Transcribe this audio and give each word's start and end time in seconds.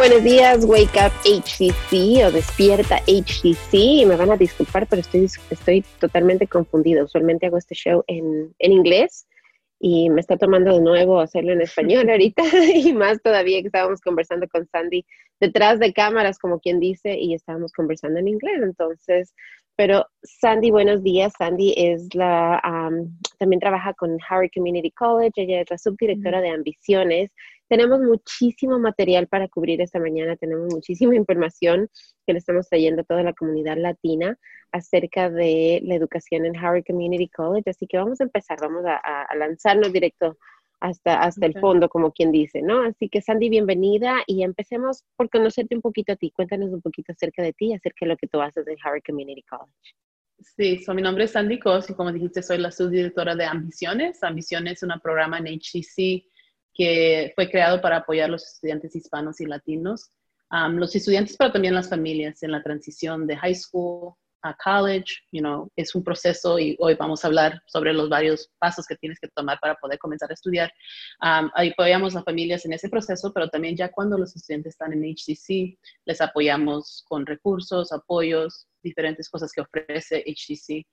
Buenos 0.00 0.24
días, 0.24 0.64
Wake 0.64 0.98
Up 0.98 1.12
HCC 1.26 2.24
o 2.24 2.32
Despierta 2.32 3.02
HCC. 3.06 4.06
Me 4.06 4.16
van 4.16 4.30
a 4.30 4.38
disculpar, 4.38 4.86
pero 4.86 5.02
estoy, 5.02 5.26
estoy 5.50 5.84
totalmente 5.98 6.46
confundida. 6.46 7.04
Usualmente 7.04 7.44
hago 7.44 7.58
este 7.58 7.74
show 7.74 8.02
en, 8.06 8.54
en 8.58 8.72
inglés 8.72 9.26
y 9.78 10.08
me 10.08 10.22
está 10.22 10.38
tomando 10.38 10.72
de 10.72 10.80
nuevo 10.80 11.20
hacerlo 11.20 11.52
en 11.52 11.60
español 11.60 12.08
ahorita 12.10 12.42
y 12.74 12.94
más 12.94 13.20
todavía 13.20 13.60
que 13.60 13.66
estábamos 13.66 14.00
conversando 14.00 14.48
con 14.48 14.66
Sandy 14.68 15.04
detrás 15.38 15.78
de 15.78 15.92
cámaras, 15.92 16.38
como 16.38 16.60
quien 16.60 16.80
dice, 16.80 17.18
y 17.18 17.34
estábamos 17.34 17.70
conversando 17.74 18.20
en 18.20 18.28
inglés. 18.28 18.62
Entonces, 18.62 19.34
pero 19.80 20.06
Sandy, 20.22 20.70
buenos 20.70 21.02
días. 21.02 21.32
Sandy 21.38 21.72
es 21.74 22.14
la, 22.14 22.60
también 23.38 23.60
trabaja 23.60 23.94
con 23.94 24.18
Harvard 24.28 24.50
Community 24.54 24.90
College, 24.90 25.32
ella 25.36 25.62
es 25.62 25.70
la 25.70 25.78
subdirectora 25.78 26.42
de 26.42 26.50
ambiciones. 26.50 27.30
Tenemos 27.66 27.98
muchísimo 28.00 28.78
material 28.78 29.26
para 29.26 29.48
cubrir 29.48 29.80
esta 29.80 29.98
mañana, 29.98 30.36
tenemos 30.36 30.70
muchísima 30.70 31.14
información 31.14 31.88
que 32.26 32.34
le 32.34 32.40
estamos 32.40 32.68
trayendo 32.68 33.00
a 33.00 33.04
toda 33.04 33.22
la 33.22 33.32
comunidad 33.32 33.78
latina 33.78 34.36
acerca 34.70 35.30
de 35.30 35.80
la 35.82 35.94
educación 35.94 36.44
en 36.44 36.58
Harvard 36.58 36.84
Community 36.86 37.30
College, 37.30 37.70
así 37.70 37.86
que 37.86 37.96
vamos 37.96 38.20
a 38.20 38.24
empezar, 38.24 38.58
vamos 38.60 38.84
a, 38.84 38.98
a 38.98 39.34
lanzarnos 39.34 39.94
directo 39.94 40.36
hasta, 40.80 41.20
hasta 41.20 41.46
el 41.46 41.58
fondo, 41.60 41.88
como 41.88 42.12
quien 42.12 42.32
dice, 42.32 42.62
¿no? 42.62 42.82
Así 42.82 43.08
que 43.08 43.20
Sandy, 43.20 43.50
bienvenida 43.50 44.22
y 44.26 44.42
empecemos 44.42 45.04
por 45.16 45.28
conocerte 45.28 45.74
un 45.74 45.82
poquito 45.82 46.12
a 46.12 46.16
ti. 46.16 46.30
Cuéntanos 46.30 46.70
un 46.70 46.80
poquito 46.80 47.12
acerca 47.12 47.42
de 47.42 47.52
ti, 47.52 47.72
acerca 47.74 48.06
de 48.06 48.08
lo 48.08 48.16
que 48.16 48.26
tú 48.26 48.40
haces 48.40 48.66
en 48.66 48.76
Harvard 48.82 49.02
Community 49.06 49.42
College. 49.42 49.94
Sí, 50.40 50.82
mi 50.94 51.02
nombre 51.02 51.24
es 51.24 51.32
Sandy 51.32 51.58
Cos 51.58 51.90
y 51.90 51.94
como 51.94 52.10
dijiste, 52.10 52.42
soy 52.42 52.58
la 52.58 52.72
subdirectora 52.72 53.36
de 53.36 53.44
Ambiciones. 53.44 54.22
Ambiciones 54.22 54.82
es 54.82 54.82
un 54.82 54.98
programa 55.00 55.38
en 55.38 55.46
HCC 55.46 56.24
que 56.72 57.32
fue 57.34 57.50
creado 57.50 57.80
para 57.82 57.98
apoyar 57.98 58.28
a 58.28 58.32
los 58.32 58.54
estudiantes 58.54 58.96
hispanos 58.96 59.40
y 59.40 59.46
latinos, 59.46 60.10
los 60.70 60.96
estudiantes, 60.96 61.36
pero 61.36 61.52
también 61.52 61.74
las 61.74 61.90
familias 61.90 62.42
en 62.42 62.52
la 62.52 62.62
transición 62.62 63.26
de 63.26 63.36
high 63.36 63.54
school 63.54 64.14
a 64.42 64.54
college, 64.62 65.22
you 65.32 65.40
know, 65.40 65.70
es 65.76 65.94
un 65.94 66.02
proceso 66.02 66.58
y 66.58 66.76
hoy 66.80 66.94
vamos 66.94 67.24
a 67.24 67.28
hablar 67.28 67.60
sobre 67.66 67.92
los 67.92 68.08
varios 68.08 68.50
pasos 68.58 68.86
que 68.86 68.96
tienes 68.96 69.18
que 69.20 69.28
tomar 69.28 69.58
para 69.60 69.74
poder 69.76 69.98
comenzar 69.98 70.30
a 70.30 70.34
estudiar. 70.34 70.72
ahí 71.20 71.70
apoyamos 71.70 72.16
a 72.16 72.22
familias 72.22 72.64
en 72.64 72.72
ese 72.72 72.88
proceso, 72.88 73.32
pero 73.32 73.48
también 73.48 73.76
ya 73.76 73.90
cuando 73.90 74.16
los 74.16 74.34
estudiantes 74.34 74.74
están 74.74 74.92
en 74.92 75.04
HCC, 75.04 75.78
les 76.06 76.20
apoyamos 76.20 77.04
con 77.08 77.26
recursos, 77.26 77.92
apoyos, 77.92 78.66
diferentes 78.82 79.28
cosas 79.28 79.52
que 79.52 79.60
ofrece 79.60 80.24
HCC. 80.26 80.86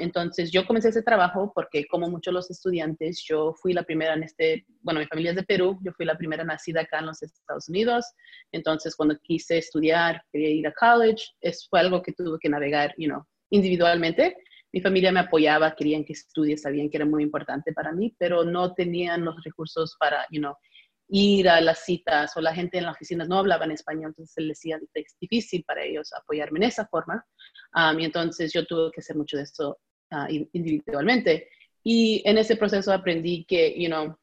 entonces, 0.00 0.50
yo 0.50 0.66
comencé 0.66 0.88
ese 0.88 1.02
trabajo 1.02 1.52
porque, 1.54 1.86
como 1.86 2.08
muchos 2.08 2.34
los 2.34 2.50
estudiantes, 2.50 3.24
yo 3.26 3.54
fui 3.54 3.72
la 3.72 3.82
primera 3.82 4.14
en 4.14 4.22
este, 4.22 4.66
bueno, 4.80 5.00
mi 5.00 5.06
familia 5.06 5.30
es 5.30 5.36
de 5.36 5.44
Perú, 5.44 5.78
yo 5.84 5.92
fui 5.92 6.06
la 6.06 6.16
primera 6.16 6.44
nacida 6.44 6.82
acá 6.82 6.98
en 6.98 7.06
los 7.06 7.22
Estados 7.22 7.68
Unidos. 7.68 8.04
Entonces, 8.52 8.94
cuando 8.96 9.18
quise 9.22 9.58
estudiar, 9.58 10.22
quería 10.32 10.50
ir 10.50 10.66
a 10.66 10.72
college, 10.72 11.24
es, 11.40 11.66
fue 11.68 11.80
algo 11.80 12.02
que 12.02 12.12
tuve 12.12 12.38
que 12.40 12.48
navegar, 12.48 12.94
you 12.98 13.08
know, 13.08 13.24
individualmente. 13.50 14.36
Mi 14.72 14.80
familia 14.80 15.12
me 15.12 15.20
apoyaba, 15.20 15.74
querían 15.76 16.04
que 16.04 16.14
estudie, 16.14 16.56
sabían 16.56 16.90
que 16.90 16.96
era 16.96 17.06
muy 17.06 17.22
importante 17.22 17.72
para 17.72 17.92
mí, 17.92 18.14
pero 18.18 18.44
no 18.44 18.74
tenían 18.74 19.24
los 19.24 19.36
recursos 19.44 19.96
para, 20.00 20.26
you 20.30 20.40
know, 20.40 20.56
ir 21.08 21.48
a 21.48 21.60
las 21.60 21.84
citas 21.84 22.36
o 22.36 22.40
la 22.40 22.54
gente 22.54 22.78
en 22.78 22.84
las 22.84 22.94
oficinas 22.94 23.28
no 23.28 23.38
hablaba 23.38 23.64
en 23.64 23.72
español, 23.72 24.10
entonces 24.10 24.36
les 24.44 24.58
decía 24.58 24.78
es 24.94 25.16
difícil 25.20 25.64
para 25.64 25.84
ellos 25.84 26.12
apoyarme 26.12 26.60
en 26.60 26.64
esa 26.64 26.86
forma. 26.86 27.24
Um, 27.74 28.00
y 28.00 28.04
entonces 28.04 28.52
yo 28.52 28.64
tuve 28.64 28.90
que 28.92 29.00
hacer 29.00 29.16
mucho 29.16 29.36
de 29.36 29.42
eso 29.42 29.78
uh, 30.12 30.26
individualmente. 30.52 31.48
Y 31.82 32.22
en 32.24 32.38
ese 32.38 32.56
proceso 32.56 32.92
aprendí 32.92 33.44
que, 33.44 33.74
you 33.78 33.88
know, 33.88 34.16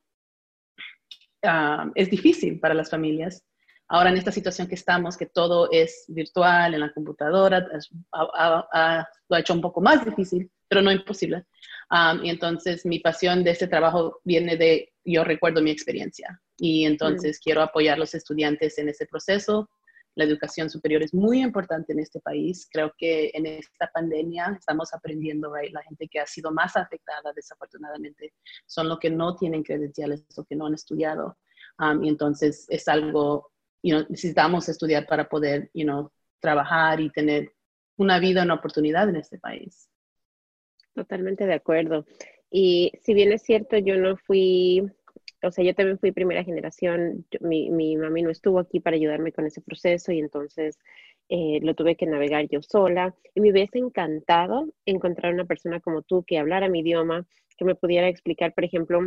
es 1.95 2.09
difícil 2.09 2.59
para 2.59 2.73
las 2.73 2.89
familias. 2.89 3.44
Ahora 3.88 4.09
en 4.09 4.17
esta 4.17 4.31
situación 4.31 4.67
que 4.67 4.75
estamos, 4.75 5.17
que 5.17 5.25
todo 5.25 5.69
es 5.72 6.05
virtual, 6.07 6.73
en 6.73 6.79
la 6.79 6.94
computadora, 6.94 7.59
lo 7.59 9.35
ha 9.35 9.39
hecho 9.39 9.53
un 9.53 9.61
poco 9.61 9.81
más 9.81 10.05
difícil, 10.05 10.50
pero 10.67 10.81
no 10.81 10.91
imposible. 10.91 11.45
Um, 11.91 12.23
y 12.23 12.29
entonces 12.29 12.85
mi 12.85 13.00
pasión 13.00 13.44
de 13.44 13.51
este 13.51 13.67
trabajo 13.67 14.22
viene 14.23 14.55
de, 14.55 14.94
yo 15.03 15.23
recuerdo 15.23 15.61
mi 15.61 15.72
experiencia 15.72 16.41
y 16.63 16.85
entonces 16.85 17.39
mm. 17.39 17.41
quiero 17.44 17.61
apoyar 17.63 17.95
a 17.95 17.99
los 17.99 18.13
estudiantes 18.13 18.77
en 18.77 18.88
ese 18.88 19.07
proceso. 19.07 19.67
La 20.13 20.25
educación 20.25 20.69
superior 20.69 21.01
es 21.01 21.11
muy 21.11 21.41
importante 21.41 21.91
en 21.91 21.99
este 21.99 22.19
país. 22.19 22.67
Creo 22.72 22.94
que 22.99 23.31
en 23.33 23.47
esta 23.47 23.89
pandemia 23.91 24.55
estamos 24.59 24.94
aprendiendo, 24.94 25.51
right? 25.51 25.73
La 25.73 25.81
gente 25.81 26.07
que 26.07 26.19
ha 26.19 26.27
sido 26.27 26.51
más 26.51 26.77
afectada, 26.77 27.33
desafortunadamente, 27.35 28.33
son 28.67 28.89
los 28.89 28.99
que 28.99 29.09
no 29.09 29.35
tienen 29.35 29.63
credenciales 29.63 30.23
o 30.38 30.44
que 30.44 30.55
no 30.55 30.67
han 30.67 30.75
estudiado. 30.75 31.35
Um, 31.79 32.03
y 32.03 32.09
entonces 32.09 32.67
es 32.69 32.88
algo, 32.88 33.51
you 33.81 33.95
know, 33.95 34.05
necesitamos 34.07 34.69
estudiar 34.69 35.07
para 35.07 35.28
poder, 35.28 35.72
you 35.73 35.85
know, 35.85 36.11
trabajar 36.39 36.99
y 36.99 37.09
tener 37.09 37.53
una 37.97 38.19
vida, 38.19 38.43
una 38.43 38.53
oportunidad 38.53 39.09
en 39.09 39.16
este 39.16 39.39
país. 39.39 39.89
Totalmente 40.93 41.47
de 41.47 41.55
acuerdo. 41.55 42.05
Y 42.51 42.91
si 43.01 43.16
bien 43.16 43.31
es 43.31 43.41
cierto, 43.41 43.78
yo 43.78 43.95
no 43.95 44.17
fui, 44.17 44.83
o 45.44 45.52
sea, 45.52 45.63
yo 45.63 45.74
también 45.75 46.00
fui 46.00 46.12
primera 46.12 46.44
generación, 46.44 47.25
mi, 47.40 47.69
mi 47.69 47.97
mami 47.97 48.22
no 48.22 48.29
estuvo 48.29 48.59
aquí 48.59 48.79
para 48.79 48.96
ayudarme 48.96 49.31
con 49.31 49.46
ese 49.46 49.62
proceso 49.62 50.12
y 50.12 50.19
entonces 50.19 50.78
eh, 51.29 51.59
lo 51.62 51.75
tuve 51.75 51.96
que 51.96 52.06
navegar 52.06 52.47
yo 52.50 52.62
sola. 52.62 53.16
Y 53.34 53.41
me 53.41 53.52
hubiese 53.52 53.79
encantado 53.79 54.68
encontrar 54.85 55.34
una 55.34 55.46
persona 55.46 55.79
como 55.79 56.02
tú 56.02 56.24
que 56.24 56.38
hablara 56.38 56.69
mi 56.69 56.79
idioma, 56.81 57.25
que 57.57 57.66
me 57.66 57.75
pudiera 57.75 58.07
explicar, 58.07 58.53
por 58.53 58.66
ejemplo, 58.66 59.00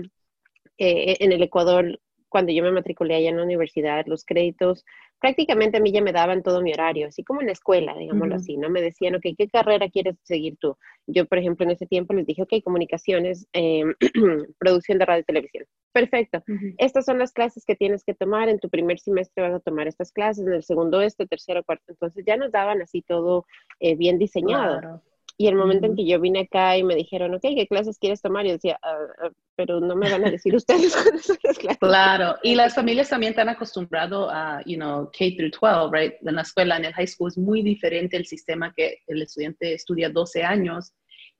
eh, 0.78 1.16
en 1.20 1.32
el 1.32 1.42
Ecuador, 1.42 2.00
cuando 2.34 2.50
yo 2.50 2.64
me 2.64 2.72
matriculé 2.72 3.14
allá 3.14 3.28
en 3.28 3.36
la 3.36 3.44
universidad, 3.44 4.06
los 4.06 4.24
créditos 4.24 4.84
prácticamente 5.20 5.76
a 5.76 5.80
mí 5.80 5.92
ya 5.92 6.02
me 6.02 6.10
daban 6.10 6.42
todo 6.42 6.62
mi 6.62 6.72
horario, 6.72 7.06
así 7.06 7.22
como 7.22 7.40
en 7.40 7.46
la 7.46 7.52
escuela, 7.52 7.96
digámoslo 7.96 8.34
así, 8.34 8.56
¿no? 8.56 8.70
Me 8.70 8.82
decían, 8.82 9.14
ok, 9.14 9.22
¿qué 9.38 9.48
carrera 9.48 9.88
quieres 9.88 10.16
seguir 10.24 10.56
tú? 10.58 10.76
Yo, 11.06 11.26
por 11.26 11.38
ejemplo, 11.38 11.64
en 11.64 11.70
ese 11.70 11.86
tiempo 11.86 12.12
les 12.12 12.26
dije, 12.26 12.42
ok, 12.42 12.54
comunicaciones, 12.64 13.46
em, 13.52 13.94
producción 14.58 14.98
de 14.98 15.06
radio 15.06 15.20
y 15.20 15.24
televisión. 15.24 15.64
Perfecto. 15.92 16.42
Estas 16.76 17.04
son 17.04 17.20
las 17.20 17.32
clases 17.32 17.64
que 17.64 17.76
tienes 17.76 18.02
que 18.02 18.14
tomar. 18.14 18.48
En 18.48 18.58
tu 18.58 18.68
primer 18.68 18.98
semestre 18.98 19.44
vas 19.44 19.54
a 19.54 19.60
tomar 19.60 19.86
estas 19.86 20.10
clases, 20.10 20.44
en 20.44 20.54
el 20.54 20.64
segundo 20.64 21.00
este, 21.00 21.24
tercero, 21.24 21.62
cuarto. 21.62 21.84
Entonces 21.86 22.24
ya 22.26 22.36
nos 22.36 22.50
daban 22.50 22.82
así 22.82 23.00
todo 23.00 23.46
eh, 23.78 23.94
bien 23.94 24.18
diseñado. 24.18 25.00
Y 25.36 25.48
el 25.48 25.56
momento 25.56 25.86
en 25.86 25.96
que 25.96 26.06
yo 26.06 26.20
vine 26.20 26.40
acá 26.40 26.76
y 26.76 26.84
me 26.84 26.94
dijeron, 26.94 27.34
ok, 27.34 27.42
¿qué 27.42 27.66
clases 27.66 27.98
quieres 27.98 28.22
tomar? 28.22 28.46
Yo 28.46 28.52
decía, 28.52 28.78
ah, 28.82 28.96
ah, 29.22 29.30
pero 29.56 29.80
no 29.80 29.96
me 29.96 30.10
van 30.10 30.24
a 30.24 30.30
decir 30.30 30.54
ustedes 30.56 30.94
cuáles 30.94 31.24
son 31.24 31.36
las 31.42 31.58
clases. 31.58 31.78
Claro, 31.78 32.36
y 32.42 32.54
las 32.54 32.74
familias 32.74 33.08
también 33.08 33.30
están 33.30 33.48
acostumbradas 33.48 34.28
a, 34.30 34.62
you 34.64 34.76
know, 34.76 35.10
K 35.10 35.34
through 35.36 35.50
12, 35.50 35.90
right? 35.92 36.14
En 36.24 36.36
la 36.36 36.42
escuela, 36.42 36.76
en 36.76 36.84
el 36.84 36.92
high 36.92 37.06
school 37.06 37.28
es 37.28 37.38
muy 37.38 37.62
diferente 37.62 38.16
el 38.16 38.26
sistema 38.26 38.72
que 38.76 38.98
el 39.08 39.22
estudiante 39.22 39.74
estudia 39.74 40.08
12 40.08 40.44
años 40.44 40.92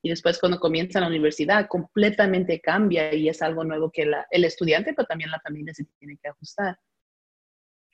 y 0.03 0.11
después 0.11 0.39
cuando 0.39 0.59
comienza 0.59 1.01
la 1.01 1.07
universidad 1.07 1.67
completamente 1.67 2.61
cambia 2.61 3.15
y 3.15 3.29
es 3.29 3.41
algo 3.41 3.65
nuevo 3.65 3.91
que 3.91 4.05
la, 4.05 4.27
el 4.31 4.45
estudiante, 4.45 4.93
pero 4.93 5.07
también 5.07 5.31
la 5.31 5.41
familia 5.41 5.73
se 5.73 5.87
tiene 5.99 6.19
que 6.21 6.29
ajustar. 6.29 6.77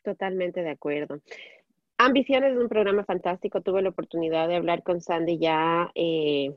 Totalmente 0.03 0.63
de 0.63 0.71
acuerdo. 0.71 1.21
Ambiciones 2.03 2.53
es 2.53 2.59
un 2.59 2.71
programa 2.71 3.05
fantástico. 3.05 3.61
Tuve 3.61 3.83
la 3.83 3.91
oportunidad 3.91 4.49
de 4.49 4.57
hablar 4.57 4.83
con 4.83 5.03
Sandy 5.03 5.37
ya 5.37 5.91
eh, 5.95 6.51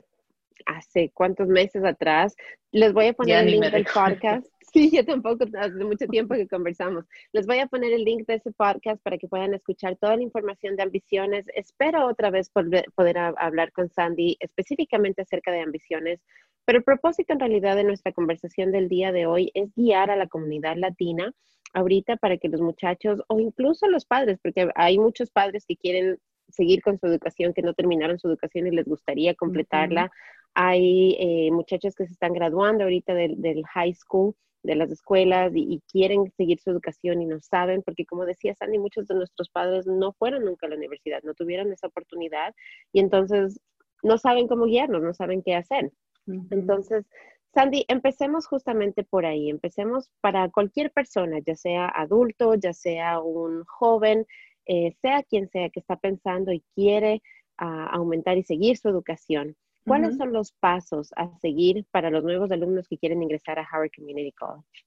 hace 0.64 1.10
cuántos 1.12 1.48
meses 1.48 1.84
atrás. 1.84 2.34
Les 2.72 2.94
voy 2.94 3.08
a 3.08 3.12
poner 3.12 3.44
el 3.44 3.50
link 3.50 3.64
del 3.66 3.84
podcast. 3.84 4.46
Sí, 4.72 4.90
yo 4.90 5.04
tampoco, 5.04 5.44
hace 5.56 5.84
mucho 5.84 6.08
tiempo 6.08 6.34
que 6.34 6.48
conversamos. 6.48 7.04
Les 7.32 7.46
voy 7.46 7.60
a 7.60 7.68
poner 7.68 7.92
el 7.92 8.02
link 8.02 8.26
de 8.26 8.34
ese 8.34 8.50
podcast 8.50 9.00
para 9.04 9.18
que 9.18 9.28
puedan 9.28 9.54
escuchar 9.54 9.94
toda 9.94 10.16
la 10.16 10.22
información 10.24 10.74
de 10.74 10.82
ambiciones. 10.82 11.46
Espero 11.54 12.08
otra 12.08 12.30
vez 12.30 12.50
poder 12.50 13.18
hablar 13.18 13.70
con 13.70 13.88
Sandy 13.88 14.36
específicamente 14.40 15.22
acerca 15.22 15.52
de 15.52 15.60
ambiciones, 15.60 16.18
pero 16.64 16.78
el 16.78 16.84
propósito 16.84 17.32
en 17.32 17.40
realidad 17.40 17.76
de 17.76 17.84
nuestra 17.84 18.12
conversación 18.12 18.72
del 18.72 18.88
día 18.88 19.12
de 19.12 19.26
hoy 19.26 19.50
es 19.54 19.74
guiar 19.74 20.10
a 20.10 20.16
la 20.16 20.26
comunidad 20.26 20.76
latina 20.76 21.32
ahorita 21.74 22.16
para 22.16 22.38
que 22.38 22.48
los 22.48 22.60
muchachos 22.60 23.20
o 23.28 23.40
incluso 23.40 23.86
los 23.88 24.06
padres, 24.06 24.38
porque 24.42 24.70
hay 24.74 24.98
muchos 24.98 25.30
padres 25.30 25.66
que 25.66 25.76
quieren 25.76 26.18
seguir 26.48 26.82
con 26.82 26.98
su 26.98 27.06
educación, 27.06 27.52
que 27.52 27.62
no 27.62 27.74
terminaron 27.74 28.18
su 28.18 28.28
educación 28.28 28.66
y 28.66 28.70
les 28.70 28.86
gustaría 28.86 29.34
completarla. 29.34 30.10
Hay 30.54 31.16
eh, 31.18 31.50
muchachos 31.50 31.94
que 31.94 32.06
se 32.06 32.12
están 32.12 32.32
graduando 32.32 32.84
ahorita 32.84 33.12
del, 33.12 33.64
high 33.66 33.94
school, 33.94 34.34
de 34.62 34.76
las 34.76 34.90
escuelas 34.90 35.52
y, 35.54 35.82
quieren 35.90 36.32
seguir 36.36 36.60
su 36.60 36.70
educación 36.70 37.20
y 37.20 37.26
no 37.26 37.40
saben, 37.40 37.82
porque 37.82 38.06
como 38.06 38.24
decía 38.24 38.54
Sandy, 38.54 38.78
muchos 38.78 39.08
de 39.08 39.16
nuestros 39.16 39.50
padres 39.50 39.86
no 39.86 40.12
fueron 40.12 40.44
nunca 40.44 40.66
a 40.66 40.70
la 40.70 40.76
universidad, 40.76 41.22
no 41.22 41.34
tuvieron 41.34 41.72
esa 41.72 41.88
oportunidad 41.88 42.54
y 42.92 43.00
entonces 43.00 43.60
no 44.02 44.16
saben 44.16 44.46
cómo 44.46 44.66
guiarnos, 44.66 45.02
no 45.02 45.12
saben 45.12 45.42
qué 45.42 45.54
hacer. 45.54 45.90
Entonces, 46.26 47.04
Sandy, 47.52 47.84
empecemos 47.88 48.46
justamente 48.46 49.04
por 49.04 49.26
ahí. 49.26 49.50
Empecemos 49.50 50.10
para 50.20 50.50
cualquier 50.50 50.90
persona, 50.90 51.38
ya 51.44 51.54
sea 51.54 51.88
adulto, 51.88 52.54
ya 52.54 52.72
sea 52.72 53.20
un 53.20 53.64
joven, 53.64 54.26
eh, 54.66 54.92
sea 55.00 55.22
quien 55.22 55.48
sea 55.48 55.70
que 55.70 55.80
está 55.80 55.96
pensando 55.96 56.52
y 56.52 56.64
quiere 56.74 57.22
ah, 57.58 57.90
aumentar 57.92 58.38
y 58.38 58.42
seguir 58.42 58.76
su 58.76 58.88
educación. 58.88 59.56
¿Cuáles 59.86 60.16
son 60.16 60.32
los 60.32 60.52
pasos 60.52 61.10
a 61.14 61.28
seguir 61.40 61.84
para 61.90 62.08
los 62.08 62.24
nuevos 62.24 62.50
alumnos 62.50 62.88
que 62.88 62.96
quieren 62.96 63.22
ingresar 63.22 63.58
a 63.58 63.68
Howard 63.70 63.90
Community 63.94 64.32
College? 64.32 64.86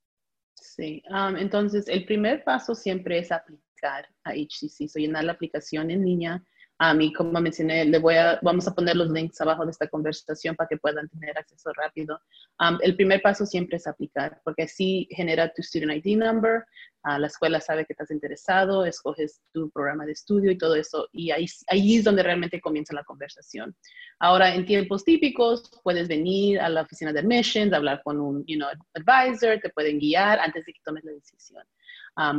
Sí, 0.56 1.04
um, 1.12 1.36
entonces 1.36 1.88
el 1.88 2.04
primer 2.06 2.44
paso 2.44 2.74
siempre 2.74 3.20
es 3.20 3.32
aplicar 3.32 3.68
aplicar 3.78 4.08
a 4.24 4.32
HCC. 4.32 4.88
So, 4.88 5.00
llenar 5.00 5.24
la 5.24 5.34
aplicación 5.34 5.92
en 5.92 6.06
línea 6.06 6.44
a 6.80 6.94
mí, 6.94 7.12
como 7.12 7.40
mencioné, 7.42 7.86
le 7.86 7.98
voy 7.98 8.16
a, 8.16 8.40
vamos 8.44 8.68
a 8.68 8.76
poner 8.76 8.96
los 8.96 9.10
links 9.10 9.42
abajo 9.42 9.66
de 9.66 9.72
esta 9.72 9.88
conversación 9.88 10.56
para 10.56 10.68
que 10.68 10.78
puedan 10.78 11.10
tener 11.10 11.38
acceso 11.38 11.72
rápido. 11.74 12.20
Um, 12.60 12.78
el 12.82 12.96
primer 12.96 13.22
paso 13.22 13.46
siempre 13.46 13.78
es 13.78 13.88
aplicar, 13.88 14.40
porque 14.44 14.64
así 14.64 15.08
genera 15.12 15.52
tu 15.52 15.64
Student 15.64 16.06
ID 16.06 16.18
Number, 16.18 16.66
uh, 17.06 17.18
la 17.18 17.28
escuela 17.28 17.60
sabe 17.60 17.86
que 17.86 17.94
estás 17.94 18.12
interesado, 18.12 18.86
escoges 18.86 19.42
tu 19.54 19.72
programa 19.72 20.06
de 20.06 20.12
estudio 20.12 20.52
y 20.52 20.58
todo 20.58 20.76
eso, 20.76 21.08
y 21.12 21.32
ahí, 21.32 21.48
ahí 21.68 21.98
es 21.98 22.04
donde 22.04 22.22
realmente 22.22 22.62
comienza 22.62 22.94
la 22.94 23.04
conversación. 23.04 23.76
Ahora, 24.20 24.54
en 24.54 24.66
tiempos 24.66 25.04
típicos, 25.04 25.72
puedes 25.84 26.08
venir 26.08 26.60
a 26.60 26.70
la 26.70 26.84
oficina 26.84 27.12
de 27.12 27.20
admissions, 27.22 27.74
hablar 27.74 28.02
con 28.04 28.20
un 28.20 28.46
you 28.46 28.58
know, 28.58 28.70
advisor, 28.94 29.60
te 29.60 29.70
pueden 29.70 29.98
guiar 29.98 30.40
antes 30.40 30.64
de 30.66 30.74
que 30.74 30.80
tomes 30.84 31.04
la 31.04 31.12
decisión 31.12 31.64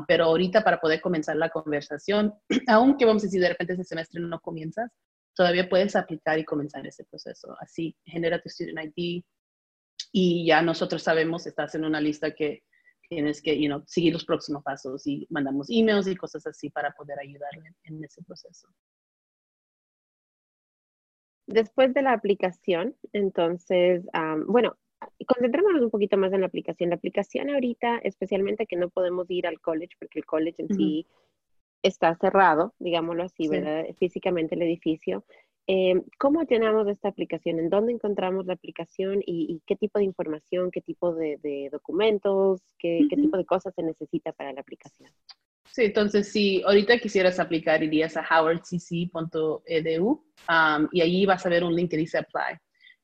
pero 0.07 0.25
ahorita 0.25 0.65
para 0.65 0.81
poder 0.81 1.01
comenzar 1.01 1.37
la 1.37 1.51
conversación, 1.51 2.35
aunque 2.67 3.05
vamos 3.05 3.23
a 3.23 3.27
decir 3.27 3.41
de 3.41 3.51
repente 3.51 3.75
ese 3.75 3.85
semestre 3.85 4.21
no 4.21 4.41
comienzas, 4.41 4.91
todavía 5.35 5.69
puedes 5.69 5.95
aplicar 5.95 6.39
y 6.39 6.45
comenzar 6.45 6.87
ese 6.87 7.05
proceso. 7.05 7.57
Así, 7.61 7.97
genera 8.05 8.41
tu 8.41 8.49
Student 8.49 8.93
ID 8.97 9.23
y 10.13 10.47
ya 10.47 10.63
nosotros 10.63 11.03
sabemos, 11.03 11.47
estás 11.47 11.75
en 11.75 11.85
una 11.85 12.01
lista 12.01 12.35
que 12.35 12.65
tienes 13.09 13.41
que 13.41 13.59
you 13.59 13.69
know, 13.69 13.83
seguir 13.87 14.13
los 14.13 14.25
próximos 14.25 14.63
pasos 14.63 15.07
y 15.07 15.27
mandamos 15.31 15.69
emails 15.71 16.07
y 16.09 16.17
cosas 16.17 16.47
así 16.47 16.71
para 16.71 16.93
poder 16.93 17.19
ayudarle 17.21 17.75
en 17.85 18.05
ese 18.05 18.23
proceso. 18.23 18.69
Después 21.47 21.95
de 21.95 22.03
la 22.03 22.13
aplicación, 22.13 22.95
entonces, 23.15 24.05
bueno, 24.47 24.77
concentrémonos 25.27 25.83
un 25.83 25.91
poquito 25.91 26.17
más 26.17 26.33
en 26.33 26.41
la 26.41 26.47
aplicación. 26.47 26.91
La 26.91 26.97
aplicación 26.97 27.51
ahorita, 27.51 27.99
especialmente 27.99 28.67
que 28.67 28.77
no 28.77 28.89
podemos 28.89 29.31
ir 29.31 29.47
al 29.47 29.61
college 29.61 29.97
porque 29.99 30.19
el 30.19 30.27
college 30.27 30.63
en 30.63 30.75
sí 30.75 31.07
está 31.83 32.15
cerrado, 32.17 32.75
digámoslo 32.79 33.25
así, 33.25 33.49
¿verdad? 33.49 33.87
Físicamente 33.99 34.55
el 34.55 34.63
edificio. 34.63 35.25
Eh, 35.71 36.01
¿Cómo 36.19 36.43
llenamos 36.45 36.89
esta 36.89 37.09
aplicación? 37.09 37.59
¿En 37.59 37.69
dónde 37.69 37.93
encontramos 37.93 38.47
la 38.47 38.55
aplicación 38.55 39.23
y, 39.25 39.61
qué 39.67 39.77
tipo 39.77 39.99
de 39.99 40.07
información, 40.07 40.71
qué 40.71 40.81
tipo 40.81 41.15
de, 41.15 41.69
documentos, 41.71 42.63
qué, 42.79 43.07
tipo 43.09 43.37
de 43.37 43.45
cosas 43.45 43.75
se 43.75 43.83
necesita 43.83 44.33
para 44.33 44.53
la 44.55 44.63
aplicación? 44.63 45.11
Sí, 45.71 45.85
entonces 45.85 46.33
si 46.33 46.63
ahorita 46.63 46.99
quisieras 46.99 47.39
aplicar, 47.39 47.83
irías 47.83 48.17
a 48.17 48.23
howardcc.edu 48.23 50.09
um, 50.09 50.89
y 50.91 51.03
allí 51.03 51.27
vas 51.27 51.45
a 51.45 51.51
ver 51.51 51.63
un 51.63 51.77
link 51.77 51.91
que 51.91 51.99
dice 51.99 52.17
Apply. 52.17 52.57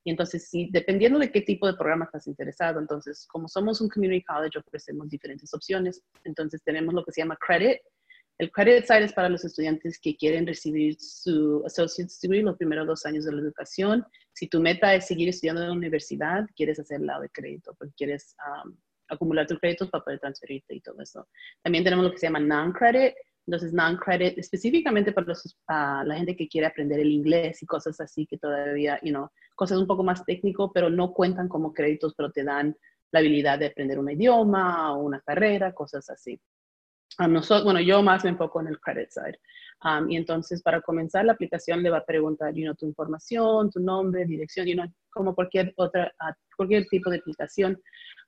Y 0.05 0.11
entonces, 0.11 0.49
sí, 0.49 0.69
dependiendo 0.71 1.19
de 1.19 1.33
qué 1.33 1.41
tipo 1.41 1.67
de 1.67 1.75
programa 1.75 2.05
estás 2.05 2.27
interesado, 2.27 2.79
entonces, 2.79 3.27
como 3.27 3.49
somos 3.49 3.81
un 3.81 3.89
community 3.89 4.23
college, 4.25 4.59
ofrecemos 4.59 5.09
diferentes 5.09 5.53
opciones. 5.55 6.03
Entonces, 6.25 6.63
tenemos 6.63 6.95
lo 6.95 7.05
que 7.05 7.13
se 7.13 7.23
llama 7.23 7.37
credit. 7.37 7.79
El 8.39 8.51
credit 8.51 8.85
side 8.85 9.05
es 9.05 9.13
para 9.13 9.29
los 9.29 9.45
estudiantes 9.45 9.99
que 9.99 10.17
quieren 10.17 10.47
recibir 10.47 10.97
su 10.99 11.63
associate's 11.65 12.21
degree 12.21 12.43
los 12.43 12.57
primeros 12.57 12.87
dos 12.87 13.07
años 13.07 13.25
de 13.25 13.33
la 13.33 13.41
educación. 13.41 14.05
Si 14.33 14.49
tu 14.49 14.61
meta 14.61 14.95
es 14.95 15.07
seguir 15.07 15.29
estudiando 15.29 15.63
en 15.63 15.69
la 15.69 15.75
universidad, 15.75 16.47
quieres 16.57 16.79
hacer 16.79 17.01
el 17.01 17.07
lado 17.07 17.23
de 17.23 17.31
crédito, 17.31 17.75
porque 17.79 17.95
quieres 17.97 18.35
um, 18.65 18.77
acumular 19.09 19.47
tus 19.47 19.59
créditos 19.59 19.89
para 19.89 20.05
poder 20.05 20.19
transferirte 20.19 20.75
y 20.75 20.81
todo 20.81 21.01
eso. 21.01 21.29
También 21.63 21.85
tenemos 21.85 22.05
lo 22.05 22.11
que 22.11 22.19
se 22.19 22.27
llama 22.27 22.41
non-credit, 22.41 23.15
entonces, 23.47 23.73
non-credit 23.73 24.39
específicamente 24.39 25.13
para 25.13 26.05
la 26.05 26.17
gente 26.17 26.35
que 26.37 26.49
quiere 26.49 26.67
aprender 26.67 26.99
el 27.01 27.11
inglés 27.11 27.63
y 27.63 27.67
cosas 27.67 28.01
así 28.01 28.27
que 28.27 28.39
todavía, 28.39 28.99
you 29.03 29.11
know, 29.11 29.29
cosas 29.55 29.79
un 29.79 29.87
poco 29.87 30.03
más 30.03 30.25
técnico, 30.25 30.73
pero 30.73 30.89
no 30.89 31.13
cuentan 31.13 31.49
como 31.49 31.73
créditos, 31.73 32.15
pero 32.17 32.31
te 32.33 32.43
dan 32.43 32.75
la 33.13 33.21
habilidad 33.21 33.59
de 33.59 33.67
aprender 33.67 33.99
un 33.99 34.11
idioma 34.11 34.95
o 34.95 35.03
una 35.03 35.21
carrera, 35.21 35.75
cosas 35.75 36.09
así. 36.09 36.41
nosotros, 37.19 37.65
bueno, 37.65 37.81
yo 37.81 38.03
más 38.03 38.25
me 38.25 38.31
enfoco 38.31 38.61
en 38.61 38.69
el 38.69 38.81
credit 38.81 39.11
side. 39.11 39.39
Um, 39.85 40.11
y 40.11 40.17
entonces, 40.17 40.63
para 40.63 40.81
comenzar, 40.81 41.27
la 41.27 41.33
aplicación 41.33 41.83
le 41.83 41.91
va 41.91 41.99
a 41.99 42.05
preguntar, 42.05 42.55
you 42.55 42.65
know, 42.65 42.75
tu 42.75 42.87
información, 42.87 43.71
tu 43.71 43.81
nombre, 43.81 44.25
dirección, 44.25 44.67
you 44.67 44.75
know, 44.75 44.87
como 45.11 45.35
cualquier 45.35 45.75
otra, 45.77 46.13
cualquier 46.57 46.87
tipo 46.87 47.11
de 47.11 47.19
aplicación. 47.19 47.81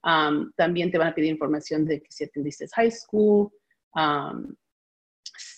Um, 0.04 0.52
también 0.56 0.90
te 0.90 0.98
van 0.98 1.08
a 1.08 1.14
pedir 1.14 1.30
información 1.30 1.86
de 1.86 2.00
que 2.00 2.06
si 2.10 2.24
atendiste 2.24 2.66
high 2.74 2.90
school, 2.90 3.50
um, 3.94 4.54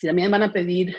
también 0.07 0.31
van 0.31 0.43
a 0.45 0.53
pedir 0.53 0.97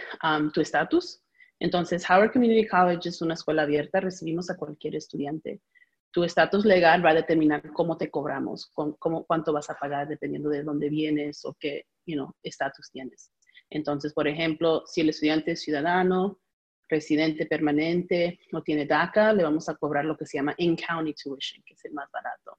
tu 0.54 0.62
estatus. 0.62 1.22
Entonces, 1.60 2.10
Howard 2.10 2.32
Community 2.32 2.68
College 2.68 3.10
es 3.10 3.22
una 3.22 3.34
escuela 3.34 3.64
abierta, 3.64 4.00
recibimos 4.00 4.50
a 4.50 4.58
cualquier 4.58 4.96
estudiante. 4.96 5.62
Tu 6.12 6.24
estatus 6.24 6.66
legal 6.66 7.06
va 7.06 7.12
a 7.12 7.16
determinar 7.16 7.62
cómo 7.74 7.98
te 7.98 8.10
cobramos, 8.10 8.72
cómo, 8.74 9.26
cuánto 9.26 9.54
vas 9.54 9.70
a 9.70 9.76
pagar 9.76 10.08
dependiendo 10.08 10.50
de 10.50 10.64
dónde 10.64 10.90
vienes 10.90 11.46
o 11.46 11.56
qué 11.60 11.86
estatus 12.44 12.90
tienes. 12.92 13.32
Entonces, 13.70 14.14
por 14.14 14.28
ejemplo, 14.28 14.84
si 14.88 15.02
el 15.02 15.10
estudiante 15.10 15.52
es 15.52 15.62
ciudadano, 15.62 16.40
residente 16.88 17.46
permanente 17.46 18.40
o 18.52 18.64
tiene 18.64 18.88
DACA, 18.88 19.32
le 19.34 19.44
vamos 19.44 19.70
a 19.70 19.76
cobrar 19.76 20.06
lo 20.06 20.18
que 20.18 20.26
se 20.26 20.38
llama 20.40 20.56
in-county 20.58 21.14
tuition, 21.14 21.62
que 21.64 21.76
es 21.76 21.86
el 21.86 21.94
más 21.94 22.10
barato. 22.12 22.58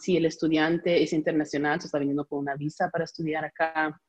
Si 0.00 0.16
el 0.16 0.26
estudiante 0.26 1.02
es 1.02 1.12
internacional, 1.12 1.80
se 1.80 1.86
está 1.86 1.98
viniendo 1.98 2.26
con 2.26 2.40
una 2.40 2.56
visa 2.56 2.90
para 2.90 3.04
estudiar 3.04 3.44
acá, 3.44 4.00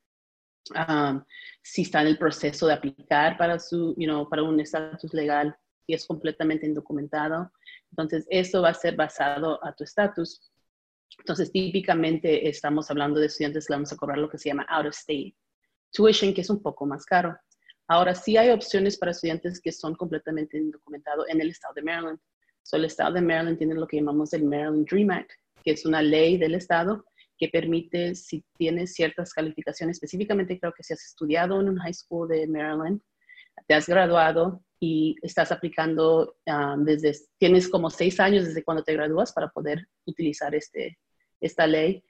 si 1.61 1.81
está 1.83 2.01
en 2.01 2.07
el 2.07 2.17
proceso 2.17 2.67
de 2.67 2.73
aplicar 2.73 3.37
para, 3.37 3.59
su, 3.59 3.95
you 3.97 4.05
know, 4.05 4.27
para 4.29 4.43
un 4.43 4.59
estatus 4.59 5.13
legal 5.13 5.55
y 5.87 5.93
es 5.93 6.05
completamente 6.05 6.65
indocumentado. 6.65 7.51
Entonces, 7.91 8.25
eso 8.29 8.61
va 8.61 8.69
a 8.69 8.73
ser 8.73 8.95
basado 8.95 9.63
a 9.63 9.73
tu 9.73 9.83
estatus. 9.83 10.51
Entonces, 11.19 11.51
típicamente 11.51 12.49
estamos 12.49 12.89
hablando 12.89 13.19
de 13.19 13.27
estudiantes 13.27 13.67
que 13.67 13.73
vamos 13.73 13.91
a 13.93 13.95
cobrar 13.95 14.17
lo 14.17 14.29
que 14.29 14.37
se 14.37 14.49
llama 14.49 14.65
out 14.69 14.87
of 14.87 14.95
state 14.95 15.35
tuition, 15.91 16.33
que 16.33 16.41
es 16.41 16.49
un 16.49 16.61
poco 16.61 16.85
más 16.85 17.05
caro. 17.05 17.37
Ahora, 17.87 18.15
sí 18.15 18.35
hay 18.35 18.49
opciones 18.49 18.97
para 18.97 19.11
estudiantes 19.11 19.61
que 19.61 19.71
son 19.71 19.95
completamente 19.95 20.57
indocumentados 20.57 21.27
en 21.29 21.39
el 21.39 21.49
estado 21.49 21.75
de 21.75 21.83
Maryland. 21.83 22.19
So, 22.63 22.77
el 22.77 22.85
estado 22.85 23.13
de 23.13 23.21
Maryland 23.21 23.57
tiene 23.57 23.75
lo 23.75 23.87
que 23.87 23.97
llamamos 23.97 24.33
el 24.33 24.43
Maryland 24.43 24.87
Dream 24.89 25.11
Act, 25.11 25.31
que 25.63 25.71
es 25.71 25.85
una 25.85 26.01
ley 26.01 26.37
del 26.37 26.55
estado 26.55 27.05
que 27.37 27.49
permite, 27.49 28.15
si 28.15 28.43
tienes 28.57 28.93
ciertas 28.93 29.33
calificaciones, 29.33 29.97
específicamente 29.97 30.59
creo 30.59 30.73
que 30.73 30.83
si 30.83 30.93
has 30.93 31.03
estudiado 31.03 31.59
en 31.59 31.69
un 31.69 31.77
high 31.77 31.93
school 31.93 32.27
de 32.27 32.47
Maryland, 32.47 33.01
te 33.67 33.73
has 33.73 33.87
graduado 33.87 34.61
y 34.79 35.15
estás 35.21 35.51
aplicando 35.51 36.35
um, 36.45 36.83
desde, 36.83 37.13
tienes 37.37 37.69
como 37.69 37.89
seis 37.89 38.19
años 38.19 38.45
desde 38.45 38.63
cuando 38.63 38.83
te 38.83 38.93
gradúas 38.93 39.33
para 39.33 39.49
poder 39.49 39.87
utilizar 40.05 40.53
este, 40.53 40.97
esta 41.39 41.65
ley, 41.65 42.03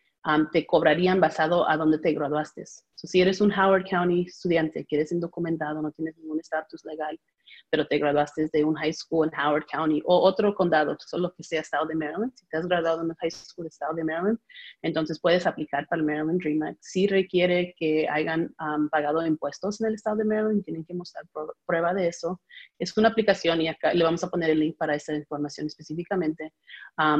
te 0.51 0.65
cobrarían 0.65 1.19
basado 1.19 1.69
a 1.69 1.77
dónde 1.77 1.99
te 1.99 2.13
graduaste. 2.13 2.63
si 2.95 3.21
eres 3.21 3.41
un 3.41 3.51
Howard 3.51 3.85
County 3.87 4.23
estudiante 4.23 4.83
que 4.85 4.95
eres 4.95 5.11
indocumentado, 5.11 5.81
no 5.81 5.91
tienes 5.91 6.17
ningún 6.17 6.39
estatus 6.39 6.83
legal, 6.83 7.19
pero 7.69 7.85
te 7.85 7.99
graduaste 7.99 8.49
de 8.51 8.63
un 8.63 8.73
high 8.75 8.93
school 8.93 9.29
en 9.31 9.39
Howard 9.39 9.65
County 9.71 10.01
o 10.03 10.19
otro 10.19 10.55
condado, 10.55 10.97
solo 10.99 11.31
que 11.35 11.43
sea 11.43 11.61
estado 11.61 11.85
de 11.85 11.93
Maryland. 11.93 12.31
Si 12.35 12.47
te 12.47 12.57
has 12.57 12.67
graduado 12.67 13.01
en 13.01 13.09
un 13.09 13.15
high 13.15 13.29
school 13.29 13.65
de 13.65 13.69
estado 13.69 13.93
de 13.93 14.03
Maryland, 14.03 14.39
entonces 14.81 15.19
puedes 15.19 15.45
aplicar 15.45 15.87
para 15.87 15.99
el 15.99 16.05
Maryland 16.07 16.41
Dream 16.41 16.63
Act. 16.63 16.79
Si 16.81 17.05
requiere 17.05 17.75
que 17.77 18.07
hayan 18.09 18.53
pagado 18.89 19.23
impuestos 19.25 19.79
en 19.81 19.87
el 19.87 19.93
estado 19.93 20.17
de 20.17 20.25
Maryland, 20.25 20.63
tienen 20.63 20.85
que 20.85 20.95
mostrar 20.95 21.25
prueba 21.67 21.93
de 21.93 22.07
eso. 22.07 22.41
Es 22.79 22.97
una 22.97 23.09
aplicación 23.09 23.61
y 23.61 23.67
acá 23.67 23.93
le 23.93 24.03
vamos 24.03 24.23
a 24.23 24.29
poner 24.29 24.49
el 24.49 24.59
link 24.59 24.77
para 24.77 24.95
esa 24.95 25.13
información 25.13 25.67
específicamente. 25.67 26.51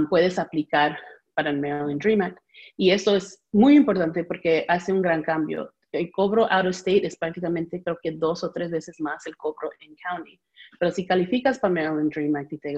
Puedes 0.10 0.40
aplicar 0.40 0.98
para 1.36 1.51
el 1.51 1.60
Maryland 1.60 2.01
Dream 2.01 2.22
Act. 2.22 2.39
Y 2.77 2.92
eso 2.92 3.15
es 3.15 3.44
muy 3.51 3.75
importante 3.75 4.24
porque 4.24 4.65
hace 4.68 4.92
un 4.92 5.01
gran 5.01 5.22
cambio 5.22 5.72
el 5.96 6.12
cobro 6.12 6.51
out 6.51 6.65
of 6.65 6.75
state 6.75 7.06
es 7.06 7.18
prácticamente 7.18 7.82
creo 7.84 7.98
que 8.01 8.12
dos 8.12 8.44
o 8.44 8.51
tres 8.51 8.72
veces 8.72 9.00
más 9.00 9.25
el 9.27 9.36
cobro 9.38 9.70
en 9.80 9.96
county. 9.96 10.39
Pero 10.80 10.92
si 10.92 11.06
calificas 11.06 11.60
para 11.60 11.74
Maryland 11.74 12.12
Dream 12.13 12.36
Act 12.36 12.54
y 12.54 12.58
te, 12.58 12.75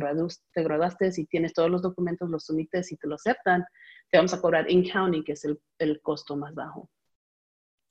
te 0.54 0.64
graduaste, 0.64 1.12
si 1.12 1.26
tienes 1.26 1.54
todos 1.54 1.70
los 1.70 1.82
documentos, 1.82 2.30
los 2.30 2.46
sometes 2.46 2.92
y 2.92 2.98
te 2.98 3.08
lo 3.08 3.16
aceptan, 3.16 3.66
te 4.12 4.18
vamos 4.18 4.34
a 4.34 4.42
cobrar 4.42 4.70
en 4.70 4.88
county, 4.88 5.24
que 5.24 5.34
es 5.34 5.44
el, 5.46 5.60
el 5.80 6.02
costo 6.02 6.36
más 6.36 6.54
bajo. 6.54 6.90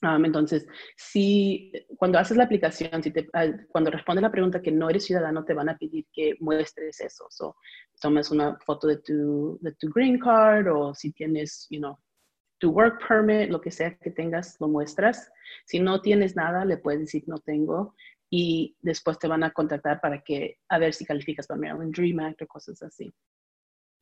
Um, 0.03 0.25
entonces, 0.27 0.67
si 0.95 1.73
cuando 1.97 2.19
haces 2.19 2.37
la 2.37 2.45
aplicación, 2.45 3.03
si 3.03 3.11
te, 3.11 3.29
ah, 3.33 3.47
cuando 3.69 3.91
respondes 3.91 4.23
la 4.23 4.31
pregunta 4.31 4.61
que 4.61 4.71
no 4.71 4.91
eres 4.91 5.05
ciudadano, 5.05 5.45
te 5.45 5.55
van 5.55 5.71
a 5.71 5.79
pedir 5.79 6.07
que 6.13 6.35
muestres 6.41 7.01
eso. 7.01 7.27
So, 7.31 7.57
tomes 8.01 8.31
una 8.31 8.59
foto 8.59 8.87
de 8.89 8.99
tu, 8.99 9.59
de 9.63 9.73
tu 9.73 9.89
green 9.91 10.19
card 10.19 10.69
o 10.69 10.95
si 10.95 11.13
tienes, 11.13 11.67
you 11.71 11.79
know, 11.79 11.99
tu 12.59 12.71
work 12.71 13.07
permit, 13.07 13.51
lo 13.51 13.61
que 13.61 13.71
sea 13.71 13.97
que 13.97 14.11
tengas, 14.11 14.57
lo 14.61 14.69
muestras. 14.69 15.31
Si 15.65 15.81
no 15.81 16.01
tienes 16.01 16.37
nada, 16.37 16.65
le 16.65 16.77
puedes 16.77 17.01
decir 17.01 17.25
no 17.27 17.39
tengo 17.39 17.95
y 18.31 18.77
después 18.81 19.19
te 19.19 19.29
van 19.29 19.45
a 19.45 19.53
contactar 19.53 20.01
para 20.01 20.23
que 20.23 20.59
a 20.69 20.79
ver 20.79 20.93
si 20.93 21.05
calificas 21.05 21.47
para 21.47 21.61
Maryland 21.61 21.95
Dream 21.95 22.21
Act 22.21 22.43
o 22.43 22.47
cosas 22.47 22.83
así. 22.83 23.13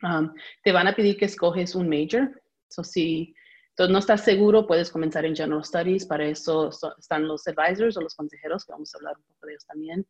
Um, 0.02 0.32
te 0.62 0.72
van 0.72 0.88
a 0.88 0.94
pedir 0.94 1.16
que 1.16 1.26
escoges 1.26 1.74
un 1.74 1.88
major. 1.88 2.30
So, 2.68 2.82
si 2.82 3.34
no 3.78 3.98
estás 3.98 4.22
seguro, 4.22 4.66
puedes 4.66 4.90
comenzar 4.90 5.24
en 5.24 5.34
General 5.34 5.64
Studies. 5.64 6.06
Para 6.06 6.26
eso 6.26 6.70
están 6.98 7.26
los 7.26 7.46
advisors 7.48 7.96
o 7.96 8.00
los 8.00 8.14
consejeros, 8.14 8.64
que 8.64 8.72
vamos 8.72 8.94
a 8.94 8.98
hablar 8.98 9.16
un 9.16 9.24
poco 9.24 9.46
de 9.46 9.52
ellos 9.52 9.66
también. 9.66 10.06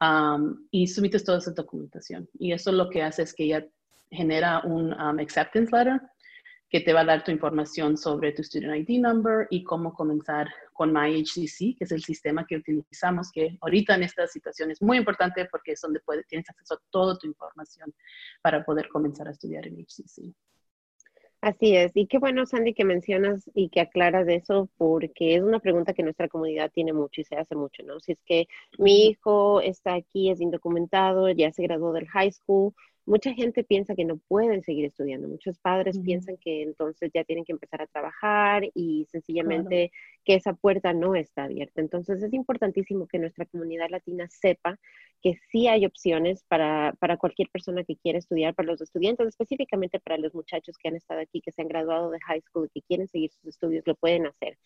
Um, 0.00 0.66
y 0.70 0.86
sumites 0.86 1.24
toda 1.24 1.38
esa 1.38 1.52
documentación. 1.52 2.28
Y 2.38 2.52
eso 2.52 2.72
lo 2.72 2.88
que 2.88 3.02
hace 3.02 3.22
es 3.22 3.34
que 3.34 3.48
ya 3.48 3.66
genera 4.10 4.60
un 4.64 4.92
um, 4.92 5.18
acceptance 5.18 5.70
letter 5.74 6.00
que 6.72 6.80
te 6.80 6.94
va 6.94 7.00
a 7.00 7.04
dar 7.04 7.22
tu 7.22 7.30
información 7.30 7.98
sobre 7.98 8.32
tu 8.32 8.42
Student 8.42 8.88
ID 8.88 8.98
Number 8.98 9.46
y 9.50 9.62
cómo 9.62 9.92
comenzar 9.92 10.48
con 10.72 10.90
MyHCC, 10.90 11.76
que 11.76 11.84
es 11.84 11.92
el 11.92 12.02
sistema 12.02 12.46
que 12.46 12.56
utilizamos, 12.56 13.30
que 13.30 13.58
ahorita 13.60 13.94
en 13.94 14.04
esta 14.04 14.26
situación 14.26 14.70
es 14.70 14.80
muy 14.80 14.96
importante 14.96 15.46
porque 15.50 15.72
es 15.72 15.80
donde 15.82 16.00
puedes, 16.00 16.26
tienes 16.26 16.48
acceso 16.48 16.74
a 16.74 16.80
toda 16.90 17.18
tu 17.18 17.26
información 17.26 17.94
para 18.40 18.64
poder 18.64 18.88
comenzar 18.88 19.28
a 19.28 19.32
estudiar 19.32 19.66
en 19.66 19.76
HCC. 19.84 20.32
Así 21.42 21.74
es, 21.76 21.90
y 21.96 22.06
qué 22.06 22.18
bueno, 22.18 22.46
Sandy, 22.46 22.72
que 22.72 22.84
mencionas 22.84 23.50
y 23.52 23.68
que 23.68 23.80
aclaras 23.80 24.28
eso, 24.28 24.68
porque 24.78 25.34
es 25.34 25.42
una 25.42 25.58
pregunta 25.58 25.92
que 25.92 26.04
nuestra 26.04 26.28
comunidad 26.28 26.70
tiene 26.72 26.92
mucho 26.92 27.20
y 27.20 27.24
se 27.24 27.34
hace 27.36 27.56
mucho, 27.56 27.82
¿no? 27.82 27.98
Si 27.98 28.12
es 28.12 28.18
que 28.24 28.46
mi 28.78 29.06
hijo 29.08 29.60
está 29.60 29.94
aquí, 29.94 30.30
es 30.30 30.40
indocumentado, 30.40 31.28
ya 31.30 31.50
se 31.52 31.64
graduó 31.64 31.92
del 31.92 32.06
high 32.08 32.30
school, 32.30 32.74
mucha 33.04 33.32
gente 33.34 33.64
piensa 33.64 33.94
que 33.94 34.04
no 34.04 34.18
pueden 34.28 34.62
seguir 34.62 34.84
estudiando. 34.84 35.28
Muchos 35.28 35.58
padres 35.58 35.98
piensan 35.98 36.36
que 36.36 36.62
entonces 36.62 37.10
ya 37.12 37.24
tienen 37.24 37.44
que 37.44 37.52
empezar 37.52 37.82
a 37.82 37.86
trabajar 37.86 38.64
y 38.74 39.06
sencillamente 39.10 39.90
que 40.24 40.34
esa 40.34 40.54
puerta 40.54 40.92
no 40.92 41.16
está 41.16 41.44
abierta. 41.44 41.80
Entonces 41.80 42.22
es 42.22 42.32
importantísimo 42.32 43.06
que 43.06 43.18
nuestra 43.18 43.46
comunidad 43.46 43.90
latina 43.90 44.28
sepa 44.28 44.78
que 45.20 45.34
sí 45.50 45.68
hay 45.68 45.86
opciones 45.86 46.44
para, 46.48 46.94
para 46.98 47.16
cualquier 47.16 47.48
persona 47.48 47.84
que 47.84 47.96
quiera 47.96 48.18
estudiar, 48.18 48.54
para 48.54 48.68
los 48.68 48.80
estudiantes, 48.80 49.28
específicamente 49.28 50.00
para 50.00 50.18
los 50.18 50.34
muchachos 50.34 50.76
que 50.78 50.88
han 50.88 50.96
estado 50.96 51.20
aquí, 51.20 51.40
que 51.40 51.52
se 51.52 51.62
han 51.62 51.68
graduado 51.68 52.10
de 52.10 52.20
high 52.20 52.40
school 52.40 52.66
y 52.72 52.80
que 52.80 52.86
quieren 52.86 53.08
seguir 53.08 53.30
sus 53.30 53.46
estudios, 53.46 53.84
lo 53.86 53.94
pueden 53.94 54.26
hacer. 54.26 54.58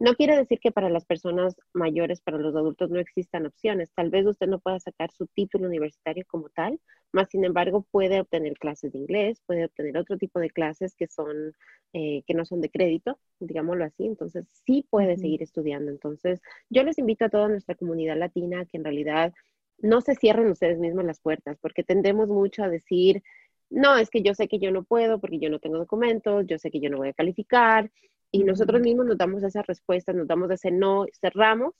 No 0.00 0.14
quiere 0.14 0.36
decir 0.36 0.60
que 0.60 0.70
para 0.70 0.90
las 0.90 1.04
personas 1.04 1.56
mayores, 1.72 2.20
para 2.20 2.38
los 2.38 2.54
adultos, 2.54 2.88
no 2.90 3.00
existan 3.00 3.46
opciones. 3.46 3.90
Tal 3.94 4.10
vez 4.10 4.26
usted 4.26 4.46
no 4.46 4.60
pueda 4.60 4.78
sacar 4.78 5.10
su 5.10 5.26
título 5.26 5.66
universitario 5.66 6.24
como 6.28 6.48
tal, 6.50 6.80
más 7.10 7.28
sin 7.30 7.44
embargo 7.44 7.84
puede 7.90 8.20
obtener 8.20 8.54
clases 8.58 8.92
de 8.92 8.98
inglés, 8.98 9.42
puede 9.46 9.64
obtener 9.64 9.98
otro 9.98 10.16
tipo 10.16 10.38
de 10.38 10.50
clases 10.50 10.94
que 10.94 11.08
son 11.08 11.52
eh, 11.94 12.22
que 12.26 12.34
no 12.34 12.44
son 12.44 12.60
de 12.60 12.70
crédito, 12.70 13.18
digámoslo 13.40 13.84
así. 13.84 14.06
Entonces 14.06 14.46
sí 14.66 14.86
puede 14.88 15.16
seguir 15.16 15.42
estudiando. 15.42 15.90
Entonces 15.90 16.40
yo 16.70 16.84
les 16.84 16.98
invito 16.98 17.24
a 17.24 17.30
toda 17.30 17.48
nuestra 17.48 17.74
comunidad 17.74 18.16
latina 18.16 18.64
que 18.66 18.76
en 18.76 18.84
realidad 18.84 19.32
no 19.78 20.00
se 20.00 20.14
cierren 20.14 20.50
ustedes 20.50 20.78
mismos 20.78 21.04
las 21.04 21.20
puertas, 21.20 21.58
porque 21.60 21.82
tendemos 21.84 22.28
mucho 22.28 22.62
a 22.62 22.68
decir, 22.68 23.22
no, 23.70 23.96
es 23.96 24.10
que 24.10 24.22
yo 24.22 24.34
sé 24.34 24.48
que 24.48 24.58
yo 24.58 24.70
no 24.70 24.84
puedo 24.84 25.20
porque 25.20 25.38
yo 25.38 25.50
no 25.50 25.60
tengo 25.60 25.78
documentos, 25.78 26.46
yo 26.46 26.58
sé 26.58 26.70
que 26.70 26.80
yo 26.80 26.90
no 26.90 26.98
voy 26.98 27.08
a 27.08 27.12
calificar, 27.12 27.90
y 28.30 28.44
nosotros 28.44 28.80
mismos 28.80 29.06
nos 29.06 29.18
damos 29.18 29.42
esa 29.42 29.62
respuesta, 29.62 30.12
nos 30.12 30.26
damos 30.26 30.50
ese 30.50 30.70
no, 30.70 31.06
cerramos 31.20 31.74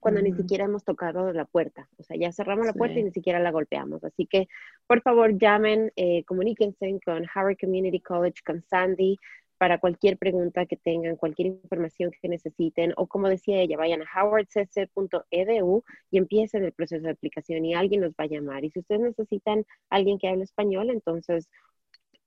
cuando 0.00 0.22
ni 0.22 0.32
siquiera 0.32 0.64
hemos 0.64 0.84
tocado 0.84 1.32
la 1.32 1.44
puerta. 1.44 1.88
O 1.98 2.02
sea, 2.02 2.16
ya 2.16 2.32
cerramos 2.32 2.66
la 2.66 2.72
puerta 2.72 2.98
y 2.98 3.02
ni 3.02 3.10
siquiera 3.10 3.40
la 3.40 3.50
golpeamos. 3.50 4.04
Así 4.04 4.26
que, 4.26 4.48
por 4.86 5.02
favor, 5.02 5.36
llamen, 5.36 5.92
eh, 5.96 6.24
comuníquense 6.24 7.00
con 7.04 7.26
Howard 7.34 7.56
Community 7.60 8.00
College, 8.00 8.42
con 8.46 8.62
Sandy, 8.62 9.18
para 9.58 9.78
cualquier 9.78 10.16
pregunta 10.18 10.66
que 10.66 10.76
tengan, 10.76 11.16
cualquier 11.16 11.48
información 11.48 12.12
que 12.22 12.28
necesiten, 12.28 12.94
o 12.96 13.08
como 13.08 13.28
decía 13.28 13.60
ella, 13.60 13.76
vayan 13.76 14.02
a 14.02 14.22
howardcc.edu 14.22 15.84
y 16.12 16.18
empiecen 16.18 16.64
el 16.64 16.72
proceso 16.72 17.02
de 17.02 17.10
aplicación 17.10 17.64
y 17.64 17.74
alguien 17.74 18.02
nos 18.02 18.12
va 18.12 18.24
a 18.24 18.28
llamar. 18.28 18.64
Y 18.64 18.70
si 18.70 18.78
ustedes 18.78 19.00
necesitan 19.00 19.64
alguien 19.90 20.18
que 20.18 20.28
hable 20.28 20.44
español, 20.44 20.90
entonces 20.90 21.48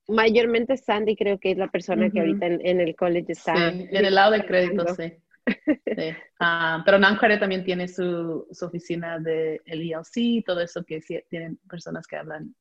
mayormente 0.07 0.77
Sandy 0.77 1.15
creo 1.15 1.39
que 1.39 1.51
es 1.51 1.57
la 1.57 1.69
persona 1.69 2.09
que 2.09 2.19
ahorita 2.19 2.45
en, 2.47 2.81
el 2.81 2.95
college 2.95 3.31
está. 3.33 3.71
Sí, 3.71 3.87
en 3.91 4.05
el 4.05 4.15
lado 4.15 4.31
de 4.31 4.45
crédito, 4.45 4.85
sí. 4.95 5.13
Ah, 6.39 6.81
pero 6.85 6.99
Nancare 6.99 7.37
también 7.37 7.63
tiene 7.63 7.87
su, 7.87 8.47
su, 8.51 8.65
oficina 8.65 9.19
de 9.19 9.59
el 9.65 9.81
ELC, 9.81 10.45
todo 10.45 10.61
eso 10.61 10.83
que 10.83 11.01
tienen 11.29 11.57
personas 11.69 12.05
que 12.07 12.15
hablan 12.15 12.53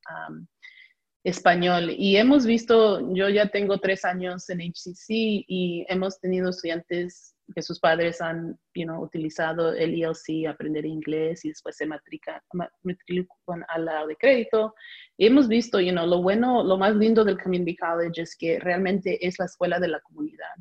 español. 1.24 1.90
Y 1.96 2.16
hemos 2.16 2.46
visto, 2.46 3.14
yo 3.14 3.28
ya 3.28 3.48
tengo 3.48 3.78
tres 3.78 4.04
años 4.04 4.48
en 4.48 4.60
HCC 4.60 5.08
y 5.46 5.84
hemos 5.88 6.18
tenido 6.20 6.50
estudiantes 6.50 7.36
que 7.54 7.62
sus 7.62 7.80
padres 7.80 8.20
han 8.20 8.58
you 8.74 8.84
know, 8.84 9.02
utilizado 9.02 9.72
el 9.72 10.02
ELC, 10.02 10.48
aprender 10.48 10.86
inglés 10.86 11.44
y 11.44 11.48
después 11.48 11.76
se 11.76 11.86
matrican, 11.86 12.40
al 13.68 13.84
lado 13.84 14.06
de 14.06 14.16
crédito. 14.16 14.74
Y 15.16 15.26
hemos 15.26 15.48
visto, 15.48 15.80
you 15.80 15.92
know, 15.92 16.06
lo 16.06 16.22
bueno, 16.22 16.62
lo 16.62 16.76
más 16.76 16.94
lindo 16.96 17.24
del 17.24 17.40
Community 17.40 17.76
College 17.76 18.22
es 18.22 18.36
que 18.36 18.58
realmente 18.60 19.24
es 19.26 19.38
la 19.38 19.46
escuela 19.46 19.78
de 19.78 19.88
la 19.88 20.00
comunidad 20.00 20.54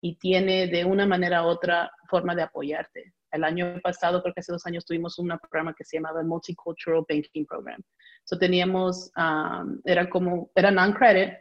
y 0.00 0.16
tiene 0.16 0.66
de 0.66 0.84
una 0.84 1.06
manera 1.06 1.42
u 1.42 1.46
otra 1.46 1.90
forma 2.08 2.34
de 2.34 2.42
apoyarte. 2.42 3.12
El 3.32 3.44
año 3.44 3.80
pasado, 3.82 4.22
creo 4.22 4.32
que 4.32 4.40
hace 4.40 4.52
dos 4.52 4.66
años, 4.66 4.84
tuvimos 4.84 5.18
un 5.18 5.28
programa 5.50 5.74
que 5.76 5.84
se 5.84 5.96
llamaba 5.96 6.22
Multicultural 6.22 7.04
Banking 7.08 7.44
Program. 7.44 7.82
So 8.24 8.38
teníamos, 8.38 9.10
um, 9.16 9.80
era 9.84 10.08
como, 10.08 10.50
era 10.54 10.70
non-credit, 10.70 11.34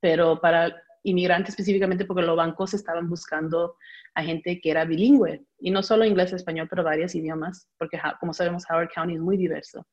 pero 0.00 0.40
para 0.40 0.74
inmigrantes 1.04 1.50
específicamente 1.50 2.04
porque 2.04 2.22
los 2.22 2.36
bancos 2.36 2.74
estaban 2.74 3.08
buscando 3.08 3.76
a 4.14 4.22
gente 4.22 4.60
que 4.60 4.70
era 4.70 4.84
bilingüe, 4.84 5.44
y 5.58 5.70
no 5.70 5.82
solo 5.82 6.04
inglés, 6.04 6.32
español, 6.32 6.68
pero 6.68 6.84
varios 6.84 7.14
idiomas, 7.14 7.68
porque 7.78 7.98
como 8.20 8.32
sabemos, 8.32 8.64
Howard 8.70 8.90
County 8.94 9.14
es 9.14 9.20
muy 9.20 9.36
diverso. 9.36 9.86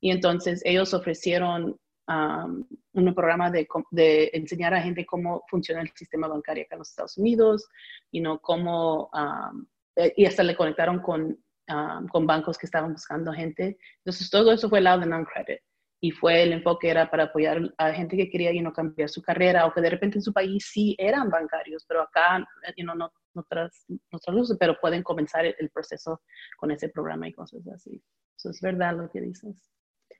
Y 0.00 0.10
entonces 0.10 0.62
ellos 0.64 0.94
ofrecieron 0.94 1.78
un 2.06 3.14
programa 3.14 3.50
de, 3.50 4.30
enseñar 4.32 4.74
a 4.74 4.82
gente 4.82 5.06
cómo 5.06 5.42
funciona 5.48 5.80
el 5.80 5.90
sistema 5.94 6.28
bancario 6.28 6.64
acá 6.64 6.74
en 6.74 6.80
los 6.80 6.90
Estados 6.90 7.16
Unidos, 7.16 7.66
y 8.10 8.20
no 8.20 8.38
cómo, 8.40 9.10
eh, 9.96 10.12
y 10.16 10.26
hasta 10.26 10.42
le 10.42 10.56
conectaron 10.56 11.00
con, 11.00 11.38
con 12.10 12.26
bancos 12.26 12.58
que 12.58 12.66
estaban 12.66 12.92
buscando 12.92 13.32
gente. 13.32 13.78
Entonces 13.98 14.30
todo 14.30 14.52
eso 14.52 14.68
fue 14.68 14.80
lado 14.80 15.00
de 15.00 15.06
non-credit 15.06 15.60
y 16.04 16.10
fue 16.10 16.42
el 16.42 16.52
enfoque 16.52 16.90
era 16.90 17.10
para 17.10 17.24
apoyar 17.24 17.72
a 17.78 17.90
gente 17.94 18.14
que 18.14 18.28
quería 18.28 18.52
no 18.60 18.74
cambiar 18.74 19.08
su 19.08 19.22
carrera 19.22 19.64
o 19.64 19.72
que 19.72 19.80
de 19.80 19.88
repente 19.88 20.18
en 20.18 20.22
su 20.22 20.34
país 20.34 20.68
sí 20.70 20.94
eran 20.98 21.30
bancarios, 21.30 21.82
pero 21.88 22.02
acá 22.02 22.46
you 22.76 22.84
know, 22.84 22.94
no, 22.94 23.10
no, 23.32 23.42
tras, 23.48 23.86
no 23.88 24.18
pero 24.60 24.78
pueden 24.78 25.02
comenzar 25.02 25.46
el, 25.46 25.70
proceso 25.70 26.20
con 26.58 26.70
ese 26.70 26.90
programa 26.90 27.26
y 27.26 27.32
cosas 27.32 27.66
así. 27.68 28.02
Eso 28.36 28.50
es 28.50 28.60
verdad 28.60 28.94
lo 28.94 29.08
que 29.08 29.22
dices. 29.22 29.56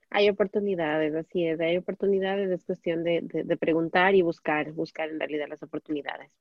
Hay 0.09 0.31
oportunidades, 0.31 1.15
así 1.15 1.47
es, 1.47 1.61
hay 1.61 1.77
oportunidades, 1.77 2.51
es 2.51 2.65
cuestión 2.65 3.05
de, 3.05 3.21
de, 3.23 3.57
preguntar 3.59 4.15
y 4.15 4.23
buscar, 4.23 4.73
buscar 4.73 5.11
en 5.11 5.21
realidad 5.21 5.49
las 5.51 5.63
oportunidades. 5.63 6.33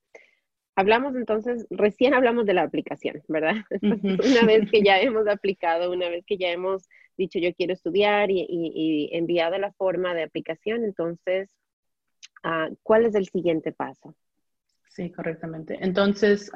Hablamos 0.78 1.18
entonces, 1.18 1.68
recién 1.70 2.14
hablamos 2.14 2.46
de 2.46 2.54
la 2.54 2.64
aplicación, 2.64 3.22
¿verdad? 3.28 3.56
una 3.82 4.46
vez 4.48 4.72
que 4.72 4.82
ya 4.84 5.02
hemos 5.02 5.28
aplicado, 5.28 5.92
una 5.92 6.08
vez 6.08 6.24
que 6.26 6.38
ya 6.38 6.50
hemos 6.50 6.88
dicho 7.18 7.40
yo 7.40 7.54
quiero 7.54 7.74
estudiar 7.74 8.30
y, 8.32 9.10
enviado 9.14 9.58
la 9.58 9.72
forma 9.74 10.14
de 10.14 10.24
aplicación, 10.24 10.84
entonces, 10.84 11.50
ah, 12.44 12.70
¿cuál 12.82 13.06
es 13.06 13.16
el 13.16 13.28
siguiente 13.28 13.72
paso? 13.72 14.16
Sí, 14.94 15.12
correctamente. 15.12 15.78
Entonces, 15.82 16.52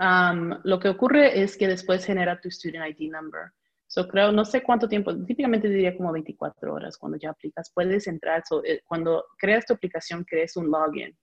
lo 0.63 0.79
que 0.79 0.89
ocurre 0.89 1.41
es 1.41 1.57
que 1.57 1.67
después 1.67 2.05
genera 2.05 2.39
tu 2.39 2.51
Student 2.51 2.99
ID 2.99 3.11
Number. 3.11 3.51
So, 3.87 4.07
creo, 4.07 4.31
no 4.31 4.45
sé 4.45 4.61
cuánto 4.61 4.87
tiempo, 4.87 5.15
típicamente 5.25 5.69
diría 5.69 5.95
como 5.97 6.11
24 6.11 6.73
horas 6.73 6.97
cuando 6.97 7.17
ya 7.17 7.31
aplicas. 7.31 7.71
Puedes 7.73 8.05
entrar, 8.05 8.43
eh, 8.65 8.81
cuando 8.85 9.25
creas 9.39 9.65
tu 9.65 9.73
aplicación, 9.73 10.23
creas 10.23 10.55
un 10.55 10.69
login. 10.69 11.17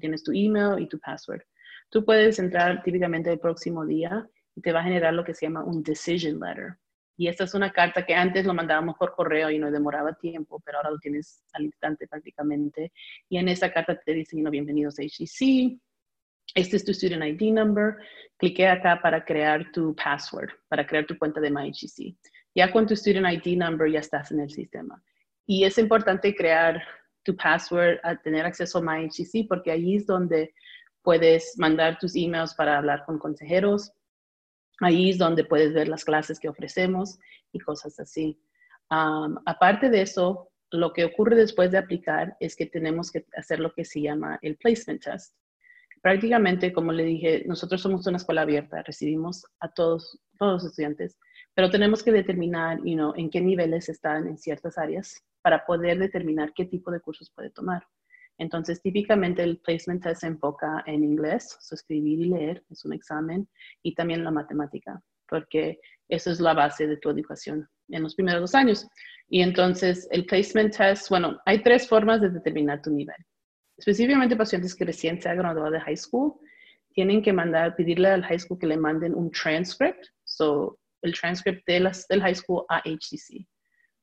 Tienes 0.00 0.22
tu 0.22 0.32
email 0.32 0.80
y 0.80 0.88
tu 0.88 0.98
password. 1.00 1.42
Tú 1.90 2.04
puedes 2.04 2.38
entrar 2.38 2.82
típicamente 2.82 3.30
el 3.30 3.40
próximo 3.40 3.84
día 3.84 4.26
y 4.54 4.62
te 4.62 4.72
va 4.72 4.80
a 4.80 4.84
generar 4.84 5.12
lo 5.12 5.24
que 5.24 5.34
se 5.34 5.46
llama 5.46 5.64
un 5.64 5.82
decision 5.82 6.40
letter. 6.40 6.78
Y 7.16 7.28
esta 7.28 7.44
es 7.44 7.54
una 7.54 7.72
carta 7.72 8.04
que 8.04 8.14
antes 8.14 8.44
lo 8.44 8.52
mandábamos 8.52 8.96
por 8.96 9.14
correo 9.14 9.50
y 9.50 9.58
no 9.58 9.70
demoraba 9.70 10.12
tiempo, 10.14 10.60
pero 10.64 10.78
ahora 10.78 10.90
lo 10.90 10.98
tienes 10.98 11.42
al 11.52 11.64
instante 11.64 12.06
prácticamente. 12.06 12.92
Y 13.28 13.38
en 13.38 13.48
esa 13.48 13.72
carta 13.72 13.98
te 13.98 14.12
dice, 14.12 14.36
no, 14.36 14.50
bienvenidos 14.50 14.98
a 14.98 15.02
HCC, 15.02 15.80
este 16.54 16.76
es 16.76 16.84
tu 16.84 16.92
Student 16.92 17.24
ID 17.24 17.52
Number, 17.52 17.96
clique 18.38 18.66
acá 18.66 19.00
para 19.02 19.24
crear 19.24 19.70
tu 19.72 19.94
password, 19.94 20.50
para 20.68 20.86
crear 20.86 21.06
tu 21.06 21.18
cuenta 21.18 21.40
de 21.40 21.50
MyHCC. 21.50 22.16
Ya 22.54 22.70
con 22.70 22.86
tu 22.86 22.96
Student 22.96 23.26
ID 23.26 23.58
Number 23.58 23.90
ya 23.90 24.00
estás 24.00 24.30
en 24.30 24.40
el 24.40 24.50
sistema. 24.50 25.02
Y 25.46 25.64
es 25.64 25.76
importante 25.78 26.34
crear 26.34 26.82
tu 27.22 27.36
password, 27.36 27.98
a 28.02 28.16
tener 28.16 28.46
acceso 28.46 28.78
a 28.78 28.82
MyHCC, 28.82 29.46
porque 29.48 29.70
ahí 29.70 29.96
es 29.96 30.06
donde 30.06 30.54
puedes 31.02 31.58
mandar 31.58 31.98
tus 31.98 32.16
emails 32.16 32.54
para 32.54 32.78
hablar 32.78 33.04
con 33.04 33.18
consejeros, 33.18 33.92
Ahí 34.80 35.10
es 35.10 35.18
donde 35.18 35.44
puedes 35.44 35.72
ver 35.72 35.88
las 35.88 36.04
clases 36.04 36.38
que 36.38 36.48
ofrecemos 36.48 37.18
y 37.52 37.58
cosas 37.58 37.98
así. 37.98 38.38
aparte 38.88 39.90
de 39.90 40.02
eso, 40.02 40.50
lo 40.70 40.92
que 40.92 41.04
ocurre 41.04 41.36
después 41.36 41.70
de 41.70 41.78
aplicar 41.78 42.36
es 42.40 42.56
que 42.56 42.66
tenemos 42.66 43.10
que 43.10 43.24
hacer 43.36 43.60
lo 43.60 43.72
que 43.72 43.84
se 43.84 44.00
llama 44.00 44.38
el 44.42 44.56
placement 44.56 45.02
test. 45.02 45.34
Prácticamente, 46.02 46.72
como 46.72 46.92
le 46.92 47.04
dije, 47.04 47.44
nosotros 47.46 47.80
somos 47.80 48.06
una 48.06 48.18
escuela 48.18 48.42
abierta, 48.42 48.82
recibimos 48.82 49.44
a 49.60 49.68
todos, 49.68 50.20
todos 50.38 50.62
los 50.62 50.64
estudiantes, 50.64 51.18
pero 51.54 51.70
tenemos 51.70 52.02
que 52.02 52.12
determinar 52.12 52.78
you 52.84 53.12
en 53.16 53.30
qué 53.30 53.40
niveles 53.40 53.88
están 53.88 54.28
en 54.28 54.38
ciertas 54.38 54.78
áreas 54.78 55.24
para 55.42 55.64
poder 55.64 55.98
determinar 55.98 56.52
qué 56.54 56.66
tipo 56.66 56.90
de 56.90 57.00
cursos 57.00 57.30
puede 57.34 57.50
tomar. 57.50 57.86
Entonces, 58.38 58.82
típicamente 58.82 59.42
el 59.42 59.58
placement 59.58 60.02
test 60.02 60.20
se 60.20 60.26
enfoca 60.26 60.82
en 60.86 61.04
inglés, 61.04 61.58
escribir 61.70 62.20
y 62.20 62.28
leer, 62.28 62.64
es 62.70 62.84
un 62.84 62.92
examen, 62.92 63.48
y 63.82 63.94
también 63.94 64.24
la 64.24 64.30
matemática, 64.30 65.02
porque 65.28 65.78
eso 66.08 66.30
es 66.30 66.40
la 66.40 66.54
base 66.54 66.86
de 66.86 66.98
tu 66.98 67.10
educación 67.10 67.68
en 67.88 68.02
los 68.02 68.14
primeros 68.14 68.40
dos 68.42 68.54
años. 68.54 68.86
Y 69.28 69.40
entonces, 69.40 70.06
el 70.10 70.26
placement 70.26 70.76
test, 70.76 71.08
bueno, 71.08 71.38
hay 71.46 71.62
tres 71.62 71.88
formas 71.88 72.20
de 72.20 72.30
determinar 72.30 72.82
tu 72.82 72.90
nivel. 72.90 73.16
específicamente 73.78 74.36
pacientes 74.36 74.74
que 74.74 74.86
recién 74.86 75.20
se 75.20 75.28
han 75.28 75.36
graduado 75.36 75.70
de 75.70 75.80
high 75.80 75.96
school, 75.96 76.34
tienen 76.94 77.20
que 77.22 77.32
mandar, 77.32 77.76
pedirle 77.76 78.08
al 78.08 78.24
high 78.24 78.38
school 78.38 78.58
que 78.58 78.66
le 78.66 78.78
manden 78.78 79.14
un 79.14 79.30
transcript, 79.30 80.06
so 80.24 80.78
el 81.02 81.12
transcript 81.12 81.66
de 81.66 81.80
las, 81.80 82.08
del 82.08 82.22
high 82.22 82.34
school 82.34 82.64
a 82.70 82.80
HCC. 82.80 83.46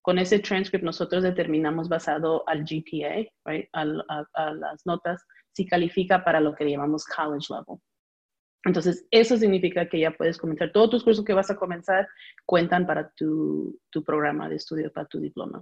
Con 0.04 0.20
ese 0.20 0.40
transcript 0.40 0.84
nosotros 0.84 1.24
determinamos 1.24 1.88
basado 1.88 2.44
al 2.46 2.66
GPA, 2.66 3.26
right, 3.46 3.70
a, 3.72 3.86
las 3.86 4.86
notas, 4.86 5.26
si 5.54 5.66
califica 5.66 6.26
para 6.26 6.42
lo 6.42 6.54
que 6.54 6.70
llamamos 6.70 7.06
college 7.06 7.48
level. 7.50 7.82
Entonces, 8.66 9.08
eso 9.12 9.38
significa 9.38 9.88
que 9.88 10.02
ya 10.02 10.12
puedes 10.12 10.38
comenzar. 10.38 10.74
Todos 10.74 10.90
tus 10.90 11.04
cursos 11.06 11.24
que 11.24 11.34
vas 11.34 11.50
a 11.50 11.56
comenzar 11.56 12.10
cuentan 12.46 12.86
para 12.86 13.12
tu, 13.12 13.80
tu 13.90 14.04
programa 14.04 14.50
de 14.50 14.58
estudio, 14.58 14.92
para 14.92 15.08
tu 15.08 15.22
diploma. 15.22 15.62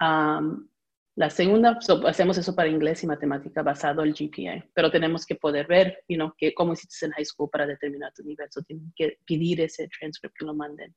la 0.00 1.30
segunda, 1.30 1.78
hacemos 2.06 2.36
eso 2.36 2.56
para 2.56 2.68
inglés 2.68 3.04
y 3.04 3.06
matemática 3.06 3.62
basado 3.62 4.02
el 4.02 4.14
GPA, 4.14 4.66
pero 4.74 4.90
tenemos 4.90 5.24
que 5.24 5.36
poder 5.36 5.68
ver, 5.68 6.02
you 6.08 6.16
know, 6.16 6.34
que, 6.36 6.52
cómo 6.54 6.72
hiciste 6.72 7.06
en 7.06 7.12
high 7.12 7.24
school 7.24 7.48
para 7.48 7.68
determinar 7.68 8.12
tu 8.12 8.24
nivel. 8.24 8.48
So, 8.50 8.62
tienen 8.62 8.92
que 8.96 9.18
pedir 9.24 9.60
ese 9.60 9.88
transcript 9.96 10.34
que 10.36 10.44
lo 10.44 10.54
manden. 10.54 10.92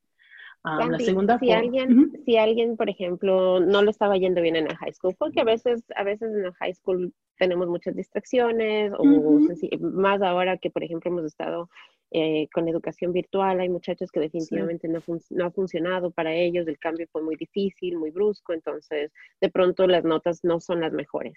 Segunda 1.00 1.40
si 1.40 1.52
alguien, 1.52 2.12
si 2.26 2.38
alguien, 2.38 2.78
por 2.78 2.90
ejemplo, 2.90 3.60
no 3.60 3.82
le 3.82 3.92
estaba 3.92 4.18
yendo 4.18 4.42
bien 4.42 4.56
en 4.56 4.68
el 4.68 4.76
high 4.78 4.94
school, 4.94 5.16
porque 5.18 5.42
a 5.42 5.44
veces, 5.44 5.84
a 5.96 6.04
veces 6.04 6.34
en 6.34 6.46
el 6.46 6.54
high 6.54 6.74
school 6.74 7.14
tenemos 7.38 7.68
muchas 7.68 7.96
distracciones, 7.96 8.92
o 8.98 9.04
más 9.80 10.22
ahora 10.22 10.58
que, 10.58 10.70
por 10.70 10.84
ejemplo, 10.84 11.12
hemos 11.12 11.26
estado 11.26 11.70
eh, 12.12 12.48
con 12.54 12.68
educación 12.68 13.12
virtual, 13.12 13.60
hay 13.60 13.70
muchachos 13.70 14.12
que 14.12 14.22
definitivamente 14.22 14.88
no, 14.88 15.04
no, 15.30 15.46
ha 15.46 15.52
funcionado 15.52 16.12
para 16.12 16.34
ellos, 16.34 16.68
el 16.68 16.80
cambio 16.80 17.06
fue 17.12 17.22
muy 17.22 17.36
difícil, 17.36 17.98
muy 17.98 18.12
brusco, 18.12 18.54
entonces 18.54 19.12
de 19.42 19.50
pronto 19.50 19.86
las 19.88 20.06
notas 20.06 20.44
no 20.44 20.60
son 20.62 20.80
las 20.80 20.94
mejores. 20.94 21.34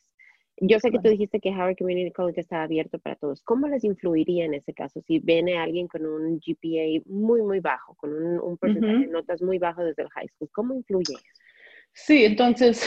Yo 0.63 0.79
sé 0.79 0.91
que 0.91 0.99
tú 0.99 1.09
dijiste 1.09 1.41
que 1.41 1.51
Howard 1.51 1.77
Community 1.79 2.13
College 2.13 2.41
está 2.41 2.63
abierto 2.63 2.99
para 2.99 3.17
todos. 3.17 3.41
¿Cómo 3.43 3.67
les 3.67 3.83
influiría 3.83 4.45
en 4.45 4.53
ese 4.53 4.75
caso 4.75 5.01
si 5.01 5.19
viene 5.19 5.59
alguien 5.59 5.89
con 5.89 6.05
un 6.05 6.39
GPA 6.39 7.03
muy, 7.07 7.41
muy 7.41 7.61
bajo, 7.61 7.95
con 7.95 8.13
un, 8.13 8.59
porcentaje 8.59 8.99
de 8.99 9.07
notas 9.07 9.41
muy 9.41 9.59
bajo 9.59 9.83
desde 9.83 10.03
el 10.03 10.11
high 10.11 10.29
school? 10.29 10.51
¿Cómo 10.53 10.75
influye? 10.75 11.17
Sí, 11.95 12.25
entonces, 12.25 12.87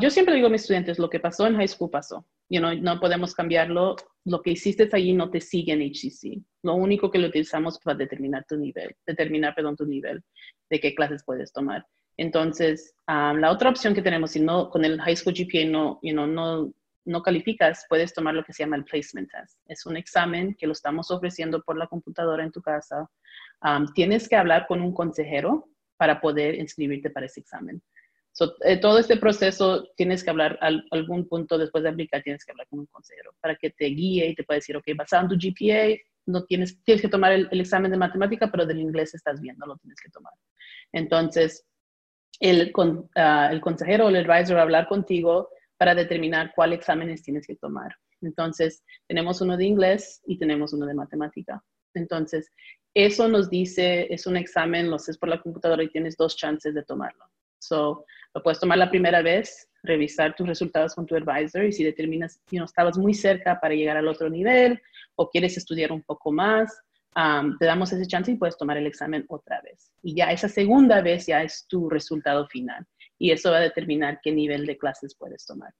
yo 0.00 0.10
siempre 0.10 0.34
digo 0.34 0.46
a 0.46 0.50
mis 0.50 0.62
estudiantes, 0.62 0.98
lo 0.98 1.10
que 1.10 1.18
pasó 1.18 1.46
en 1.46 1.56
high 1.56 1.68
school 1.68 1.90
pasó. 1.90 2.24
You 2.48 2.60
know, 2.60 2.72
no 2.74 3.00
podemos 3.00 3.34
cambiarlo. 3.34 3.96
Lo 4.24 4.40
que 4.40 4.52
hiciste 4.52 4.88
allí 4.92 5.12
no 5.12 5.28
te 5.30 5.40
sigue 5.40 5.72
en 5.72 5.82
HCC. 5.82 6.40
Lo 6.62 6.74
único 6.74 7.10
que 7.10 7.18
lo 7.18 7.28
utilizamos 7.28 7.78
para 7.80 7.98
determinar 7.98 8.44
tu 8.48 8.56
nivel, 8.56 8.94
determinar, 9.06 9.54
perdón, 9.54 9.76
tu 9.76 9.86
nivel, 9.86 10.22
de 10.70 10.80
qué 10.80 10.94
clases 10.94 11.24
puedes 11.24 11.52
tomar. 11.52 11.84
Entonces, 12.16 12.94
la 13.06 13.50
otra 13.50 13.70
opción 13.70 13.94
que 13.94 14.02
tenemos, 14.02 14.32
si 14.32 14.40
no, 14.40 14.70
con 14.70 14.84
el 14.84 15.00
high 15.00 15.16
school 15.16 15.34
GPA 15.34 15.64
no, 15.66 15.98
you 16.02 16.12
know, 16.12 16.26
no, 16.26 16.72
no 17.08 17.22
calificas, 17.22 17.86
puedes 17.88 18.12
tomar 18.12 18.34
lo 18.34 18.44
que 18.44 18.52
se 18.52 18.62
llama 18.62 18.76
el 18.76 18.84
placement 18.84 19.30
test. 19.30 19.58
Es 19.66 19.86
un 19.86 19.96
examen 19.96 20.54
que 20.54 20.66
lo 20.66 20.72
estamos 20.72 21.10
ofreciendo 21.10 21.62
por 21.62 21.76
la 21.76 21.86
computadora 21.86 22.44
en 22.44 22.52
tu 22.52 22.60
casa. 22.60 23.08
tienes 23.94 24.28
que 24.28 24.36
hablar 24.36 24.66
con 24.66 24.80
un 24.82 24.92
consejero 24.92 25.68
para 25.96 26.20
poder 26.20 26.54
inscribirte 26.54 27.10
para 27.10 27.26
ese 27.26 27.40
examen. 27.40 27.82
Eh, 28.64 28.76
todo 28.76 28.98
este 28.98 29.16
proceso 29.16 29.88
tienes 29.96 30.22
que 30.22 30.30
hablar, 30.30 30.58
al, 30.60 30.84
algún 30.92 31.26
punto 31.26 31.58
después 31.58 31.82
de 31.82 31.90
aplicar, 31.90 32.22
tienes 32.22 32.44
que 32.44 32.52
hablar 32.52 32.68
con 32.68 32.80
un 32.80 32.86
consejero 32.86 33.34
para 33.40 33.56
que 33.56 33.70
te 33.70 33.86
guíe 33.86 34.28
y 34.28 34.34
te 34.34 34.44
pueda 34.44 34.58
decir, 34.58 34.76
ok, 34.76 34.84
basado 34.94 35.24
en 35.24 35.28
tu 35.28 35.34
GPA, 35.34 35.98
no 36.26 36.44
tienes, 36.44 36.80
tienes 36.84 37.02
que 37.02 37.08
tomar 37.08 37.32
el, 37.32 37.48
examen 37.50 37.90
de 37.90 37.96
matemática, 37.96 38.50
pero 38.50 38.66
del 38.66 38.80
inglés 38.80 39.14
estás 39.14 39.40
bien, 39.40 39.56
no 39.58 39.66
lo 39.66 39.76
tienes 39.78 39.98
que 40.00 40.10
tomar. 40.10 40.32
Entonces, 40.92 41.66
el, 42.38 42.72
ah, 43.16 43.48
el 43.50 43.60
consejero 43.60 44.06
o 44.06 44.08
el 44.10 44.16
advisor 44.16 44.56
va 44.56 44.60
a 44.60 44.64
hablar 44.64 44.86
contigo 44.86 45.48
para 45.78 45.94
determinar 45.94 46.52
cuál 46.54 46.72
exámenes 46.72 47.22
tienes 47.22 47.46
que 47.46 47.56
tomar. 47.56 47.94
Entonces, 48.20 48.84
tenemos 49.06 49.40
uno 49.40 49.56
de 49.56 49.64
inglés 49.64 50.20
y 50.26 50.38
tenemos 50.38 50.72
uno 50.72 50.86
de 50.86 50.94
matemática. 50.94 51.62
Entonces, 51.94 52.50
eso 52.94 53.28
nos 53.28 53.48
dice, 53.48 54.12
es 54.12 54.26
un 54.26 54.36
examen, 54.36 54.90
lo 54.90 54.96
haces 54.96 55.16
por 55.16 55.28
la 55.28 55.40
computadora 55.40 55.84
y 55.84 55.88
tienes 55.88 56.16
dos 56.16 56.36
chances 56.36 56.74
de 56.74 56.82
tomarlo. 56.82 57.24
So, 57.60 58.04
lo 58.34 58.42
puedes 58.42 58.58
tomar 58.58 58.78
la 58.78 58.90
primera 58.90 59.22
vez, 59.22 59.68
revisar 59.82 60.34
tus 60.34 60.48
resultados 60.48 60.94
con 60.94 61.06
tu 61.06 61.14
advisor 61.14 61.64
y 61.64 61.72
si 61.72 61.84
determinas 61.84 62.40
que 62.46 62.58
no 62.58 62.64
estabas 62.64 62.98
muy 62.98 63.14
cerca 63.14 63.60
para 63.60 63.74
llegar 63.74 63.96
al 63.96 64.08
otro 64.08 64.28
nivel 64.28 64.80
o 65.14 65.30
quieres 65.30 65.56
estudiar 65.56 65.92
un 65.92 66.02
poco 66.02 66.32
más, 66.32 66.76
te 67.58 67.66
damos 67.66 67.92
ese 67.92 68.06
chance 68.06 68.30
y 68.30 68.36
puedes 68.36 68.56
tomar 68.56 68.76
el 68.76 68.86
examen 68.86 69.24
otra 69.28 69.60
vez. 69.62 69.90
Y 70.02 70.14
ya 70.14 70.30
esa 70.30 70.48
segunda 70.48 71.00
vez 71.00 71.26
ya 71.26 71.42
es 71.42 71.66
tu 71.68 71.88
resultado 71.88 72.46
final 72.48 72.86
y 73.18 73.30
eso 73.32 73.50
va 73.50 73.58
a 73.58 73.62
determinar 73.62 74.20
qué 74.22 74.32
nivel 74.32 74.66
de 74.66 74.78
clases 74.78 75.16
puedes 75.16 75.44
tomar. 75.44 75.74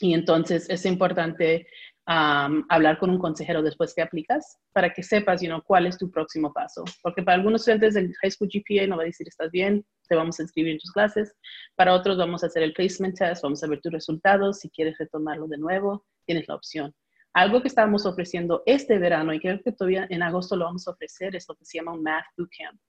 Y 0.00 0.12
entonces 0.14 0.68
es 0.68 0.84
importante 0.84 1.66
hablar 2.06 2.98
con 2.98 3.10
un 3.10 3.18
consejero 3.18 3.62
después 3.62 3.92
que 3.92 4.02
aplicas 4.02 4.58
para 4.72 4.92
que 4.92 5.02
sepas 5.02 5.42
you 5.42 5.48
know, 5.48 5.60
cuál 5.62 5.86
es 5.86 5.98
tu 5.98 6.10
próximo 6.10 6.52
paso. 6.52 6.84
Porque 7.02 7.22
para 7.22 7.36
algunos 7.36 7.62
estudiantes 7.62 7.94
del 7.94 8.14
High 8.22 8.30
School 8.30 8.50
GPA 8.52 8.86
no 8.86 8.96
va 8.96 9.02
a 9.02 9.06
decir 9.06 9.26
estás 9.26 9.50
bien, 9.50 9.84
te 10.08 10.14
vamos 10.14 10.38
a 10.38 10.42
inscribir 10.42 10.72
en 10.72 10.78
tus 10.78 10.92
clases. 10.92 11.34
Para 11.74 11.94
otros 11.94 12.16
vamos 12.16 12.44
a 12.44 12.46
hacer 12.46 12.62
el 12.62 12.74
placement 12.74 13.16
test, 13.16 13.42
vamos 13.42 13.62
a 13.64 13.66
ver 13.66 13.80
tus 13.80 13.92
resultados. 13.92 14.60
Si 14.60 14.70
quieres 14.70 14.96
retomarlo 14.98 15.48
de 15.48 15.58
nuevo, 15.58 16.04
tienes 16.26 16.46
la 16.46 16.54
opción. 16.54 16.94
Algo 17.32 17.60
que 17.60 17.68
estábamos 17.68 18.06
ofreciendo 18.06 18.62
este 18.66 18.98
verano 18.98 19.34
y 19.34 19.40
creo 19.40 19.60
que 19.62 19.72
todavía 19.72 20.06
en 20.08 20.22
agosto 20.22 20.56
lo 20.56 20.66
vamos 20.66 20.86
a 20.86 20.92
ofrecer 20.92 21.34
es 21.34 21.46
lo 21.48 21.54
que 21.56 21.64
se 21.64 21.78
llama 21.78 21.92
un 21.92 22.02
Math 22.02 22.26
Bootcamp. 22.36 22.80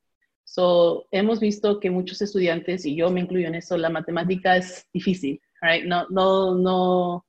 So, 0.47 1.07
hemos 1.11 1.41
visto 1.41 1.77
que 1.81 1.89
muchos 1.89 2.21
estudiantes, 2.21 2.85
y 2.85 2.95
yo 2.95 3.11
me 3.11 3.19
incluyo 3.19 3.49
en 3.49 3.55
eso, 3.55 3.77
la 3.77 3.89
matemática 3.89 4.55
es 4.55 4.87
difícil, 4.93 5.41
right? 5.61 5.83
No, 5.83 6.07
no, 6.09 6.55
no, 6.55 7.25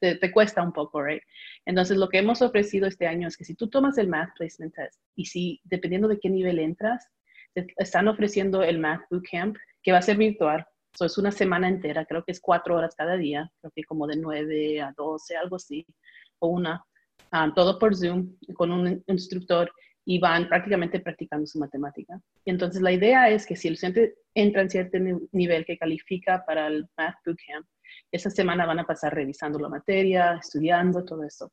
te, 0.00 0.14
te, 0.16 0.32
cuesta 0.32 0.62
un 0.62 0.72
poco, 0.72 1.02
right? 1.02 1.22
Entonces, 1.66 1.98
lo 1.98 2.08
que 2.08 2.18
hemos 2.18 2.40
ofrecido 2.40 2.86
este 2.86 3.06
año 3.06 3.28
es 3.28 3.36
que 3.36 3.44
si 3.44 3.54
tú 3.54 3.68
tomas 3.68 3.98
el 3.98 4.08
Math 4.08 4.30
Placement 4.38 4.74
Test 4.74 4.98
y 5.14 5.26
si, 5.26 5.60
dependiendo 5.64 6.08
de 6.08 6.18
qué 6.18 6.30
nivel 6.30 6.58
entras, 6.58 7.06
te 7.52 7.66
están 7.76 8.08
ofreciendo 8.08 8.62
el 8.62 8.78
Math 8.78 9.02
Bootcamp, 9.10 9.58
que 9.82 9.92
va 9.92 9.98
a 9.98 10.02
ser 10.02 10.16
virtual. 10.16 10.66
So, 10.94 11.04
es 11.04 11.18
una 11.18 11.32
semana 11.32 11.68
entera, 11.68 12.06
creo 12.06 12.24
que 12.24 12.32
es 12.32 12.40
cuatro 12.40 12.76
horas 12.76 12.94
cada 12.96 13.18
día, 13.18 13.52
creo 13.60 13.72
que 13.76 13.84
como 13.84 14.06
de 14.06 14.16
nueve 14.16 14.80
a 14.80 14.94
doce, 14.96 15.36
algo 15.36 15.56
así, 15.56 15.84
o 16.38 16.48
una, 16.48 16.82
um, 17.30 17.52
todo 17.52 17.78
por 17.78 17.94
Zoom, 17.94 18.36
con 18.54 18.72
un 18.72 19.04
instructor 19.06 19.70
y 20.04 20.18
van 20.18 20.48
prácticamente 20.48 21.00
practicando 21.00 21.46
su 21.46 21.58
matemática. 21.58 22.20
Y 22.44 22.50
entonces 22.50 22.82
la 22.82 22.92
idea 22.92 23.30
es 23.30 23.46
que 23.46 23.56
si 23.56 23.68
el 23.68 23.74
estudiante 23.74 24.16
entra 24.34 24.62
en 24.62 24.70
cierto 24.70 24.98
nivel 25.32 25.64
que 25.64 25.78
califica 25.78 26.44
para 26.44 26.66
el 26.66 26.86
Math 26.96 27.16
Bootcamp, 27.24 27.66
esa 28.12 28.30
semana 28.30 28.66
van 28.66 28.80
a 28.80 28.86
pasar 28.86 29.14
revisando 29.14 29.58
la 29.58 29.68
materia, 29.68 30.38
estudiando, 30.42 31.04
todo 31.04 31.24
eso. 31.24 31.52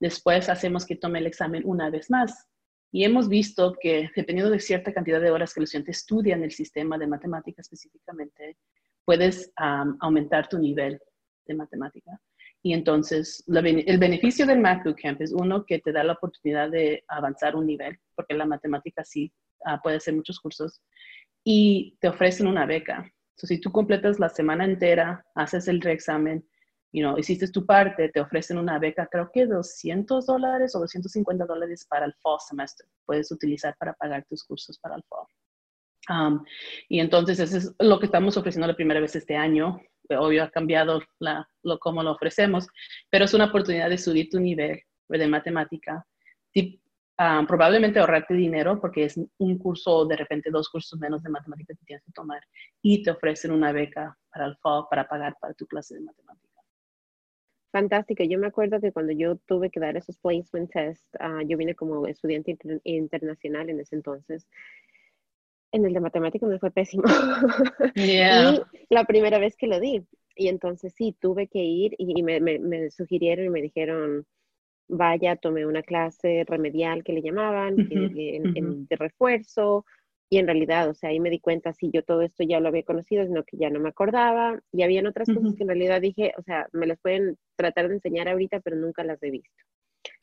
Después 0.00 0.48
hacemos 0.48 0.86
que 0.86 0.96
tome 0.96 1.18
el 1.18 1.26
examen 1.26 1.62
una 1.64 1.90
vez 1.90 2.10
más. 2.10 2.48
Y 2.90 3.04
hemos 3.04 3.28
visto 3.28 3.74
que 3.80 4.10
dependiendo 4.14 4.50
de 4.50 4.60
cierta 4.60 4.92
cantidad 4.92 5.20
de 5.20 5.30
horas 5.30 5.54
que 5.54 5.60
el 5.60 5.64
estudiante 5.64 5.92
estudia 5.92 6.34
en 6.34 6.44
el 6.44 6.50
sistema 6.50 6.98
de 6.98 7.06
matemática 7.06 7.62
específicamente, 7.62 8.58
puedes 9.04 9.52
aumentar 9.56 10.48
tu 10.48 10.58
nivel 10.58 11.00
de 11.46 11.54
matemática. 11.54 12.20
Y 12.64 12.74
entonces, 12.74 13.44
el 13.48 13.98
beneficio 13.98 14.46
del 14.46 14.60
Math 14.60 14.84
Bootcamp 14.84 15.20
es 15.20 15.32
uno 15.32 15.66
que 15.66 15.80
te 15.80 15.90
da 15.90 16.04
la 16.04 16.12
oportunidad 16.12 16.70
de 16.70 17.04
avanzar 17.08 17.56
un 17.56 17.66
nivel, 17.66 17.98
porque 18.14 18.34
la 18.34 18.46
matemática 18.46 19.02
sí 19.02 19.32
uh, 19.66 19.82
puede 19.82 19.98
ser 19.98 20.14
muchos 20.14 20.38
cursos, 20.38 20.80
y 21.42 21.96
te 22.00 22.08
ofrecen 22.08 22.46
una 22.46 22.64
beca. 22.64 23.10
So, 23.36 23.48
si 23.48 23.60
tú 23.60 23.72
completas 23.72 24.20
la 24.20 24.28
semana 24.28 24.64
entera, 24.64 25.24
haces 25.34 25.66
el 25.66 25.80
reexamen, 25.80 26.46
you 26.92 27.02
know, 27.02 27.18
hiciste 27.18 27.48
tu 27.48 27.66
parte, 27.66 28.10
te 28.10 28.20
ofrecen 28.20 28.58
una 28.58 28.78
beca, 28.78 29.08
creo 29.10 29.28
que 29.32 29.46
200 29.46 30.24
dólares 30.24 30.76
o 30.76 30.80
250 30.80 31.44
dólares 31.46 31.84
para 31.88 32.06
el 32.06 32.14
fall 32.22 32.38
semester. 32.48 32.86
Puedes 33.06 33.32
utilizar 33.32 33.74
para 33.76 33.94
pagar 33.94 34.24
tus 34.28 34.44
cursos 34.44 34.78
para 34.78 34.94
el 34.94 35.02
fall. 35.08 35.26
Um, 36.08 36.44
y 36.88 37.00
entonces 37.00 37.40
eso 37.40 37.56
es 37.56 37.74
lo 37.78 37.98
que 37.98 38.06
estamos 38.06 38.36
ofreciendo 38.36 38.66
la 38.66 38.76
primera 38.76 39.00
vez 39.00 39.14
este 39.16 39.36
año 39.36 39.80
obvio 40.16 40.44
ha 40.44 40.50
cambiado 40.50 41.02
la, 41.18 41.48
lo, 41.62 41.78
cómo 41.78 42.02
lo 42.02 42.12
ofrecemos, 42.12 42.68
pero 43.10 43.24
es 43.24 43.34
una 43.34 43.46
oportunidad 43.46 43.88
de 43.90 43.98
subir 43.98 44.28
tu 44.30 44.40
nivel 44.40 44.82
de 45.08 45.26
matemática. 45.28 46.06
Ah, 47.18 47.44
probablemente 47.46 48.00
ahorrarte 48.00 48.34
dinero 48.34 48.80
porque 48.80 49.04
es 49.04 49.20
un 49.38 49.58
curso, 49.58 50.06
de 50.06 50.16
repente 50.16 50.50
dos 50.50 50.68
cursos 50.68 50.98
menos 50.98 51.22
de 51.22 51.30
matemática 51.30 51.74
que 51.74 51.84
tienes 51.84 52.04
que 52.04 52.12
tomar 52.12 52.42
y 52.80 53.02
te 53.02 53.10
ofrecen 53.10 53.52
una 53.52 53.70
beca 53.70 54.18
para 54.32 54.46
el 54.46 54.56
fall 54.56 54.86
para 54.90 55.06
pagar 55.06 55.36
para 55.40 55.54
tu 55.54 55.66
clase 55.66 55.94
de 55.94 56.00
matemática. 56.00 56.60
Fantástico. 57.70 58.24
Yo 58.24 58.38
me 58.38 58.48
acuerdo 58.48 58.80
que 58.80 58.92
cuando 58.92 59.12
yo 59.12 59.36
tuve 59.36 59.70
que 59.70 59.78
dar 59.78 59.96
esos 59.96 60.18
placement 60.18 60.72
tests, 60.72 61.08
ah, 61.20 61.42
yo 61.46 61.56
vine 61.56 61.74
como 61.74 62.06
estudiante 62.06 62.58
internacional 62.84 63.70
en 63.70 63.80
ese 63.80 63.94
entonces 63.94 64.48
en 65.72 65.86
el 65.86 65.94
de 65.94 66.00
matemáticas 66.00 66.48
me 66.48 66.58
fue 66.58 66.70
pésimo. 66.70 67.04
y 67.94 68.18
la 68.90 69.04
primera 69.04 69.38
vez 69.38 69.56
que 69.56 69.66
lo 69.66 69.80
di. 69.80 70.04
Y 70.36 70.48
entonces 70.48 70.94
sí, 70.94 71.16
tuve 71.18 71.48
que 71.48 71.58
ir 71.58 71.94
y, 71.98 72.22
me, 72.22 72.90
sugirieron 72.90 73.46
y 73.46 73.50
me 73.50 73.62
dijeron, 73.62 74.26
vaya, 74.88 75.36
tomé 75.36 75.66
una 75.66 75.82
clase 75.82 76.44
remedial 76.46 77.02
que 77.04 77.12
le 77.12 77.22
llamaban, 77.22 77.76
de 77.76 78.96
refuerzo, 78.96 79.84
Y 80.30 80.38
en 80.38 80.46
realidad, 80.46 80.88
o 80.88 80.94
sea, 80.94 81.10
ahí 81.10 81.20
me 81.20 81.30
di 81.30 81.38
cuenta, 81.38 81.74
si 81.74 81.90
yo 81.90 82.02
todo 82.02 82.22
esto 82.22 82.44
ya 82.44 82.60
lo 82.60 82.68
había 82.68 82.82
conocido, 82.82 83.26
sino 83.26 83.44
que 83.44 83.58
ya 83.58 83.68
no 83.68 83.80
me 83.80 83.90
acordaba. 83.90 84.58
Y 84.72 84.82
habían 84.82 85.06
otras 85.06 85.28
cosas 85.28 85.54
que 85.54 85.64
en 85.64 85.68
realidad 85.68 86.00
dije, 86.00 86.32
o 86.38 86.42
sea, 86.42 86.68
me 86.72 86.86
las 86.86 86.98
pueden 87.00 87.36
tratar 87.56 87.88
de 87.88 87.94
enseñar 87.94 88.28
ahorita, 88.28 88.60
pero 88.60 88.76
nunca 88.76 89.04
las 89.04 89.22
he 89.22 89.30
visto. 89.30 89.62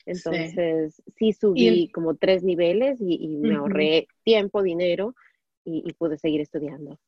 Entonces, 0.05 1.01
sí, 1.17 1.33
subí 1.33 1.89
como 1.89 2.15
tres 2.15 2.43
niveles 2.43 2.99
y, 2.99 3.37
me 3.37 3.55
ahorré 3.55 4.07
tiempo, 4.23 4.63
dinero 4.63 5.13
y, 5.85 5.93
pude 5.93 6.17
seguir 6.17 6.41
estudiando. 6.41 6.99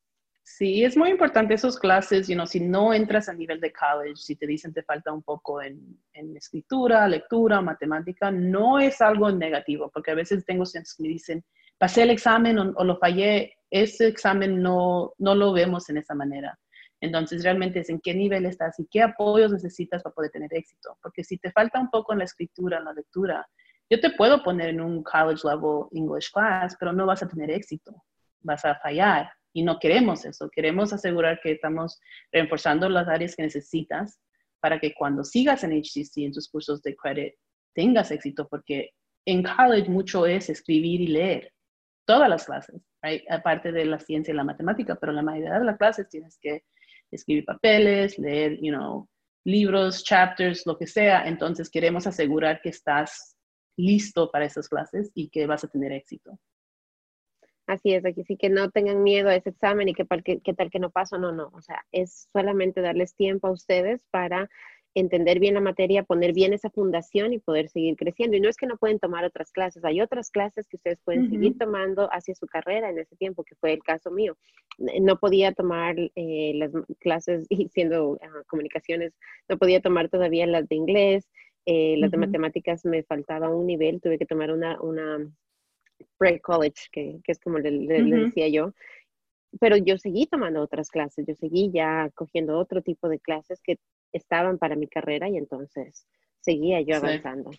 Sí, 0.43 0.83
es 0.83 0.97
muy 0.97 1.09
importante 1.09 1.53
esos 1.53 1.77
clases, 1.77 2.27
you 2.27 2.33
know, 2.35 2.45
si 2.47 2.59
no 2.59 2.93
entras 2.93 3.29
a 3.29 3.33
nivel 3.33 3.61
de 3.61 3.71
college, 3.71 4.15
si 4.15 4.35
te 4.35 4.47
dicen 4.47 4.73
te 4.73 4.83
falta 4.83 5.11
un 5.11 5.21
poco 5.21 5.61
en, 5.61 5.79
en 6.13 6.35
escritura, 6.35 7.07
lectura, 7.07 7.61
matemática, 7.61 8.31
no 8.31 8.79
es 8.79 9.01
algo 9.01 9.31
negativo, 9.31 9.89
porque 9.93 10.11
a 10.11 10.15
veces 10.15 10.43
tengo 10.45 10.63
estudiantes 10.63 10.95
que 10.95 11.03
me 11.03 11.09
dicen, 11.09 11.45
pasé 11.81 12.03
el 12.03 12.11
examen 12.11 12.59
o, 12.59 12.83
lo 12.83 12.97
fallé, 12.97 13.55
ese 13.71 14.07
examen 14.07 14.61
no, 14.61 15.13
no 15.17 15.33
lo 15.33 15.51
vemos 15.51 15.89
en 15.89 15.97
esa 15.97 16.13
manera. 16.13 16.59
Entonces, 17.01 17.43
realmente 17.43 17.79
es 17.79 17.89
en 17.89 17.99
qué 17.99 18.13
nivel 18.13 18.45
estás 18.45 18.79
y 18.79 18.85
qué 18.85 19.01
apoyos 19.01 19.51
necesitas 19.51 20.03
para 20.03 20.13
poder 20.13 20.29
tener 20.29 20.53
éxito. 20.53 20.95
Porque 21.01 21.23
si 21.23 21.39
te 21.39 21.51
falta 21.51 21.79
un 21.79 21.89
poco 21.89 22.13
en 22.13 22.19
la 22.19 22.25
escritura, 22.25 22.77
en 22.77 22.85
la 22.85 22.93
lectura, 22.93 23.47
yo 23.89 23.99
te 23.99 24.11
puedo 24.11 24.43
poner 24.43 24.69
en 24.69 24.79
un 24.79 25.01
college 25.01 25.41
level 25.43 25.87
English 25.91 26.31
class, 26.31 26.77
pero 26.79 26.93
no 26.93 27.07
vas 27.07 27.23
a 27.23 27.27
tener 27.27 27.49
éxito. 27.49 27.91
Vas 28.41 28.65
a 28.65 28.75
fallar. 28.75 29.31
Y 29.53 29.63
no 29.63 29.79
queremos 29.79 30.25
eso. 30.25 30.49
Queremos 30.49 30.93
asegurar 30.93 31.39
que 31.41 31.51
estamos 31.51 31.99
reforzando 32.31 32.87
las 32.89 33.07
áreas 33.07 33.35
que 33.35 33.43
necesitas 33.43 34.19
para 34.61 34.79
que 34.79 34.93
cuando 34.93 35.23
sigas 35.23 35.63
en 35.63 35.71
HCC, 35.71 36.25
en 36.25 36.31
tus 36.31 36.49
cursos 36.49 36.81
de 36.81 36.95
credit, 36.95 37.33
tengas 37.73 38.11
éxito. 38.11 38.47
Porque 38.47 38.91
en 39.25 39.43
college 39.43 39.89
mucho 39.89 40.25
es 40.25 40.49
escribir 40.49 41.01
y 41.01 41.07
leer. 41.07 41.53
Todas 42.05 42.29
las 42.29 42.45
clases, 42.45 42.81
aparte 43.29 43.71
de 43.71 43.85
la 43.85 43.99
ciencia 43.99 44.33
y 44.33 44.35
la 44.35 44.43
matemática, 44.43 44.95
pero 44.95 45.11
la 45.11 45.21
mayoría 45.21 45.59
de 45.59 45.65
las 45.65 45.77
clases 45.77 46.09
tienes 46.09 46.37
que 46.41 46.63
escribir 47.11 47.45
papeles, 47.45 48.17
leer, 48.17 48.57
you 48.61 48.73
know, 48.73 49.07
libros, 49.45 50.03
chapters, 50.03 50.65
lo 50.65 50.77
que 50.77 50.87
sea. 50.87 51.27
Entonces 51.27 51.69
queremos 51.69 52.07
asegurar 52.07 52.61
que 52.61 52.69
estás 52.69 53.37
listo 53.77 54.29
para 54.31 54.45
esas 54.45 54.67
clases 54.67 55.11
y 55.13 55.29
que 55.29 55.45
vas 55.47 55.63
a 55.63 55.67
tener 55.67 55.91
éxito. 55.91 56.39
Así 57.71 57.93
es, 57.93 58.03
aquí 58.03 58.25
sí 58.25 58.35
que 58.35 58.49
no 58.49 58.69
tengan 58.69 59.01
miedo 59.01 59.29
a 59.29 59.35
ese 59.35 59.51
examen 59.51 59.87
y 59.87 59.93
que, 59.93 60.05
que 60.43 60.53
tal 60.53 60.69
que 60.69 60.79
no 60.79 60.89
paso, 60.89 61.17
no, 61.17 61.31
no. 61.31 61.51
O 61.53 61.61
sea, 61.61 61.85
es 61.93 62.27
solamente 62.33 62.81
darles 62.81 63.15
tiempo 63.15 63.47
a 63.47 63.51
ustedes 63.51 64.01
para 64.11 64.49
entender 64.93 65.39
bien 65.39 65.53
la 65.53 65.61
materia, 65.61 66.03
poner 66.03 66.33
bien 66.33 66.51
esa 66.51 66.69
fundación 66.69 67.31
y 67.31 67.39
poder 67.39 67.69
seguir 67.69 67.95
creciendo. 67.95 68.35
Y 68.35 68.41
no 68.41 68.49
es 68.49 68.57
que 68.57 68.67
no 68.67 68.75
pueden 68.75 68.99
tomar 68.99 69.23
otras 69.23 69.53
clases, 69.53 69.85
hay 69.85 70.01
otras 70.01 70.31
clases 70.31 70.67
que 70.67 70.75
ustedes 70.75 70.99
pueden 71.05 71.29
seguir 71.29 71.57
tomando 71.57 72.09
hacia 72.11 72.35
su 72.35 72.45
carrera 72.45 72.89
en 72.89 72.99
ese 72.99 73.15
tiempo, 73.15 73.45
que 73.45 73.55
fue 73.55 73.71
el 73.71 73.83
caso 73.83 74.11
mío. 74.11 74.35
No 74.77 75.17
podía 75.17 75.53
tomar 75.53 75.95
eh, 75.97 76.51
las 76.55 76.73
clases, 76.99 77.45
y 77.49 77.69
siendo 77.69 78.19
ah, 78.21 78.43
comunicaciones, 78.47 79.13
no 79.47 79.57
podía 79.57 79.79
tomar 79.79 80.09
todavía 80.09 80.45
las 80.45 80.67
de 80.67 80.75
inglés, 80.75 81.29
eh, 81.65 81.95
las 81.99 82.11
de 82.11 82.17
matemáticas 82.17 82.83
me 82.83 83.03
faltaba 83.03 83.47
un 83.47 83.65
nivel, 83.65 84.01
tuve 84.01 84.17
que 84.17 84.25
tomar 84.25 84.51
una, 84.51 84.81
una 84.81 85.25
pre-college, 86.17 86.89
que, 86.91 87.19
que, 87.23 87.31
es 87.31 87.39
como 87.39 87.59
le, 87.59 87.71
le 87.71 88.03
decía 88.03 88.47
yo, 88.47 88.73
pero 89.59 89.77
yo 89.77 89.97
seguí 89.97 90.27
tomando 90.27 90.61
otras 90.61 90.89
clases, 90.89 91.25
yo 91.27 91.35
seguí 91.35 91.71
ya 91.71 92.09
cogiendo 92.15 92.57
otro 92.57 92.81
tipo 92.81 93.09
de 93.09 93.19
clases 93.19 93.61
que 93.61 93.79
estaban 94.11 94.57
para 94.57 94.75
mi 94.75 94.87
carrera 94.87 95.29
y 95.29 95.37
entonces 95.37 96.07
seguía 96.39 96.81
yo 96.81 96.97
avanzando. 96.97 97.51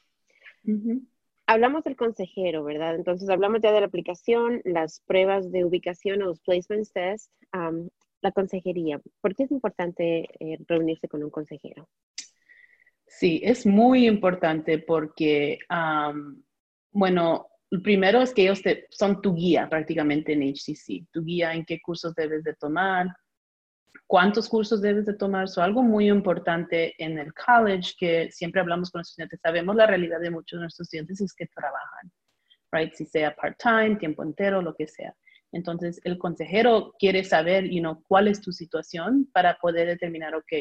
Hablamos 1.46 1.84
del 1.84 1.96
consejero, 1.96 2.64
¿verdad? 2.64 2.94
Entonces 2.94 3.28
hablamos 3.28 3.60
ya 3.60 3.72
de 3.72 3.80
la 3.80 3.86
aplicación, 3.86 4.62
las 4.64 5.00
pruebas 5.00 5.50
de 5.50 5.64
ubicación 5.64 6.22
o 6.22 6.26
los 6.26 6.40
placement 6.40 6.88
tests, 6.92 7.30
la 8.20 8.32
consejería. 8.32 9.00
¿Por 9.20 9.34
qué 9.34 9.44
es 9.44 9.50
importante 9.50 10.28
eh, 10.38 10.58
reunirse 10.68 11.08
con 11.08 11.22
un 11.22 11.30
consejero? 11.30 11.88
Sí, 13.06 13.40
es 13.44 13.66
muy 13.66 14.06
importante 14.06 14.78
porque, 14.78 15.58
bueno, 16.92 17.48
primero 17.80 18.20
es 18.20 18.34
que 18.34 18.42
ellos 18.42 18.60
son 18.90 19.22
tu 19.22 19.34
guía 19.34 19.68
prácticamente 19.68 20.32
en 20.32 20.42
HCC, 20.42 21.06
tu 21.10 21.24
guía 21.24 21.54
en 21.54 21.64
qué 21.64 21.80
cursos 21.80 22.14
debes 22.14 22.44
de 22.44 22.54
tomar, 22.54 23.06
cuántos 24.06 24.48
cursos 24.48 24.82
debes 24.82 25.06
de 25.06 25.14
tomar. 25.14 25.48
So, 25.48 25.62
algo 25.62 25.82
muy 25.82 26.08
importante 26.08 26.94
en 27.02 27.18
el 27.18 27.32
college 27.32 27.94
que 27.98 28.30
siempre 28.30 28.60
hablamos 28.60 28.90
con 28.90 28.98
los 28.98 29.08
estudiantes, 29.08 29.40
sabemos 29.40 29.74
la 29.74 29.86
realidad 29.86 30.20
de 30.20 30.30
muchos 30.30 30.58
de 30.58 30.64
nuestros 30.64 30.86
estudiantes 30.86 31.20
es 31.22 31.32
que 31.32 31.46
trabajan, 31.46 32.12
right? 32.72 32.92
Si 32.92 33.06
sea 33.06 33.34
part-time, 33.34 33.96
tiempo 33.96 34.22
entero, 34.22 34.60
lo 34.60 34.74
que 34.74 34.86
sea. 34.86 35.14
Entonces, 35.52 36.00
el 36.04 36.18
consejero 36.18 36.94
quiere 36.98 37.24
saber, 37.24 37.70
you 37.70 37.80
know, 37.80 38.02
cuál 38.06 38.28
es 38.28 38.40
tu 38.40 38.52
situación 38.52 39.30
para 39.32 39.56
poder 39.56 39.86
determinar, 39.86 40.34
ok, 40.34 40.52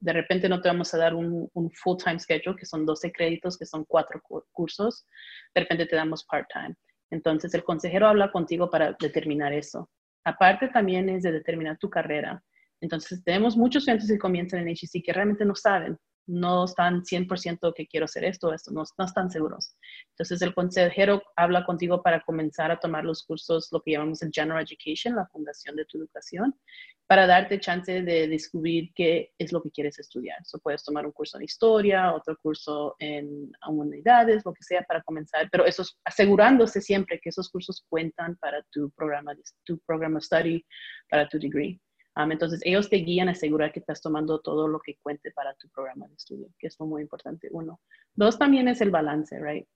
de 0.00 0.12
repente 0.12 0.48
no 0.48 0.60
te 0.60 0.68
vamos 0.68 0.92
a 0.94 0.98
dar 0.98 1.14
un, 1.14 1.48
un 1.52 1.70
full-time 1.70 2.18
schedule, 2.18 2.56
que 2.56 2.66
son 2.66 2.84
12 2.84 3.12
créditos, 3.12 3.56
que 3.56 3.66
son 3.66 3.84
cuatro 3.84 4.20
cursos, 4.52 5.06
de 5.54 5.62
repente 5.62 5.86
te 5.86 5.96
damos 5.96 6.24
part-time. 6.24 6.74
Entonces, 7.10 7.54
el 7.54 7.64
consejero 7.64 8.08
habla 8.08 8.32
contigo 8.32 8.70
para 8.70 8.96
determinar 9.00 9.52
eso. 9.52 9.90
Aparte 10.24 10.68
también 10.68 11.08
es 11.08 11.22
de 11.22 11.32
determinar 11.32 11.78
tu 11.78 11.88
carrera. 11.88 12.42
Entonces, 12.80 13.22
tenemos 13.24 13.56
muchos 13.56 13.82
estudiantes 13.82 14.10
que 14.10 14.18
comienzan 14.18 14.60
en 14.60 14.68
HEC 14.68 15.04
que 15.04 15.12
realmente 15.12 15.44
no 15.44 15.54
saben, 15.54 15.96
no 16.26 16.64
están 16.64 17.02
100% 17.02 17.72
que 17.74 17.86
quiero 17.86 18.04
hacer 18.04 18.24
esto 18.24 18.52
esto, 18.52 18.72
no, 18.72 18.82
no, 18.98 19.04
están 19.04 19.30
seguros. 19.30 19.76
Entonces, 20.16 20.40
el 20.40 20.54
consejero 20.54 21.22
habla 21.36 21.66
contigo 21.66 22.02
para 22.02 22.22
comenzar 22.22 22.70
a 22.70 22.80
tomar 22.80 23.04
los 23.04 23.22
cursos, 23.22 23.68
lo 23.70 23.82
que 23.82 23.92
llamamos 23.92 24.22
el 24.22 24.30
General 24.32 24.64
Education, 24.64 25.14
la 25.14 25.26
fundación 25.26 25.76
de 25.76 25.84
tu 25.84 25.98
educación, 25.98 26.58
para 27.06 27.26
darte 27.26 27.60
chance 27.60 28.02
de 28.02 28.26
descubrir 28.26 28.92
qué 28.94 29.32
es 29.36 29.52
lo 29.52 29.62
que 29.62 29.70
quieres 29.70 29.98
estudiar. 29.98 30.38
So, 30.44 30.58
puedes 30.58 30.82
tomar 30.82 31.04
un 31.04 31.12
curso 31.12 31.36
en 31.36 31.44
historia, 31.44 32.14
otro 32.14 32.36
curso 32.38 32.96
en 32.98 33.52
humanidades, 33.68 34.42
lo 34.44 34.54
que 34.54 34.62
sea, 34.62 34.82
para 34.82 35.02
comenzar, 35.02 35.48
pero 35.52 35.66
eso 35.66 35.84
asegurándose 36.04 36.80
siempre 36.80 37.20
que 37.20 37.28
esos 37.28 37.50
cursos 37.50 37.84
cuentan 37.88 38.36
para 38.36 38.62
tu 38.70 38.90
programa, 38.92 39.34
tu 39.64 39.78
programa 39.80 40.20
study, 40.20 40.64
para 41.10 41.28
tu 41.28 41.38
degree 41.38 41.78
entonces, 42.16 42.60
ellos 42.64 42.88
te 42.88 42.96
guían 42.96 43.28
a 43.28 43.32
asegurar 43.32 43.72
que 43.72 43.80
estás 43.80 44.00
tomando 44.00 44.40
todo 44.40 44.68
lo 44.68 44.80
que 44.80 44.96
cuente 45.02 45.30
para 45.32 45.54
tu 45.54 45.68
programa 45.68 46.08
de 46.08 46.14
estudio, 46.14 46.48
que 46.58 46.68
es 46.68 46.80
muy 46.80 47.02
importante, 47.02 47.48
uno. 47.50 47.80
Dos, 48.14 48.38
también 48.38 48.68
es 48.68 48.80
el 48.80 48.90
balance, 48.90 49.38
right? 49.38 49.68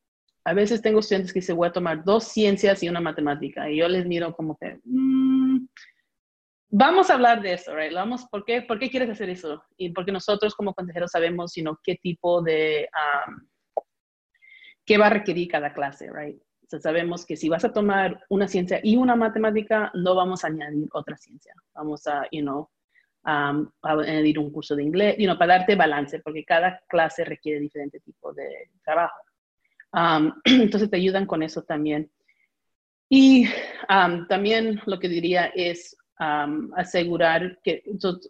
A 0.45 0.55
veces 0.55 0.83
tengo 0.83 1.01
estudiantes 1.01 1.33
que 1.33 1.43
se 1.43 1.53
voy 1.53 1.69
a 1.69 1.73
tomar 1.73 2.05
dos 2.05 2.25
ciencias 2.25 2.83
y 2.83 2.89
una 2.89 3.01
matemática, 3.01 3.71
y 3.71 3.79
yo 3.79 3.89
les 3.89 4.07
miro 4.07 4.35
como 4.35 4.57
que, 4.57 4.81
mm, 4.85 5.67
vamos 6.71 7.11
a 7.11 7.15
hablar 7.15 7.43
de 7.43 7.55
eso, 7.55 7.75
right? 7.75 7.93
Vamos, 7.93 8.27
¿por 8.31 8.45
qué, 8.45 8.63
¿por 8.63 8.79
qué 8.79 8.91
quieres 8.91 9.11
hacer 9.11 9.29
eso? 9.31 9.63
Y 9.77 9.91
porque 9.91 10.13
nosotros 10.13 10.55
como 10.55 10.75
consejeros 10.75 11.11
sabemos, 11.11 11.53
sino 11.53 11.79
qué 11.83 11.97
tipo 11.97 12.43
de, 12.43 12.89
qué 14.87 14.99
va 14.99 15.07
a 15.07 15.11
requerir 15.11 15.49
cada 15.49 15.73
clase, 15.73 16.11
right? 16.13 16.41
sabemos 16.79 17.27
que 17.27 17.37
si 17.37 17.49
vas 17.49 17.65
a 17.65 17.73
tomar 17.73 18.25
una 18.29 18.47
ciencia 18.47 18.81
y 18.83 18.97
una 18.97 19.17
matemática, 19.17 19.91
no 19.95 20.15
vamos 20.15 20.45
a 20.45 20.49
añadir 20.49 20.89
otra 20.93 21.17
ciencia. 21.17 21.53
Vamos 21.75 22.07
a, 22.07 22.29
you 22.31 22.43
know, 22.43 22.71
um, 23.25 23.69
a 23.83 23.93
añadir 23.93 24.39
un 24.39 24.53
curso 24.53 24.77
de 24.77 24.85
inglés, 24.85 25.17
you 25.19 25.27
know, 25.27 25.37
para 25.37 25.59
darte 25.59 25.75
balance, 25.75 26.21
porque 26.21 26.45
cada 26.45 26.81
clase 26.89 27.25
requiere 27.25 27.59
diferente 27.59 27.99
tipo 28.01 28.33
de 28.33 28.71
trabajo. 28.85 29.21
Um, 29.93 30.33
entonces 30.45 30.91
te 30.91 30.97
ayudan 30.97 31.27
con 31.27 31.43
eso 31.43 31.63
también. 31.63 32.11
Y 33.09 33.47
um, 33.89 34.27
también 34.29 34.81
lo 34.87 34.99
que 34.99 35.09
diría 35.09 35.47
es 35.55 35.97
asegurar 36.77 37.59
que, 37.65 37.83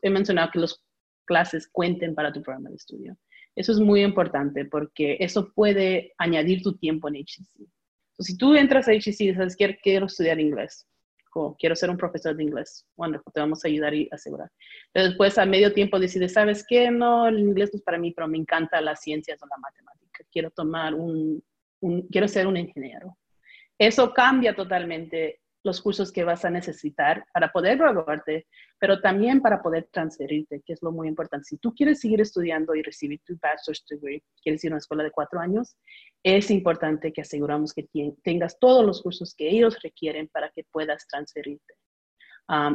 he 0.02 0.10
mencionado 0.10 0.50
que 0.52 0.60
las 0.60 0.80
clases 1.24 1.66
cuenten 1.66 2.14
para 2.14 2.32
tu 2.32 2.40
programa 2.40 2.70
de 2.70 2.76
estudio. 2.76 3.16
Eso 3.56 3.72
es 3.72 3.80
muy 3.80 4.02
importante 4.02 4.64
porque 4.64 5.16
eso 5.18 5.52
puede 5.52 6.14
añadir 6.16 6.62
tu 6.62 6.76
tiempo 6.76 7.08
en 7.08 7.16
HCC 7.16 7.68
si 8.20 8.36
tú 8.36 8.54
entras 8.54 8.88
a 8.88 8.92
HEC 8.92 9.06
y 9.20 9.28
dices, 9.28 9.56
quiero, 9.56 9.74
quiero 9.82 10.06
estudiar 10.06 10.38
inglés, 10.40 10.86
quiero 11.58 11.74
ser 11.74 11.90
un 11.90 11.96
profesor 11.96 12.36
de 12.36 12.42
inglés, 12.42 12.86
bueno, 12.96 13.22
te 13.32 13.40
vamos 13.40 13.64
a 13.64 13.68
ayudar 13.68 13.94
y 13.94 14.08
asegurar. 14.12 14.50
Pero 14.92 15.06
después, 15.06 15.38
a 15.38 15.46
medio 15.46 15.72
tiempo, 15.72 15.98
decides, 15.98 16.32
¿sabes 16.32 16.64
qué? 16.68 16.90
No, 16.90 17.28
el 17.28 17.38
inglés 17.38 17.70
no 17.72 17.78
es 17.78 17.82
para 17.82 17.98
mí, 17.98 18.12
pero 18.12 18.28
me 18.28 18.38
encanta 18.38 18.80
las 18.80 19.00
ciencias 19.00 19.42
o 19.42 19.46
la 19.46 19.56
matemática. 19.56 20.24
Quiero 20.30 20.50
tomar 20.50 20.94
un, 20.94 21.42
quiero 22.10 22.28
ser 22.28 22.46
un 22.46 22.56
ingeniero. 22.56 23.16
Eso 23.78 24.12
cambia 24.12 24.54
totalmente 24.54 25.40
los 25.62 25.80
cursos 25.80 26.10
que 26.10 26.24
vas 26.24 26.44
a 26.44 26.50
necesitar 26.50 27.24
para 27.32 27.52
poder 27.52 27.76
graduarte, 27.76 28.46
pero 28.78 29.00
también 29.00 29.40
para 29.40 29.60
poder 29.60 29.88
transferirte, 29.92 30.62
que 30.64 30.72
es 30.72 30.82
lo 30.82 30.90
muy 30.90 31.08
importante. 31.08 31.44
Si 31.44 31.58
tú 31.58 31.74
quieres 31.74 32.00
seguir 32.00 32.20
estudiando 32.20 32.74
y 32.74 32.82
recibir 32.82 33.20
tu 33.24 33.36
bachelor's 33.40 33.84
degree, 33.88 34.22
quieres 34.42 34.64
ir 34.64 34.70
a 34.70 34.74
una 34.74 34.78
escuela 34.78 35.04
de 35.04 35.10
cuatro 35.10 35.38
años, 35.40 35.76
es 36.22 36.50
importante 36.50 37.12
que 37.12 37.20
aseguramos 37.20 37.74
que 37.74 37.88
tengas 38.22 38.58
todos 38.58 38.84
los 38.86 39.02
cursos 39.02 39.34
que 39.34 39.50
ellos 39.50 39.78
requieren 39.82 40.28
para 40.28 40.50
que 40.50 40.64
puedas 40.70 41.06
transferirte. 41.06 41.74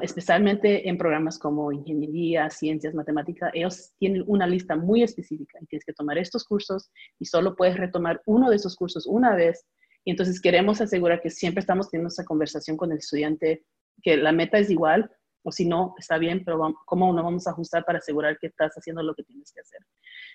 Especialmente 0.01 0.87
en 0.87 0.97
programas 0.97 1.37
como 1.37 1.69
ingeniería, 1.69 2.49
ciencias, 2.49 2.93
matemáticas, 2.93 3.51
ellos 3.53 3.91
tienen 3.99 4.23
una 4.25 4.47
lista 4.47 4.77
muy 4.77 5.03
específica 5.03 5.57
y 5.59 5.65
tienes 5.65 5.83
que 5.83 5.91
tomar 5.91 6.17
estos 6.17 6.45
cursos 6.45 6.89
y 7.19 7.25
solo 7.25 7.57
puedes 7.57 7.75
retomar 7.75 8.21
uno 8.25 8.49
de 8.49 8.55
esos 8.55 8.75
cursos 8.77 9.05
una 9.05 9.35
vez 9.35 9.65
Y 10.05 10.11
entonces 10.11 10.39
queremos 10.39 10.79
asegurar 10.79 11.19
que 11.21 11.29
siempre 11.29 11.59
estamos 11.59 11.89
teniendo 11.89 12.07
esa 12.07 12.23
conversación 12.23 12.77
con 12.77 12.91
el 12.91 12.99
estudiante, 12.99 13.65
que 14.01 14.15
la 14.15 14.31
meta 14.31 14.59
es 14.59 14.69
igual, 14.69 15.11
o 15.43 15.51
si 15.51 15.65
no, 15.65 15.93
está 15.97 16.17
bien, 16.17 16.43
pero 16.45 16.73
¿cómo 16.85 17.11
nos 17.11 17.23
vamos 17.23 17.47
a 17.47 17.51
ajustar 17.51 17.83
para 17.83 17.97
asegurar 17.97 18.37
que 18.39 18.47
estás 18.47 18.73
haciendo 18.75 19.03
lo 19.03 19.13
que 19.13 19.23
tienes 19.23 19.51
que 19.51 19.61
hacer? 19.61 19.81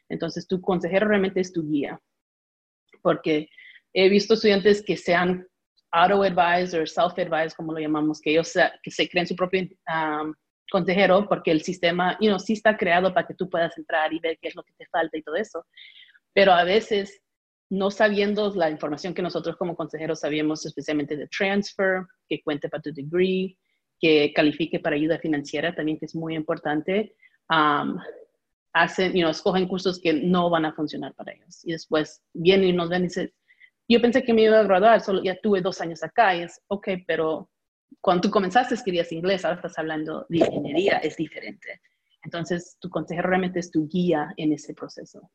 Entonces, 0.09 0.47
tu 0.47 0.61
consejero 0.61 1.09
realmente 1.09 1.41
es 1.41 1.53
tu 1.53 1.67
guía, 1.67 2.01
porque 3.01 3.49
he 3.93 4.09
visto 4.09 4.35
estudiantes 4.35 4.83
que 4.85 4.97
sean 4.97 5.47
auto-advised 5.93 6.75
o 6.75 6.87
self-advised, 6.87 7.57
como 7.57 7.73
lo 7.73 7.81
llamamos, 7.81 8.21
que 8.21 8.31
ellos 8.31 8.53
que 8.83 8.91
se 8.91 9.09
creen 9.09 9.27
su 9.27 9.35
propio 9.35 9.69
um, 9.89 10.33
consejero 10.71 11.29
porque 11.29 11.51
el 11.51 11.63
sistema, 11.63 12.17
you 12.21 12.29
know, 12.29 12.39
sí 12.39 12.55
está 12.55 12.77
creado 12.77 13.13
para 13.13 13.27
que 13.27 13.35
tú 13.35 13.51
puedas 13.51 13.77
entrar 13.77 14.13
y 14.13 14.21
ver 14.21 14.39
qué 14.41 14.49
es 14.49 14.55
lo 14.55 14.63
que 14.63 14.73
te 14.75 14.87
falta 14.87 15.19
y 15.19 15.23
todo 15.23 15.37
eso. 15.37 15.67
Pero 16.33 16.53
a 16.53 16.65
veces, 16.65 17.21
no 17.71 17.91
sabiendo 17.91 18.53
la 18.55 18.71
información 18.71 19.15
que 19.15 19.23
nosotros 19.23 19.57
como 19.57 19.77
consejeros 19.77 20.21
sabíamos, 20.21 20.65
especialmente 20.65 21.17
de 21.17 21.29
transfer, 21.29 22.03
que 22.29 22.43
cuente 22.43 22.69
para 22.69 22.83
tu 22.83 22.93
degree, 22.93 23.57
que 24.01 24.33
califique 24.33 24.81
para 24.81 24.97
ayuda 24.97 25.19
financiera 25.19 25.75
también, 25.75 25.99
que 25.99 26.07
es 26.07 26.15
muy 26.15 26.35
importante, 26.35 27.15
um, 27.51 27.99
hacen, 28.73 29.13
you 29.13 29.21
know, 29.21 29.31
escogen 29.31 29.67
cursos 29.67 30.01
que 30.01 30.13
no 30.13 30.49
van 30.49 30.65
a 30.65 30.73
funcionar 30.73 31.15
para 31.15 31.33
ellos. 31.33 31.65
Y 31.65 31.73
después 31.73 32.23
vienen 32.33 32.69
y 32.69 32.73
nos 32.73 32.89
ven 32.89 33.03
y 33.03 33.09
dicen, 33.09 33.33
yo 33.91 34.01
pensé 34.01 34.23
que 34.23 34.33
me 34.33 34.43
iba 34.43 34.61
a 34.61 34.63
graduar, 34.63 35.01
solo 35.01 35.23
ya 35.23 35.37
tuve 35.41 35.61
dos 35.61 35.81
años 35.81 36.03
acá. 36.05 36.37
Y 36.37 36.43
es, 36.43 36.63
ok, 36.69 36.89
pero 37.07 37.51
cuando 38.01 38.23
tú 38.23 38.31
comenzaste 38.31 38.77
querías 38.85 39.11
inglés, 39.11 39.45
ahora 39.45 39.57
estás 39.57 39.79
hablando 39.79 40.27
de 40.29 40.39
ingeniería, 40.39 40.99
es 40.99 41.17
diferente. 41.17 41.81
Entonces, 42.23 42.77
tu 42.81 42.89
consejero 42.89 43.29
realmente 43.29 43.59
es 43.59 43.71
tu 43.71 43.89
guía 43.89 44.33
en 44.37 44.53
ese 44.53 44.75
proceso. 44.75 45.31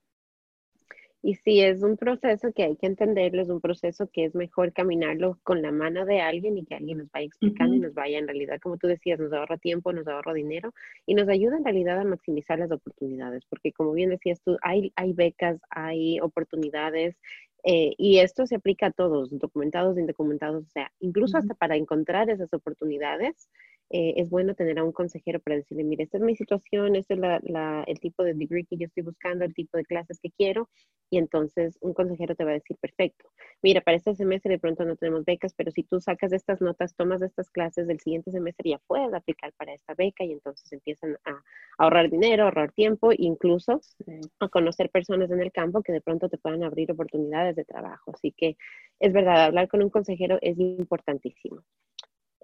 Y 1.22 1.34
sí, 1.34 1.60
es 1.60 1.82
un 1.82 1.98
proceso 1.98 2.54
que 2.54 2.62
hay 2.62 2.76
que 2.78 2.86
entenderlo, 2.86 3.42
es 3.42 3.50
un 3.50 3.60
proceso 3.60 4.08
que 4.14 4.26
es 4.26 4.36
mejor 4.36 4.74
caminarlo 4.74 5.40
con 5.42 5.64
la 5.64 5.72
mano 5.72 6.06
de 6.06 6.22
alguien 6.22 6.56
y 6.56 6.66
que 6.66 6.76
alguien 6.76 7.00
nos 7.00 7.12
vaya 7.12 7.26
explicando 7.26 7.76
y 7.76 7.80
nos 7.80 7.96
vaya 7.96 8.20
en 8.20 8.28
realidad, 8.28 8.60
como 8.62 8.78
tú 8.78 8.86
decías, 8.86 9.20
nos 9.20 9.34
ahorra 9.34 9.58
tiempo, 9.58 9.92
nos 9.92 10.08
ahorra 10.08 10.36
dinero 10.36 10.72
y 11.08 11.16
nos 11.16 11.28
ayuda 11.28 11.58
en 11.58 11.66
realidad 11.66 12.00
a 12.00 12.04
maximizar 12.04 12.60
las 12.60 12.72
oportunidades, 12.72 13.44
porque 13.50 13.74
como 13.74 13.94
bien 13.94 14.12
decías 14.12 14.40
tú, 14.44 14.56
hay, 14.62 14.94
hay 14.96 15.14
becas, 15.14 15.60
hay 15.72 16.20
oportunidades 16.20 17.18
eh, 17.68 17.96
y 17.98 18.20
esto 18.20 18.46
se 18.46 18.56
aplica 18.56 18.88
a 18.88 18.92
todos, 18.92 19.30
documentados, 19.32 19.98
indocumentados, 19.98 20.66
o 20.66 20.70
sea, 20.70 20.92
incluso 21.00 21.38
hasta 21.40 21.56
para 21.56 21.76
encontrar 21.76 22.30
esas 22.30 22.54
oportunidades, 22.54 23.50
eh, 23.90 24.14
es 24.18 24.30
bueno 24.30 24.56
tener 24.56 24.80
a 24.80 24.84
un 24.84 24.92
consejero 24.92 25.40
para 25.40 25.58
decirle, 25.58 25.84
mire, 25.84 26.04
esta 26.04 26.18
es 26.18 26.24
mi 26.24 26.36
situación, 26.36 26.96
este 26.96 27.14
es 27.14 27.20
el 27.88 28.00
tipo 28.00 28.24
de 28.24 28.34
degree 28.34 28.66
que 28.66 28.78
yo 28.78 28.88
estoy 28.88 29.04
buscando, 29.04 29.46
el 29.46 29.54
tipo 29.54 29.78
de 29.78 29.86
clases 29.86 30.20
que 30.20 30.32
quiero, 30.32 30.70
y 31.10 31.18
entonces 31.18 31.78
un 31.82 31.94
consejero 31.94 32.36
te 32.36 32.44
va 32.44 32.52
a 32.52 32.56
decir, 32.56 32.78
perfecto, 32.78 33.30
mira, 33.62 33.82
para 33.82 33.98
este 33.98 34.16
semestre 34.16 34.52
de 34.52 34.60
pronto 34.60 34.86
no 34.86 34.96
tenemos 34.96 35.24
becas, 35.24 35.54
pero 35.54 35.72
si 35.72 35.84
tú 35.84 36.00
sacas 36.00 36.34
estas 36.34 36.62
notas, 36.62 36.96
tomas 36.96 37.22
estas 37.22 37.50
clases 37.52 37.88
del 37.88 38.00
siguiente 38.00 38.32
semestre, 38.32 38.72
ya 38.72 38.80
puedes 38.88 39.14
aplicar 39.14 39.54
para 39.54 39.74
esta 39.74 39.94
beca 39.94 40.24
y 40.24 40.32
entonces 40.32 40.72
empiezan 40.72 41.18
a 41.26 41.44
ahorrar 41.78 42.10
dinero, 42.10 42.44
ahorrar 42.44 42.72
tiempo, 42.72 43.12
incluso 43.16 43.82
a 44.40 44.50
conocer 44.50 44.90
personas 44.90 45.30
en 45.32 45.42
el 45.42 45.52
campo 45.52 45.84
que 45.84 45.92
de 45.92 46.02
pronto 46.02 46.28
te 46.30 46.38
puedan 46.38 46.64
abrir 46.64 46.92
oportunidades 46.92 47.56
de 47.56 47.66
trabajo. 47.66 48.12
Así 48.14 48.32
que 48.32 48.58
es 49.00 49.14
verdad, 49.14 49.46
hablar 49.46 49.68
con 49.68 49.84
un 49.84 49.90
consejero 49.90 50.40
es 50.42 50.58
importantísimo. 50.60 51.64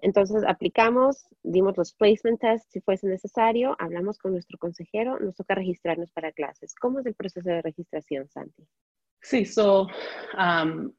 Entonces 0.02 0.42
aplicamos, 0.46 1.28
dimos 1.44 1.76
los 1.76 1.94
placement 1.94 2.40
tests 2.40 2.68
si 2.72 2.80
fuese 2.80 3.06
necesario, 3.06 3.76
hablamos 3.78 4.18
con 4.18 4.32
nuestro 4.32 4.58
consejero, 4.58 5.18
nos 5.20 5.36
toca 5.36 5.54
registrarnos 5.54 6.10
para 6.10 6.32
clases. 6.32 6.74
¿Cómo 6.74 6.98
es 6.98 7.06
el 7.06 7.14
proceso 7.14 7.48
de 7.48 7.62
registración, 7.62 8.28
Santi? 8.28 8.66
Sí, 9.22 9.44
so, 9.44 9.86
um, 10.36 10.92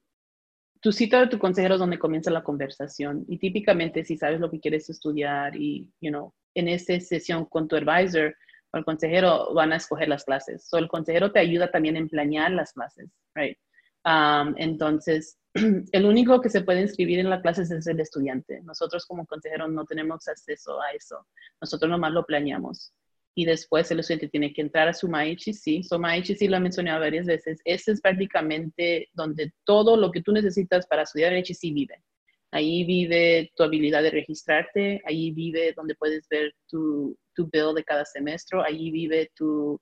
tu 0.79 0.93
cita 0.93 1.19
de 1.19 1.27
tu 1.27 1.37
consejero 1.37 1.73
es 1.73 1.81
donde 1.81 1.99
comienza 1.99 2.31
la 2.31 2.43
conversación 2.43 3.25
y 3.27 3.37
típicamente 3.37 4.05
si 4.05 4.15
sabes 4.15 4.39
lo 4.39 4.49
que 4.49 4.61
quieres 4.61 4.89
estudiar 4.89 5.53
y, 5.57 5.91
you 5.99 6.09
know, 6.09 6.33
en 6.55 6.69
esa 6.69 6.97
sesión 7.01 7.43
con 7.45 7.67
tu 7.67 7.75
advisor 7.75 8.33
o 8.71 8.77
el 8.77 8.85
consejero 8.85 9.53
van 9.53 9.73
a 9.73 9.75
escoger 9.75 10.07
las 10.07 10.23
clases. 10.23 10.65
So, 10.65 10.77
el 10.77 10.87
consejero 10.87 11.33
te 11.33 11.39
ayuda 11.39 11.69
también 11.69 11.97
en 11.97 12.07
planear 12.07 12.51
las 12.51 12.71
clases, 12.71 13.09
right? 13.35 13.57
Um, 14.05 14.55
entonces, 14.57 15.37
el 15.91 16.05
único 16.05 16.41
que 16.41 16.49
se 16.49 16.61
puede 16.61 16.81
inscribir 16.81 17.19
en 17.19 17.29
las 17.29 17.41
clases 17.41 17.69
es 17.71 17.85
el 17.87 17.99
estudiante. 17.99 18.61
Nosotros 18.63 19.05
como 19.05 19.25
consejeros 19.25 19.71
no 19.71 19.85
tenemos 19.85 20.27
acceso 20.27 20.81
a 20.81 20.91
eso. 20.91 21.27
Nosotros 21.61 21.89
nomás 21.89 22.11
lo 22.11 22.25
planeamos. 22.25 22.93
Y 23.35 23.45
después 23.45 23.89
el 23.91 23.99
estudiante 23.99 24.29
tiene 24.29 24.53
que 24.53 24.61
entrar 24.61 24.87
a 24.87 24.93
su 24.93 25.07
MyHC. 25.07 25.83
So 25.83 25.99
MyHC 25.99 26.49
lo 26.49 26.57
he 26.57 26.59
mencionado 26.59 27.01
varias 27.01 27.25
veces. 27.25 27.59
Ese 27.65 27.91
es 27.91 28.01
prácticamente 28.01 29.09
donde 29.13 29.51
todo 29.63 29.97
lo 29.97 30.11
que 30.11 30.21
tú 30.21 30.31
necesitas 30.31 30.87
para 30.87 31.03
estudiar 31.03 31.33
HC 31.33 31.73
vive. 31.73 32.03
Ahí 32.51 32.83
vive 32.85 33.51
tu 33.55 33.63
habilidad 33.63 34.03
de 34.03 34.11
registrarte, 34.11 35.01
ahí 35.07 35.31
vive 35.31 35.73
donde 35.75 35.95
puedes 35.95 36.27
ver 36.29 36.53
tu, 36.67 37.17
tu 37.33 37.49
bill 37.51 37.73
de 37.75 37.83
cada 37.83 38.05
semestre, 38.05 38.59
ahí 38.63 38.91
vive 38.91 39.31
tu 39.35 39.73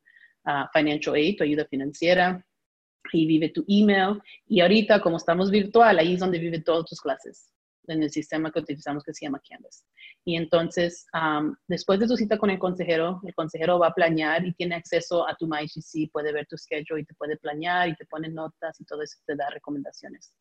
uh, 0.45 0.65
financial 0.73 1.15
aid, 1.15 1.35
tu 1.35 1.43
ayuda 1.43 1.65
financiera, 1.65 2.41
ahí 3.13 3.25
vive 3.25 3.49
tu 3.49 3.63
email. 3.67 4.21
Y 4.47 4.61
ahorita, 4.61 5.01
como 5.01 5.17
estamos 5.17 5.51
virtual, 5.51 5.99
ahí 5.99 6.13
es 6.13 6.19
donde 6.19 6.39
viven 6.39 6.63
todas 6.63 6.85
tus 6.85 7.01
clases 7.01 7.49
en 7.87 8.03
el 8.03 8.11
sistema 8.11 8.51
que 8.51 8.59
utilizamos 8.59 9.03
que 9.03 9.13
se 9.13 9.25
llama 9.25 9.41
Canvas. 9.49 9.85
Y 10.23 10.35
entonces, 10.35 11.05
después 11.67 11.99
de 11.99 12.07
tu 12.07 12.15
cita 12.15 12.37
con 12.37 12.49
el 12.49 12.59
consejero, 12.59 13.19
el 13.25 13.33
consejero 13.33 13.79
va 13.79 13.87
a 13.87 13.93
planear 13.93 14.45
y 14.45 14.53
tiene 14.53 14.75
acceso 14.75 15.27
a 15.27 15.35
tu 15.35 15.47
MyHC, 15.47 16.09
puede 16.11 16.31
ver 16.31 16.45
tu 16.45 16.57
schedule 16.57 17.01
y 17.01 17.05
te 17.05 17.15
puede 17.15 17.37
planear 17.37 17.89
y 17.89 17.95
te 17.95 18.05
pone 18.05 18.29
notas 18.29 18.79
y 18.79 18.85
todo 18.85 19.01
eso 19.01 19.17
te 19.25 19.35
da 19.35 19.49
recomendaciones. 19.49 20.31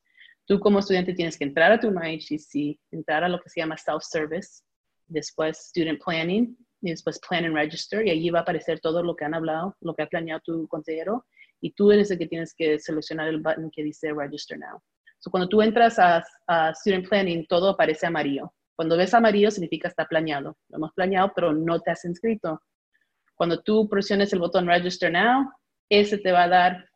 Tú 0.44 0.60
como 0.60 0.80
estudiante 0.80 1.14
tienes 1.14 1.38
que 1.38 1.44
entrar 1.44 1.72
a 1.72 1.80
tu 1.80 1.90
MyHC, 1.90 2.78
entrar 2.90 3.24
a 3.24 3.28
lo 3.28 3.40
que 3.40 3.48
se 3.48 3.60
llama 3.60 3.76
self-service, 3.76 4.62
después 5.06 5.58
Student 5.70 6.00
Planning, 6.04 6.56
y 6.82 6.90
después 6.90 7.20
Plan 7.28 7.44
and 7.44 7.54
Register, 7.54 8.06
y 8.06 8.10
allí 8.10 8.30
va 8.30 8.40
a 8.40 8.42
aparecer 8.42 8.80
todo 8.80 9.02
lo 9.02 9.14
que 9.14 9.24
han 9.24 9.34
hablado, 9.34 9.76
lo 9.80 9.94
que 9.94 10.02
ha 10.02 10.06
planeado 10.06 10.40
tu 10.44 10.66
consejero, 10.68 11.26
y 11.60 11.72
tú 11.72 11.92
eres 11.92 12.10
el 12.10 12.18
que 12.18 12.26
tienes 12.26 12.54
que 12.54 12.78
seleccionar 12.78 13.28
el 13.28 13.40
button 13.40 13.70
que 13.70 13.82
dice 13.82 14.12
Register 14.12 14.58
Now. 14.58 14.80
So, 15.18 15.30
cuando 15.30 15.48
tú 15.48 15.60
entras 15.60 15.98
a, 15.98 16.24
Student 16.74 17.08
Planning, 17.08 17.46
todo 17.46 17.70
aparece 17.70 18.06
amarillo. 18.06 18.52
Cuando 18.74 18.96
ves 18.96 19.12
amarillo, 19.12 19.50
significa 19.50 19.88
está 19.88 20.06
planeado. 20.06 20.56
Lo 20.68 20.78
hemos 20.78 20.92
planeado, 20.94 21.32
pero 21.34 21.52
no 21.52 21.80
te 21.80 21.90
has 21.90 22.04
inscrito. 22.06 22.62
Cuando 23.34 23.62
tú 23.62 23.88
presiones 23.88 24.32
el 24.32 24.38
botón 24.38 24.66
Register 24.66 25.12
Now, 25.12 25.50
ese 25.90 26.16
te 26.18 26.32
va 26.32 26.44
a 26.44 26.48
dar, 26.48 26.88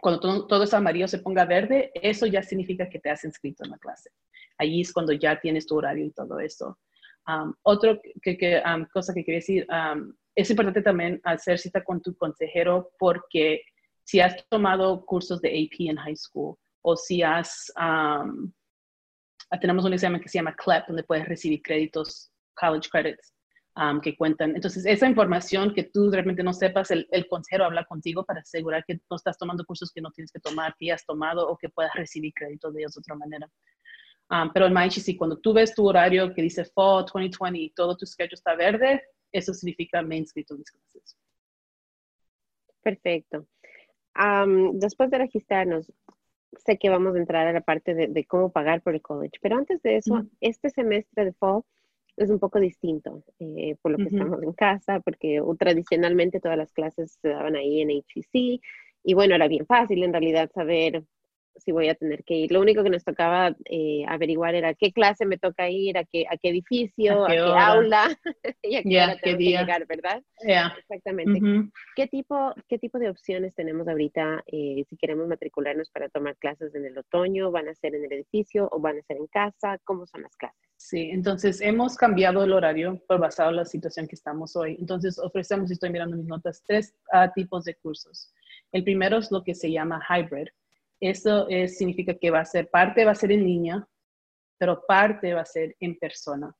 cuando 0.00 0.20
todo, 0.20 0.46
todo 0.46 0.76
amarillo 0.76 1.08
se 1.08 1.18
ponga 1.18 1.44
verde, 1.44 1.90
eso 1.94 2.26
ya 2.26 2.42
significa 2.42 2.88
que 2.88 3.00
te 3.00 3.10
has 3.10 3.24
inscrito 3.24 3.64
en 3.64 3.70
la 3.70 3.78
clase. 3.78 4.10
Allí 4.58 4.82
es 4.82 4.92
cuando 4.92 5.12
ya 5.12 5.40
tienes 5.40 5.66
tu 5.66 5.76
horario 5.76 6.04
y 6.04 6.12
todo 6.12 6.38
eso. 6.38 6.78
Um, 7.26 7.54
otra 7.62 7.98
que, 8.22 8.62
um, 8.64 8.84
cosa 8.92 9.12
que 9.14 9.24
quería 9.24 9.38
decir, 9.38 9.66
um, 9.70 10.14
es 10.34 10.50
importante 10.50 10.82
también 10.82 11.20
hacer 11.24 11.58
cita 11.58 11.82
con 11.82 12.00
tu 12.00 12.16
consejero 12.16 12.90
porque 12.98 13.62
si 14.04 14.20
has 14.20 14.36
tomado 14.48 15.04
cursos 15.06 15.40
de 15.40 15.48
AP 15.48 15.88
en 15.88 15.96
high 15.96 16.16
school 16.16 16.56
o 16.82 16.96
si 16.96 17.22
has, 17.22 17.72
um, 17.80 18.52
tenemos 19.60 19.84
un 19.84 19.94
examen 19.94 20.20
que 20.20 20.28
se 20.28 20.38
llama 20.38 20.54
CLEP, 20.54 20.86
donde 20.86 21.04
puedes 21.04 21.26
recibir 21.26 21.62
créditos, 21.62 22.30
college 22.54 22.88
credits, 22.90 23.32
um, 23.76 24.00
que 24.00 24.14
cuentan. 24.16 24.54
Entonces, 24.54 24.84
esa 24.84 25.08
información 25.08 25.72
que 25.72 25.84
tú 25.84 26.10
realmente 26.10 26.42
no 26.42 26.52
sepas, 26.52 26.90
el, 26.90 27.08
el, 27.10 27.26
consejero 27.28 27.64
habla 27.64 27.84
contigo 27.84 28.24
para 28.24 28.40
asegurar 28.40 28.84
que 28.86 29.00
no 29.08 29.16
estás 29.16 29.38
tomando 29.38 29.64
cursos 29.64 29.90
que 29.92 30.02
no 30.02 30.10
tienes 30.10 30.30
que 30.30 30.40
tomar, 30.40 30.74
que 30.78 30.92
has 30.92 31.06
tomado 31.06 31.48
o 31.48 31.56
que 31.56 31.70
puedas 31.70 31.94
recibir 31.94 32.32
créditos 32.34 32.74
de 32.74 32.80
ellos 32.80 32.94
de 32.94 33.00
otra 33.00 33.14
manera. 33.14 33.48
Um, 34.30 34.50
pero 34.52 34.66
en 34.66 34.74
MyHC, 34.74 35.16
cuando 35.16 35.38
tú 35.38 35.52
ves 35.52 35.74
tu 35.74 35.86
horario 35.86 36.34
que 36.34 36.42
dice 36.42 36.64
Fall 36.64 37.04
2020 37.04 37.58
y 37.58 37.70
todo 37.70 37.96
tu 37.96 38.06
schedule 38.06 38.34
está 38.34 38.54
verde, 38.54 39.02
eso 39.34 39.52
significa 39.52 40.00
me 40.02 40.16
inscrito 40.16 40.54
en 40.54 40.60
mis 40.60 40.70
clases. 40.70 41.16
Perfecto. 42.82 43.46
después 44.74 45.10
de 45.10 45.18
registrarnos, 45.18 45.92
sé 46.64 46.78
que 46.78 46.88
vamos 46.88 47.14
a 47.14 47.18
entrar 47.18 47.46
a 47.46 47.52
la 47.52 47.60
parte 47.60 47.94
de, 47.94 48.24
cómo 48.26 48.52
pagar 48.52 48.80
por 48.82 48.94
el 48.94 49.02
college, 49.02 49.38
pero 49.42 49.56
antes 49.56 49.82
de 49.82 49.96
eso, 49.96 50.24
este 50.40 50.70
semestre 50.70 51.24
de 51.24 51.32
fall 51.32 51.62
es 52.16 52.30
un 52.30 52.38
poco 52.38 52.60
distinto 52.60 53.24
eh, 53.40 53.76
por 53.82 53.90
lo 53.90 53.98
que 53.98 54.04
estamos 54.04 54.40
en 54.42 54.52
casa, 54.52 55.00
porque 55.00 55.42
tradicionalmente 55.58 56.40
todas 56.40 56.58
las 56.58 56.72
clases 56.72 57.18
se 57.20 57.28
daban 57.28 57.56
ahí 57.56 57.80
en 57.80 57.90
HEC 57.90 58.60
y 59.02 59.14
bueno, 59.14 59.34
era 59.34 59.48
bien 59.48 59.66
fácil 59.66 60.04
en 60.04 60.12
realidad 60.12 60.50
saber 60.54 61.02
si 61.56 61.72
voy 61.72 61.88
a 61.88 61.94
tener 61.94 62.24
que 62.24 62.34
ir. 62.34 62.52
Lo 62.52 62.60
único 62.60 62.82
que 62.82 62.90
nos 62.90 63.04
tocaba 63.04 63.54
eh, 63.66 64.04
averiguar 64.08 64.54
era 64.54 64.74
qué 64.74 64.92
clase 64.92 65.26
me 65.26 65.38
toca 65.38 65.68
ir, 65.68 65.96
a 65.98 66.04
qué, 66.04 66.26
a 66.28 66.36
qué 66.36 66.50
edificio, 66.50 67.24
a 67.24 67.28
qué, 67.28 67.38
aula 67.38 68.18
y 68.62 68.76
a 68.76 68.82
qué 68.82 69.02
hora 69.02 69.16
tengo 69.18 69.38
que 69.38 69.44
llegar, 69.44 69.86
¿verdad? 69.86 70.22
Exactamente. 70.38 71.40
¿Qué, 71.96 72.06
tipo, 72.06 72.54
¿Qué 72.68 72.78
tipo 72.78 72.98
de 72.98 73.10
opciones 73.10 73.54
tenemos 73.54 73.88
ahorita 73.88 74.42
eh, 74.46 74.84
si 74.88 74.96
queremos 74.96 75.28
matricularnos 75.28 75.90
para 75.90 76.08
tomar 76.08 76.36
clases 76.36 76.74
en 76.74 76.84
el 76.84 76.98
otoño? 76.98 77.50
¿Van 77.50 77.68
a 77.68 77.74
ser 77.74 77.94
en 77.94 78.04
el 78.04 78.12
edificio 78.12 78.68
o 78.72 78.80
van 78.80 78.98
a 78.98 79.02
ser 79.02 79.16
en 79.16 79.26
casa? 79.28 79.78
¿Cómo 79.84 80.06
son 80.06 80.22
las 80.22 80.36
clases? 80.36 80.58
Sí, 80.76 81.10
entonces 81.12 81.60
hemos 81.60 81.96
cambiado 81.96 82.44
el 82.44 82.52
horario 82.52 83.00
por 83.06 83.20
basado 83.20 83.50
en 83.50 83.56
la 83.56 83.64
situación 83.64 84.08
que 84.08 84.16
estamos 84.16 84.56
hoy. 84.56 84.76
Entonces 84.78 85.18
ofrecemos, 85.18 85.70
estoy 85.70 85.90
mirando 85.90 86.16
mis 86.16 86.26
notas, 86.26 86.62
tres 86.66 86.94
tipos 87.34 87.64
de 87.64 87.76
cursos. 87.76 88.34
El 88.72 88.82
primero 88.82 89.18
es 89.18 89.30
lo 89.30 89.42
que 89.44 89.54
se 89.54 89.70
llama 89.70 90.02
hybrid 90.10 90.48
eso 91.08 91.46
significa 91.68 92.14
que 92.14 92.30
va 92.30 92.40
a 92.40 92.44
ser 92.44 92.68
parte 92.70 93.04
va 93.04 93.12
a 93.12 93.16
ser 93.16 93.32
en 93.32 93.44
línea, 93.44 93.86
pero 94.58 94.82
parte 94.86 95.34
va 95.34 95.42
a 95.42 95.46
ser 95.46 95.76
en 95.80 95.98
persona. 95.98 96.54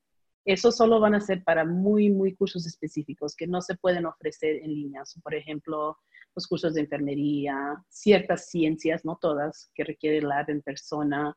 Eso 0.45 0.71
solo 0.71 1.01
van 1.01 1.15
a 1.15 1.21
ser 1.21 1.43
para 1.43 1.65
muy, 1.65 2.11
muy 2.11 2.35
cursos 2.35 2.67
específicos 2.67 3.35
que 3.35 3.47
no 3.47 3.63
se 3.63 3.77
pueden 3.77 4.05
ofrecer 4.05 4.57
en 4.57 4.75
línea. 4.75 5.03
por 5.23 5.35
ejemplo, 5.35 5.97
los 6.35 6.47
cursos 6.47 6.75
de 6.75 6.83
enfermería, 6.83 7.57
ciertas 7.89 8.49
ciencias, 8.49 9.05
no 9.05 9.17
todas, 9.17 9.71
que 9.75 9.85
requieren 9.85 10.29
lab 10.29 10.51
en 10.51 10.61
persona. 10.61 11.35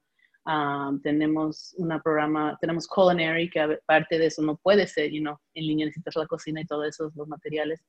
Tenemos 1.03 1.73
un 1.77 1.99
programa, 2.01 2.57
tenemos 2.61 2.87
culinary, 2.87 3.49
que 3.49 3.79
parte 3.85 4.17
de 4.17 4.27
eso 4.27 4.41
no 4.41 4.55
puede 4.57 4.87
ser, 4.87 5.11
you 5.11 5.19
know, 5.19 5.37
en 5.53 5.67
línea 5.67 5.85
necesitas 5.85 6.15
la 6.15 6.25
cocina 6.25 6.61
y 6.61 6.65
todos 6.65 6.87
esos 6.87 7.15
los 7.15 7.27
materiales. 7.27 7.83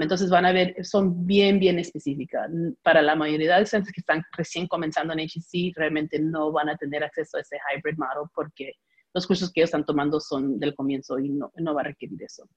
entonces 0.00 0.30
van 0.30 0.46
a 0.46 0.52
ver, 0.52 0.74
son 0.84 1.26
bien, 1.26 1.58
bien 1.58 1.78
específicas. 1.78 2.48
Para 2.82 3.02
la 3.02 3.16
mayoría 3.16 3.56
de 3.56 3.62
estudiantes 3.62 3.92
que 3.92 4.00
están 4.00 4.22
recién 4.36 4.68
comenzando 4.68 5.12
en 5.12 5.20
HEC, 5.20 5.76
realmente 5.76 6.20
no 6.20 6.52
van 6.52 6.68
a 6.68 6.76
tener 6.76 7.02
acceso 7.02 7.36
a 7.36 7.40
ese 7.40 7.56
hybrid 7.56 7.98
model 7.98 8.28
porque 8.34 8.74
los 9.12 9.26
cursos 9.26 9.52
que 9.52 9.60
ellos 9.60 9.68
están 9.68 9.84
tomando 9.84 10.20
son 10.20 10.60
del 10.60 10.74
comienzo 10.74 11.18
y 11.18 11.28
no, 11.30 11.50
no 11.56 11.74
va 11.74 11.80
a 11.80 11.84
requerir 11.84 12.22
eso. 12.22 12.48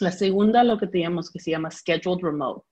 La 0.00 0.12
segunda, 0.12 0.62
lo 0.62 0.78
que 0.78 0.86
tenemos 0.86 1.30
que 1.30 1.40
se 1.40 1.50
llama 1.50 1.70
Scheduled 1.70 2.22
Remote. 2.22 2.66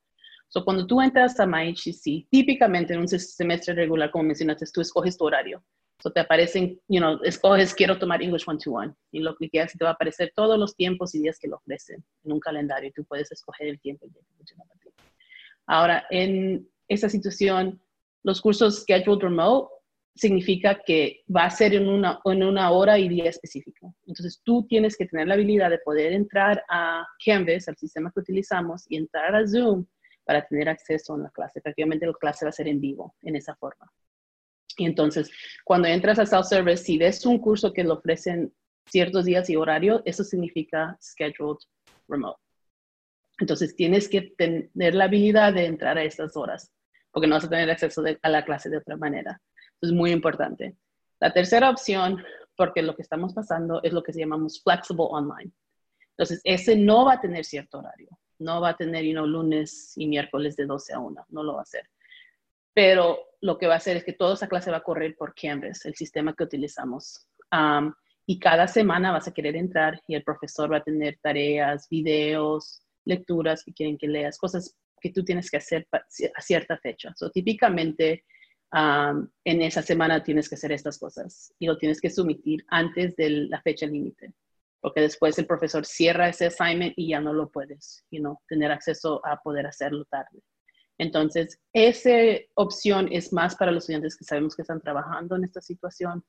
So, 0.53 0.67
cuando 0.67 0.87
tú 0.87 1.01
entras 1.01 1.41
a 1.41 1.47
MyHCC, 1.47 2.29
típicamente 2.29 2.93
en 2.93 3.01
un 3.01 3.09
semestre 3.09 3.73
regular, 3.73 4.11
como 4.11 4.25
mencionaste, 4.25 4.67
tú 4.71 4.83
escoges 4.83 5.17
tu 5.17 5.25
horario. 5.25 5.65
So, 6.03 6.12
te 6.12 6.21
aparecen, 6.21 6.79
you 6.88 7.01
know, 7.01 7.19
escoges 7.25 7.75
quiero 7.75 7.99
tomar 7.99 8.21
English 8.21 8.47
One-to-One. 8.47 8.93
Y 9.12 9.21
lo 9.21 9.35
que 9.35 9.49
quieras, 9.49 9.73
te 9.73 9.83
va 9.83 9.93
a 9.93 9.95
aparecer 9.95 10.31
todos 10.37 10.59
los 10.59 10.77
tiempos 10.77 11.15
y 11.15 11.21
días 11.21 11.38
que 11.38 11.49
lo 11.49 11.57
ofrecen 11.57 12.05
en 12.25 12.33
un 12.33 12.38
calendario. 12.38 12.91
Y 12.91 12.93
tú 12.93 13.03
puedes 13.05 13.33
escoger 13.33 13.69
el 13.69 13.81
tiempo 13.81 14.07
Ahora, 15.67 16.05
en 16.11 16.69
esa 16.87 17.09
situación, 17.09 17.81
los 18.23 18.43
cursos 18.43 18.83
Scheduled 18.83 19.23
Remote 19.23 19.73
significa 20.15 20.83
que 20.85 21.23
va 21.35 21.45
a 21.45 21.51
ser 21.51 21.73
en 21.73 21.88
una, 21.88 22.21
en 22.27 22.43
una 22.43 22.73
hora 22.73 22.99
y 22.99 23.09
día 23.09 23.31
específico. 23.31 23.95
Entonces, 24.07 24.43
tú 24.45 24.67
tienes 24.67 24.99
que 24.99 25.07
tener 25.07 25.29
la 25.29 25.35
habilidad 25.35 25.71
de 25.71 25.79
poder 25.79 26.12
entrar 26.12 26.62
a 26.69 27.07
Canvas, 27.25 27.69
al 27.69 27.77
sistema 27.79 28.12
que 28.12 28.21
utilizamos, 28.21 28.85
y 28.91 28.99
entrar 28.99 29.35
a 29.35 29.47
Zoom 29.49 29.87
para 30.25 30.47
tener 30.47 30.69
acceso 30.69 31.15
a 31.15 31.19
la 31.19 31.31
clase. 31.31 31.61
Prácticamente 31.61 32.07
la 32.07 32.13
clase 32.15 32.45
va 32.45 32.51
a 32.51 32.53
ser 32.53 32.69
en 32.69 32.81
vivo, 32.81 33.15
en 33.23 33.37
esa 33.37 33.55
forma. 33.57 33.91
Y 34.77 34.87
entonces, 34.87 35.31
cuando 35.65 35.89
entras 35.89 36.19
a 36.19 36.27
self-service, 36.27 36.85
si 36.85 36.99
ves 36.99 37.27
un 37.27 37.39
curso 37.39 37.73
que 37.73 37.85
lo 37.85 37.95
ofrecen 37.95 38.53
ciertos 38.87 39.25
días 39.25 39.49
y 39.51 39.57
horario, 39.57 40.03
eso 40.05 40.25
significa 40.25 40.97
scheduled 41.03 41.59
remote. 42.09 42.41
Entonces, 43.39 43.75
tienes 43.77 44.09
que 44.09 44.35
tener 44.37 44.95
la 44.95 45.05
habilidad 45.05 45.53
de 45.53 45.67
entrar 45.67 45.99
a 45.99 46.05
estas 46.05 46.37
horas, 46.37 46.73
porque 47.11 47.27
no 47.27 47.35
vas 47.35 47.45
a 47.45 47.51
tener 47.51 47.71
acceso 47.71 48.03
a 48.23 48.29
la 48.29 48.45
clase 48.45 48.71
de 48.71 48.79
otra 48.79 48.97
manera. 48.97 49.41
Es 49.81 49.93
muy 49.93 50.11
importante. 50.11 50.77
La 51.21 51.33
tercera 51.33 51.71
opción, 51.71 52.23
porque 52.57 52.83
lo 52.83 52.95
que 52.95 53.03
estamos 53.03 53.35
pasando 53.35 53.81
es 53.83 53.93
lo 53.93 54.03
que 54.03 54.13
llamamos 54.13 54.63
flexible 54.63 55.07
online. 55.11 55.53
Entonces, 56.11 56.41
ese 56.45 56.77
no 56.77 57.07
va 57.07 57.15
a 57.15 57.21
tener 57.21 57.45
cierto 57.45 57.79
horario 57.79 58.09
no 58.42 58.61
va 58.61 58.70
a 58.70 58.76
tener 58.76 59.05
you 59.05 59.24
lunes 59.26 59.92
y 59.96 60.07
miércoles 60.07 60.57
de 60.57 60.66
12 60.66 60.94
a 60.94 60.98
1, 60.98 61.26
no 61.31 61.42
lo 61.42 61.55
va 61.55 61.61
a 61.61 61.62
hacer. 61.62 61.88
Pero 62.74 63.18
lo 63.40 63.59
que 63.59 63.66
va 63.66 63.74
a 63.74 63.78
hacer 63.78 63.96
es 63.96 64.05
que 64.05 64.12
toda 64.12 64.35
esa 64.35 64.48
clase 64.48 64.70
va 64.70 64.78
a 64.78 64.83
correr 64.83 65.16
por 65.16 65.35
Canvas, 65.35 65.85
el 65.85 65.94
sistema 65.94 66.35
que 66.35 66.44
utilizamos. 66.44 67.26
y 68.24 68.38
cada 68.38 68.68
semana 68.68 69.11
vas 69.12 69.26
a 69.26 69.33
querer 69.33 69.57
entrar 69.57 70.00
y 70.07 70.14
el 70.14 70.22
profesor 70.22 70.72
va 70.72 70.78
a 70.78 70.85
tener 70.85 71.18
tareas, 71.20 71.88
videos, 71.88 72.81
lecturas 73.05 73.64
que 73.64 73.72
quieren 73.72 73.98
que 73.98 74.07
leas, 74.07 74.38
cosas 74.38 74.76
que 75.00 75.11
tú 75.11 75.24
tienes 75.24 75.50
que 75.50 75.57
hacer 75.57 75.88
a 75.90 76.40
cierta 76.40 76.78
fecha. 76.78 77.12
So, 77.16 77.31
típicamente 77.31 78.24
en 78.72 79.62
esa 79.62 79.83
semana 79.83 80.22
tienes 80.22 80.48
que 80.48 80.55
hacer 80.55 80.72
estas 80.72 80.98
cosas 80.98 81.52
y 81.59 81.66
lo 81.66 81.76
tienes 81.76 82.00
que 82.00 82.09
sumitir 82.09 82.64
antes 82.68 83.14
de 83.16 83.28
la 83.50 83.61
fecha 83.61 83.87
límite 83.87 84.33
porque 84.83 85.01
después 85.01 85.38
el 85.38 85.47
profesor 85.47 85.87
cierra 85.87 86.29
ese 86.29 86.47
assignment 86.47 86.92
y 86.97 87.11
ya 87.11 87.21
no 87.21 87.33
lo 87.33 87.49
puedes, 87.51 88.05
you 88.11 88.18
know, 88.18 88.38
tener 88.49 88.73
acceso 88.73 89.25
a 89.25 89.40
poder 89.40 89.64
hacerlo 89.64 90.05
tarde. 90.07 90.42
Entonces, 90.99 91.61
esa 91.73 92.11
opción 92.55 93.09
es 93.12 93.33
más 93.33 93.55
para 93.55 93.71
los 93.71 93.85
estudiantes 93.85 94.16
que 94.16 94.25
sabemos 94.25 94.57
que 94.57 94.62
están 94.62 94.81
trabajando 94.81 95.37
en 95.37 95.45
esta 95.45 95.61
situación 95.61 96.25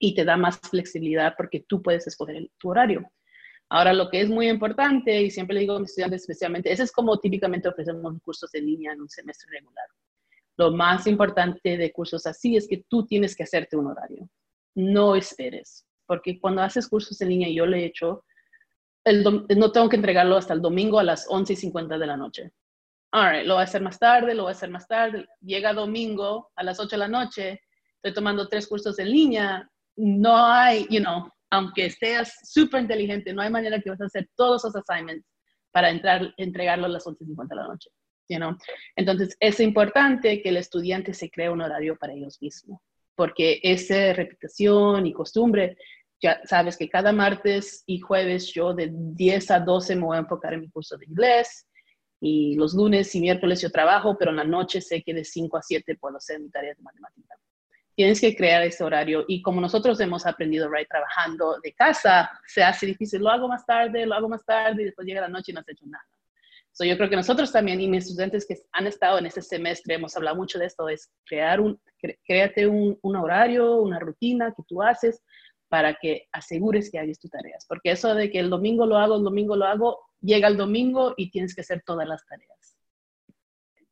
y 0.00 0.16
te 0.16 0.24
da 0.24 0.36
más 0.36 0.58
flexibilidad 0.58 1.34
porque 1.36 1.60
tú 1.60 1.80
puedes 1.80 2.08
escoger 2.08 2.50
tu 2.58 2.70
horario. 2.70 3.08
Ahora, 3.68 3.92
lo 3.92 4.10
que 4.10 4.20
es 4.20 4.28
muy 4.28 4.48
importante, 4.48 5.22
y 5.22 5.30
siempre 5.30 5.54
le 5.54 5.60
digo 5.60 5.76
a 5.76 5.80
mis 5.80 5.90
estudiantes 5.90 6.22
especialmente, 6.22 6.72
ese 6.72 6.82
es 6.82 6.90
como 6.90 7.20
típicamente 7.20 7.68
ofrecemos 7.68 8.20
cursos 8.20 8.50
de 8.50 8.62
línea 8.62 8.92
en 8.92 9.00
un 9.00 9.08
semestre 9.08 9.48
regular. 9.52 9.86
Lo 10.56 10.72
más 10.72 11.06
importante 11.06 11.76
de 11.76 11.92
cursos 11.92 12.26
así 12.26 12.56
es 12.56 12.66
que 12.66 12.84
tú 12.88 13.06
tienes 13.06 13.36
que 13.36 13.44
hacerte 13.44 13.76
un 13.76 13.86
horario. 13.86 14.28
No 14.74 15.14
esperes 15.14 15.86
porque 16.10 16.40
cuando 16.40 16.60
haces 16.60 16.88
cursos 16.88 17.20
en 17.20 17.28
línea, 17.28 17.48
yo 17.50 17.66
le 17.66 17.78
he 17.78 17.84
hecho, 17.84 18.24
el 19.04 19.22
no 19.22 19.70
tengo 19.70 19.88
que 19.88 19.94
entregarlo 19.94 20.36
hasta 20.36 20.54
el 20.54 20.60
domingo 20.60 20.98
a 20.98 21.04
las 21.04 21.24
11 21.28 21.52
y 21.52 21.56
50 21.56 21.98
de 21.98 22.06
la 22.08 22.16
noche. 22.16 22.50
All 23.12 23.46
lo 23.46 23.54
voy 23.54 23.60
a 23.60 23.64
hacer 23.64 23.80
más 23.80 23.96
tarde, 23.96 24.34
lo 24.34 24.42
voy 24.42 24.50
a 24.50 24.56
hacer 24.56 24.70
más 24.70 24.88
tarde. 24.88 25.28
Llega 25.40 25.72
domingo 25.72 26.50
a 26.56 26.64
las 26.64 26.80
8 26.80 26.88
de 26.90 26.98
la 26.98 27.06
noche, 27.06 27.60
estoy 27.94 28.12
tomando 28.12 28.48
tres 28.48 28.66
cursos 28.66 28.98
en 28.98 29.08
línea, 29.08 29.70
no 29.94 30.46
hay, 30.46 30.84
you 30.90 30.98
know, 30.98 31.30
aunque 31.48 31.88
seas 31.90 32.34
súper 32.42 32.80
inteligente, 32.80 33.32
no 33.32 33.42
hay 33.42 33.50
manera 33.50 33.80
que 33.80 33.90
vas 33.90 34.00
a 34.00 34.06
hacer 34.06 34.28
todos 34.34 34.64
esos 34.64 34.74
assignments 34.74 35.28
para 35.70 35.90
entrar, 35.90 36.34
entregarlo 36.38 36.86
a 36.86 36.88
las 36.88 37.06
11.50 37.06 37.46
de 37.50 37.54
la 37.54 37.68
noche. 37.68 37.90
You 38.28 38.38
know? 38.38 38.56
Entonces, 38.96 39.36
es 39.38 39.60
importante 39.60 40.42
que 40.42 40.48
el 40.48 40.56
estudiante 40.56 41.14
se 41.14 41.30
cree 41.30 41.50
un 41.50 41.60
horario 41.60 41.96
para 41.96 42.14
ellos 42.14 42.42
mismos, 42.42 42.80
porque 43.14 43.60
esa 43.62 44.12
repetición 44.12 45.06
y 45.06 45.12
costumbre 45.12 45.76
ya 46.20 46.40
sabes 46.44 46.76
que 46.76 46.88
cada 46.88 47.12
martes 47.12 47.82
y 47.86 48.00
jueves 48.00 48.52
yo 48.52 48.74
de 48.74 48.90
10 48.92 49.50
a 49.50 49.60
12 49.60 49.96
me 49.96 50.02
voy 50.02 50.16
a 50.16 50.20
enfocar 50.20 50.54
en 50.54 50.60
mi 50.60 50.70
curso 50.70 50.96
de 50.96 51.06
inglés 51.06 51.66
y 52.20 52.54
los 52.56 52.74
lunes 52.74 53.14
y 53.14 53.20
miércoles 53.20 53.62
yo 53.62 53.70
trabajo, 53.70 54.16
pero 54.18 54.30
en 54.30 54.36
la 54.36 54.44
noche 54.44 54.80
sé 54.80 55.02
que 55.02 55.14
de 55.14 55.24
5 55.24 55.56
a 55.56 55.62
7 55.62 55.96
puedo 55.98 56.18
hacer 56.18 56.38
mi 56.38 56.50
tarea 56.50 56.74
de 56.74 56.82
matemática. 56.82 57.36
Tienes 57.94 58.20
que 58.20 58.36
crear 58.36 58.62
ese 58.62 58.84
horario 58.84 59.24
y 59.26 59.42
como 59.42 59.60
nosotros 59.60 59.98
hemos 60.00 60.26
aprendido, 60.26 60.70
right, 60.70 60.88
trabajando 60.88 61.58
de 61.62 61.72
casa, 61.72 62.30
se 62.46 62.62
hace 62.62 62.86
difícil, 62.86 63.20
lo 63.22 63.30
hago 63.30 63.48
más 63.48 63.64
tarde, 63.64 64.06
lo 64.06 64.14
hago 64.14 64.28
más 64.28 64.44
tarde 64.44 64.82
y 64.82 64.84
después 64.86 65.06
llega 65.06 65.22
la 65.22 65.28
noche 65.28 65.52
y 65.52 65.54
no 65.54 65.60
has 65.60 65.68
hecho 65.68 65.86
nada. 65.86 66.04
So, 66.72 66.84
yo 66.84 66.96
creo 66.96 67.10
que 67.10 67.16
nosotros 67.16 67.50
también 67.50 67.80
y 67.80 67.88
mis 67.88 68.06
estudiantes 68.06 68.46
que 68.46 68.56
han 68.72 68.86
estado 68.86 69.18
en 69.18 69.26
este 69.26 69.42
semestre 69.42 69.94
hemos 69.94 70.16
hablado 70.16 70.36
mucho 70.36 70.58
de 70.58 70.66
esto, 70.66 70.88
es 70.88 71.10
crear 71.26 71.60
un, 71.60 71.80
créate 72.24 72.66
un, 72.66 72.98
un 73.02 73.16
horario, 73.16 73.76
una 73.78 73.98
rutina 73.98 74.54
que 74.56 74.62
tú 74.68 74.80
haces 74.80 75.20
para 75.70 75.94
que 75.94 76.26
asegures 76.32 76.90
que 76.90 76.98
hagas 76.98 77.20
tus 77.20 77.30
tareas. 77.30 77.64
Porque 77.66 77.92
eso 77.92 78.14
de 78.14 78.30
que 78.30 78.40
el 78.40 78.50
domingo 78.50 78.84
lo 78.86 78.98
hago, 78.98 79.16
el 79.16 79.22
domingo 79.22 79.54
lo 79.54 79.64
hago, 79.64 80.00
llega 80.20 80.48
el 80.48 80.56
domingo 80.56 81.14
y 81.16 81.30
tienes 81.30 81.54
que 81.54 81.60
hacer 81.60 81.82
todas 81.86 82.06
las 82.08 82.26
tareas. 82.26 82.76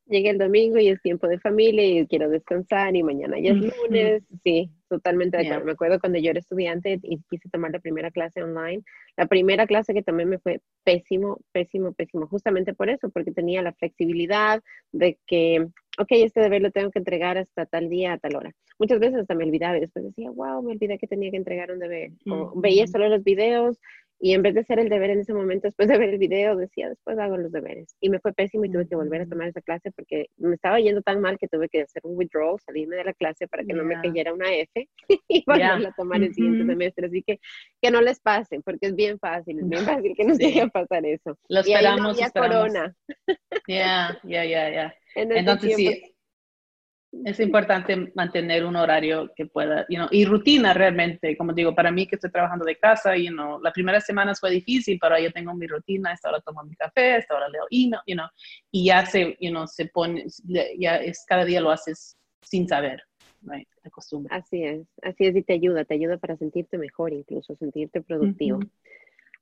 Llega 0.07 0.31
el 0.31 0.39
domingo 0.39 0.79
y 0.79 0.89
es 0.89 1.01
tiempo 1.01 1.29
de 1.29 1.39
familia 1.39 1.85
y 1.85 2.07
quiero 2.07 2.29
descansar 2.31 2.97
y 2.97 3.03
mañana 3.03 3.39
ya 3.39 3.51
es 3.51 3.57
lunes. 3.57 4.25
Sí, 4.43 4.73
totalmente 4.89 5.37
de 5.37 5.47
acuerdo. 5.47 5.67
Me 5.67 5.73
acuerdo 5.73 6.01
cuando 6.01 6.19
yo 6.19 6.31
era 6.31 6.41
estudiante 6.41 6.99
y 7.03 7.21
quise 7.31 7.49
tomar 7.51 7.71
la 7.71 7.79
primera 7.79 8.11
clase 8.11 8.43
online. 8.43 8.83
La 9.17 9.27
primera 9.27 9.67
clase 9.67 9.95
que 9.95 10.03
tomé 10.03 10.25
me 10.25 10.39
fue 10.39 10.61
pésimo, 10.83 11.39
pésimo, 11.53 11.93
pésimo. 11.93 12.27
Justamente 12.27 12.75
por 12.75 12.89
eso, 12.89 13.11
porque 13.11 13.31
tenía 13.31 13.63
la 13.63 13.75
flexibilidad 13.75 14.63
de 14.91 15.19
que 15.27 15.69
ok, 15.99 16.09
este 16.11 16.41
deber 16.41 16.63
lo 16.63 16.71
tengo 16.71 16.91
que 16.91 16.99
entregar 16.99 17.39
hasta 17.39 17.67
tal 17.67 17.89
día, 17.89 18.15
a 18.15 18.19
tal 18.19 18.37
hora. 18.37 18.55
Muchas 18.79 19.01
veces 19.01 19.21
hasta 19.21 19.35
me 19.35 19.45
olvidaba 19.45 19.77
y 19.77 19.81
después 19.81 20.05
decía, 20.05 20.31
wow, 20.31 20.63
me 20.63 20.73
olvidé 20.73 20.99
que 20.99 21.07
tenía 21.07 21.31
que 21.31 21.37
entregar 21.37 21.71
un 21.73 21.81
deber. 21.81 22.13
O 22.31 22.53
veía 22.61 22.87
solo 22.87 23.09
los 23.09 23.25
videos 23.25 23.79
y 24.21 24.35
en 24.35 24.43
vez 24.43 24.55
de 24.55 24.61
hacer 24.61 24.81
el 24.81 24.89
deber 24.89 25.11
en 25.11 25.21
ese 25.21 25.33
momento, 25.33 25.69
después 25.69 25.89
de 25.89 25.97
ver 25.97 26.11
el 26.11 26.19
video, 26.19 26.57
decía, 26.57 26.89
después 26.89 27.19
hago 27.19 27.37
los 27.37 27.53
deberes. 27.53 27.95
Y 28.01 28.11
me 28.11 28.19
fue 28.19 28.33
pésimo 28.33 28.65
y 28.65 28.71
tuve 28.71 28.89
que 28.89 28.97
volver 28.97 29.23
a 29.23 29.27
tomar 29.27 29.49
esa 29.49 29.61
clase 29.61 29.93
porque 29.93 30.27
me 30.37 30.55
estaba 30.55 30.81
yendo 30.81 31.03
tan 31.03 31.21
mal 31.21 31.39
que 31.39 31.47
tuve 31.47 31.69
que 31.69 31.83
hacer 31.83 32.03
un 32.05 32.17
withdrawal, 32.17 32.59
salirme 32.65 32.97
de 32.97 33.05
la 33.05 33.13
clase 33.13 33.47
para 33.47 33.65
que 33.65 33.73
no 33.73 33.85
me 33.85 34.01
cayera 34.01 34.35
una 34.35 34.53
F 34.53 34.89
y 35.29 35.45
volverla 35.47 35.91
a 35.91 35.93
tomar 35.93 36.23
el 36.23 36.35
siguiente 36.35 36.67
semestre. 36.67 37.07
Así 37.07 37.23
que 37.23 37.39
que 37.81 37.91
no 37.91 38.01
les 38.01 38.19
pase, 38.21 38.61
porque 38.65 38.89
es 38.89 38.95
bien 38.95 39.19
fácil, 39.19 39.61
es 39.61 39.69
bien 39.69 39.85
fácil 40.03 40.15
que 40.17 40.25
nos 40.25 40.39
llegue 40.39 40.63
a 40.63 40.69
pasar 40.69 41.07
eso. 41.07 41.39
Lo 41.49 41.61
esperamos, 41.61 42.19
y 42.19 42.23
ahí 42.23 42.29
no 42.35 42.41
corona. 42.41 42.97
Ya, 43.69 44.19
ya, 44.25 44.45
ya, 44.45 44.71
ya. 44.71 44.95
Entonces 45.15 45.77
sí, 45.77 46.15
es 47.25 47.41
importante 47.41 48.13
mantener 48.15 48.65
un 48.65 48.77
horario 48.77 49.33
que 49.35 49.47
pueda, 49.47 49.87
you 49.89 49.97
know, 49.97 50.09
y 50.11 50.25
rutina 50.25 50.75
realmente, 50.75 51.37
como 51.37 51.53
digo, 51.53 51.75
para 51.75 51.91
mí 51.91 52.07
que 52.07 52.17
estoy 52.17 52.31
trabajando 52.31 52.65
de 52.65 52.77
casa, 52.77 53.17
you 53.17 53.31
know, 53.31 53.61
las 53.61 53.73
primeras 53.73 54.05
semanas 54.05 54.41
fue 54.41 54.51
difícil, 54.51 54.99
pero 55.01 55.19
ya 55.19 55.31
tengo 55.31 55.55
mi 55.55 55.67
rutina, 55.67 56.13
esta 56.13 56.29
hora 56.29 56.41
tomo 56.41 56.63
mi 56.65 56.77
café, 56.77 57.17
esta 57.17 57.35
hora 57.35 57.49
leo 57.49 57.65
email, 57.71 58.03
you 58.07 58.15
know, 58.15 58.27
y 58.71 58.87
ya 58.87 59.07
se, 59.07 59.37
you 59.41 59.51
know, 59.51 59.67
se 59.67 59.87
pone, 59.87 60.27
ya 60.79 60.97
es, 60.97 61.25
cada 61.27 61.45
día 61.45 61.61
lo 61.61 61.71
haces 61.71 62.17
sin 62.43 62.69
saber, 62.69 63.03
right, 63.43 63.69
costumbre. 63.91 64.35
Así 64.35 64.63
es, 64.63 64.87
así 65.03 65.27
es, 65.27 65.37
y 65.37 65.43
te 65.43 65.55
ayuda, 65.55 65.85
te 65.85 65.95
ayuda 65.95 66.19
para 66.19 66.37
sentirte 66.37 66.77
mejor 66.77 67.13
incluso, 67.13 67.57
sentirte 67.57 68.03
productivo. 68.03 68.61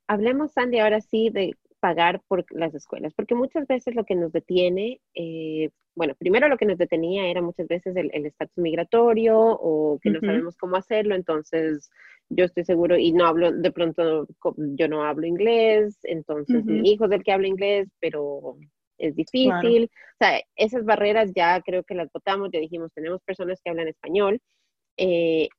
Hablemos, 0.07 0.53
Sandy, 0.53 0.79
ahora 0.79 1.01
sí 1.01 1.29
de 1.29 1.53
pagar 1.81 2.21
por 2.27 2.45
las 2.51 2.73
escuelas, 2.73 3.13
porque 3.13 3.35
muchas 3.35 3.67
veces 3.67 3.93
lo 3.93 4.05
que 4.05 4.15
nos 4.15 4.31
detiene, 4.31 5.01
eh, 5.13 5.69
bueno, 5.97 6.13
primero 6.13 6.47
lo 6.47 6.57
que 6.57 6.67
nos 6.67 6.77
detenía 6.77 7.25
era 7.25 7.41
muchas 7.41 7.67
veces 7.67 7.95
el 7.95 8.25
estatus 8.25 8.57
migratorio 8.57 9.35
o 9.39 9.99
que 9.99 10.11
no 10.11 10.19
sabemos 10.19 10.55
cómo 10.55 10.75
hacerlo, 10.75 11.15
entonces 11.15 11.89
yo 12.29 12.45
estoy 12.45 12.65
seguro 12.65 12.97
y 12.97 13.13
no 13.13 13.25
hablo, 13.25 13.51
de 13.51 13.71
pronto 13.71 14.27
yo 14.55 14.87
no 14.87 15.03
hablo 15.03 15.25
inglés, 15.25 15.97
entonces 16.03 16.63
mi 16.65 16.91
hijo 16.91 17.05
es 17.05 17.11
el 17.11 17.23
que 17.23 17.31
habla 17.31 17.47
inglés, 17.47 17.89
pero 17.99 18.57
es 18.99 19.15
difícil. 19.15 19.85
O 19.85 20.17
sea, 20.19 20.39
esas 20.55 20.85
barreras 20.85 21.31
ya 21.35 21.59
creo 21.61 21.83
que 21.83 21.95
las 21.95 22.11
votamos, 22.11 22.51
ya 22.53 22.59
dijimos, 22.59 22.93
tenemos 22.93 23.23
personas 23.23 23.59
que 23.63 23.71
hablan 23.71 23.87
español. 23.87 24.39
Eh, 24.97 25.49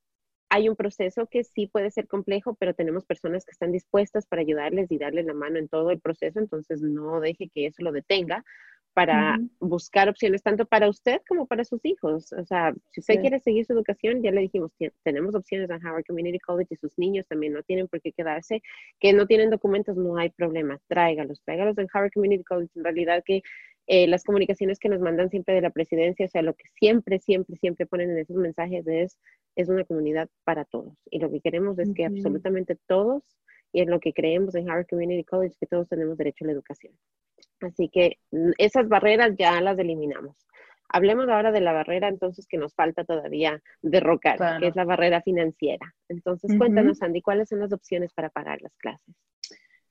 hay 0.47 0.69
un 0.69 0.77
proceso 0.77 1.27
que 1.27 1.43
sí 1.43 1.67
puede 1.67 1.91
ser 1.91 2.07
complejo, 2.07 2.55
pero 2.57 2.73
tenemos 2.73 3.05
personas 3.05 3.43
que 3.43 3.51
están 3.51 3.73
dispuestas 3.73 4.25
para 4.25 4.41
ayudarles 4.41 4.89
y 4.89 4.97
darles 4.97 5.25
la 5.25 5.33
mano 5.33 5.59
en 5.59 5.67
todo 5.67 5.91
el 5.91 5.99
proceso, 5.99 6.39
entonces 6.39 6.81
no 6.81 7.19
deje 7.19 7.49
que 7.49 7.65
eso 7.65 7.83
lo 7.83 7.91
detenga 7.91 8.45
para 9.05 9.39
buscar 9.61 10.09
opciones 10.09 10.43
tanto 10.43 10.65
para 10.65 10.89
usted 10.89 11.21
como 11.25 11.47
para 11.47 11.63
sus 11.63 11.79
hijos. 11.85 12.33
O 12.33 12.43
sea, 12.43 12.73
si 12.89 12.99
usted 12.99 13.21
quiere 13.21 13.39
seguir 13.39 13.65
su 13.65 13.71
educación, 13.71 14.21
ya 14.21 14.29
le 14.31 14.41
dijimos, 14.41 14.73
tenemos 15.03 15.35
opciones 15.35 15.69
en 15.69 15.87
Howard 15.87 16.03
Community 16.05 16.37
College 16.39 16.67
y 16.71 16.75
sus 16.75 16.97
niños 16.97 17.25
también 17.25 17.53
no 17.53 17.63
tienen 17.63 17.87
por 17.87 18.01
qué 18.01 18.11
quedarse, 18.11 18.61
que 18.99 19.13
no 19.13 19.25
tienen 19.25 19.51
documentos, 19.51 19.95
no 19.95 20.17
hay 20.17 20.31
problema, 20.31 20.81
tráigalos, 20.89 21.41
tráigalos 21.45 21.77
en 21.77 21.87
Howard 21.93 22.11
Community 22.11 22.43
College. 22.43 22.71
En 22.75 22.83
realidad 22.83 23.23
que 23.25 23.41
eh, 23.87 24.05
las 24.05 24.25
comunicaciones 24.25 24.79
que 24.79 24.89
nos 24.89 24.99
mandan 24.99 25.29
siempre 25.29 25.55
de 25.55 25.61
la 25.61 25.69
presidencia, 25.69 26.25
o 26.25 26.29
sea, 26.29 26.41
lo 26.41 26.53
que 26.53 26.65
siempre, 26.77 27.19
siempre, 27.19 27.55
siempre 27.55 27.85
ponen 27.85 28.09
en 28.11 28.17
esos 28.17 28.35
mensajes 28.35 28.85
es, 28.85 29.17
es 29.55 29.69
una 29.69 29.85
comunidad 29.85 30.27
para 30.43 30.65
todos. 30.65 30.93
Y 31.09 31.19
lo 31.19 31.31
que 31.31 31.39
queremos 31.39 31.79
es 31.79 31.93
que 31.93 32.03
absolutamente 32.03 32.77
todos, 32.85 33.23
y 33.71 33.79
en 33.79 33.91
lo 33.91 34.01
que 34.01 34.11
creemos 34.11 34.55
en 34.55 34.69
Howard 34.69 34.87
Community 34.87 35.23
College, 35.23 35.55
que 35.57 35.67
todos 35.67 35.87
tenemos 35.87 36.17
derecho 36.17 36.43
a 36.43 36.47
la 36.47 36.51
educación. 36.51 36.93
Así 37.61 37.89
que 37.89 38.17
mm, 38.31 38.51
esas 38.57 38.87
barreras 38.87 39.35
ya 39.37 39.59
las 39.61 39.77
eliminamos. 39.79 40.35
Hablemos 40.91 41.29
ahora 41.29 41.51
de 41.51 41.61
la 41.61 41.71
barrera 41.71 42.07
entonces 42.07 42.47
que 42.47 42.57
nos 42.57 42.73
falta 42.73 43.03
todavía 43.03 43.61
derrocar, 43.81 44.59
que 44.59 44.67
es 44.67 44.75
la 44.75 44.85
barrera 44.85 45.21
financiera. 45.21 45.93
Entonces, 46.07 46.57
cuéntanos, 46.57 47.03
Andy, 47.03 47.21
¿cuáles 47.21 47.49
son 47.49 47.59
las 47.59 47.71
opciones 47.71 48.11
para 48.11 48.29
pagar 48.29 48.59
las 48.63 48.75
clases? 48.77 49.15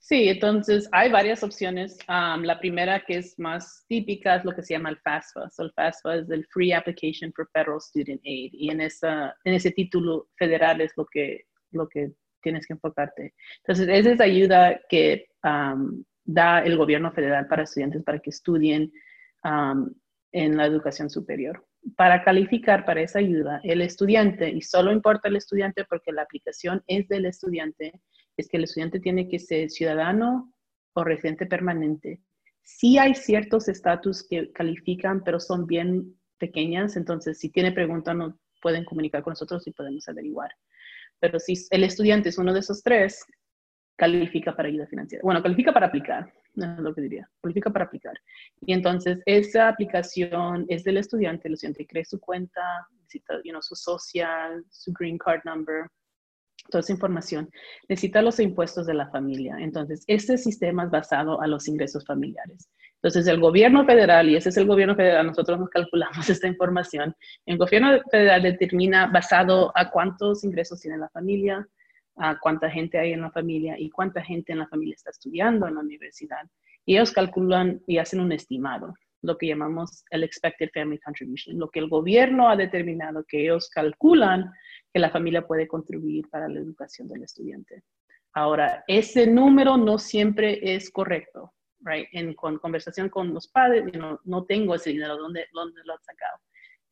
Sí, 0.09 0.29
entonces 0.29 0.89
hay 0.91 1.13
varias 1.13 1.43
opciones. 1.43 1.99
la 2.09 2.59
primera 2.59 3.05
que 3.05 3.19
es 3.19 3.39
más 3.39 3.85
típica 3.89 4.37
es 4.37 4.45
lo 4.45 4.55
que 4.55 4.63
se 4.63 4.75
llama 4.75 4.91
el 4.91 4.97
FAFSA. 4.99 5.51
el 5.59 5.73
FAFSA 5.73 6.17
es 6.17 6.31
el 6.31 6.47
Free 6.47 6.73
Application 6.73 7.33
for 7.33 7.49
Federal 7.53 7.81
Student 7.81 8.23
Aid. 8.25 8.51
Y 8.55 8.71
en, 8.71 8.81
esa, 8.81 9.37
en 9.45 9.55
ese 9.55 9.71
título 9.71 10.29
federal 10.37 10.81
es 10.81 10.93
lo 10.97 11.07
que, 11.07 11.45
lo 11.73 11.89
que 11.89 12.11
tienes 12.43 12.67
que 12.67 12.73
enfocarte. 12.73 13.35
Entonces, 13.59 13.89
esa 13.89 14.13
es 14.13 14.21
ayuda 14.21 14.81
que 14.89 15.27
da 16.29 16.59
el 16.59 16.77
gobierno 16.77 17.11
federal 17.11 17.47
para 17.47 17.63
estudiantes 17.63 18.05
para 18.05 18.19
que 18.19 18.31
estudien 18.31 18.93
en 19.43 20.57
la 20.57 20.67
educación 20.67 21.09
superior. 21.09 21.67
Para 21.97 22.23
calificar 22.23 22.85
para 22.85 23.01
esa 23.01 23.19
ayuda, 23.19 23.61
el 23.65 23.81
estudiante, 23.81 24.51
y 24.51 24.61
solo 24.61 24.93
importa 24.93 25.29
el 25.29 25.37
estudiante 25.37 25.87
porque 25.87 26.13
la 26.13 26.23
aplicación 26.23 26.83
es 26.87 27.09
del 27.09 27.25
estudiante, 27.25 28.01
es 28.37 28.47
que 28.49 28.59
el 28.59 28.65
estudiante 28.65 29.01
tiene 29.01 29.27
que 29.27 29.39
ser 29.39 29.71
ciudadano 29.71 30.53
o 30.93 31.03
residente 31.03 31.47
permanente. 31.47 32.21
Sí 32.63 32.99
hay 32.99 33.15
ciertos 33.15 33.69
estatus 33.69 34.27
que 34.29 34.53
califican, 34.53 35.25
pero 35.25 35.41
son 35.41 35.67
bien 35.67 36.15
pequeñas, 36.37 36.97
entonces 36.97 37.39
si 37.39 37.49
tiene 37.49 37.73
pregunta 37.73 38.13
no 38.13 38.39
pueden 38.61 38.85
comunicar 38.85 39.23
con 39.23 39.31
nosotros 39.31 39.67
y 39.67 39.73
podemos 39.73 40.07
averiguar. 40.09 40.51
Pero 41.21 41.39
si 41.39 41.55
el 41.71 41.85
estudiante 41.85 42.29
es 42.29 42.37
uno 42.37 42.53
de 42.53 42.61
esos 42.61 42.83
tres, 42.83 43.25
califica 43.99 44.55
para 44.55 44.69
ayuda 44.69 44.87
financiera. 44.87 45.21
Bueno, 45.25 45.43
califica 45.43 45.73
para 45.73 45.87
aplicar, 45.89 46.33
no 46.55 46.73
es 46.73 46.79
lo 46.79 46.95
que 46.95 47.03
diría, 47.03 47.29
califica 47.43 47.71
para 47.71 47.87
aplicar. 47.87 48.15
Y 48.61 48.73
entonces 48.73 49.21
esa 49.27 49.69
aplicación 49.69 50.65
es 50.69 50.85
del 50.85 50.99
estudiante, 50.99 51.49
el 51.49 51.55
estudiante 51.55 51.87
cree 51.87 52.05
su 52.05 52.21
cuenta, 52.21 52.63
necesita 52.93 53.35
you 53.45 53.61
su 53.61 53.75
social, 53.75 54.65
su 54.71 54.93
green 54.93 55.19
card 55.19 55.41
number, 55.45 55.89
toda 56.71 56.81
esa 56.81 56.93
información. 56.93 57.51
Necesita 57.89 58.23
los 58.23 58.39
impuestos 58.39 58.87
de 58.87 58.95
la 58.95 59.11
familia. 59.11 59.57
Entonces, 59.59 60.05
este 60.07 60.39
sistema 60.39 60.85
es 60.85 60.91
basado 60.91 61.41
a 61.41 61.49
los 61.49 61.67
ingresos 61.67 62.05
familiares. 62.05 62.71
Entonces, 63.03 63.27
el 63.27 63.41
gobierno 63.41 63.85
federal, 63.85 64.29
y 64.29 64.37
ese 64.37 64.51
es 64.51 64.57
el 64.59 64.67
gobierno 64.67 64.95
federal, 64.95 65.27
nosotros 65.27 65.59
nos 65.59 65.71
calculamos 65.71 66.29
esta 66.31 66.47
información, 66.47 67.17
el 67.47 67.59
gobierno 67.59 68.01
federal 68.11 68.43
determina 68.43 69.07
basado 69.07 69.73
a 69.75 69.91
cuántos 69.91 70.45
ingresos 70.45 70.81
tiene 70.81 70.99
la 70.99 71.09
familia, 71.09 71.67
a 72.19 72.39
cuánta 72.39 72.71
gente 72.71 72.99
hay 72.99 73.13
en 73.13 73.23
la 73.23 73.31
familia 73.31 73.77
y 73.79 73.91
cuánta 73.91 74.23
gente 74.23 74.53
en 74.53 74.59
la 74.59 74.69
familia 74.69 74.95
está 74.95 75.11
estudiando 75.11 75.67
en 75.67 75.75
la 75.75 75.81
universidad. 75.81 76.49
Y 76.85 76.97
ellos 76.97 77.13
calculan 77.13 77.81
y 77.87 77.99
hacen 77.99 78.21
un 78.21 78.33
estimado, 78.33 78.95
lo 79.23 79.37
que 79.37 79.47
llamamos 79.49 80.05
el 80.11 80.25
Expected 80.25 80.71
Family 80.73 80.99
Contribution, 80.99 81.59
lo 81.59 81.69
que 81.69 81.81
el 81.81 81.89
gobierno 81.89 82.49
ha 82.49 82.57
determinado 82.57 83.25
que 83.27 83.43
ellos 83.43 83.69
calculan 83.71 84.51
que 84.93 85.01
la 85.01 85.11
familia 85.11 85.47
puede 85.47 85.67
contribuir 85.67 86.29
para 86.31 86.49
la 86.49 86.61
educación 86.61 87.09
del 87.09 87.25
estudiante. 87.25 87.83
Ahora, 88.35 88.85
ese 88.87 89.27
número 89.27 89.77
no 89.77 89.99
siempre 89.99 90.61
es 90.63 90.91
correcto, 90.91 91.53
right? 91.81 92.09
En 92.13 92.35
con 92.35 92.59
conversación 92.59 93.09
con 93.09 93.35
los 93.35 93.49
padres, 93.49 93.85
no, 94.25 94.45
tengo 94.45 94.75
ese 94.75 94.91
dinero, 94.91 95.17
¿dónde, 95.17 95.47
¿dónde 95.53 95.81
lo 95.85 95.95
han 95.95 96.03
sacado? 96.03 96.39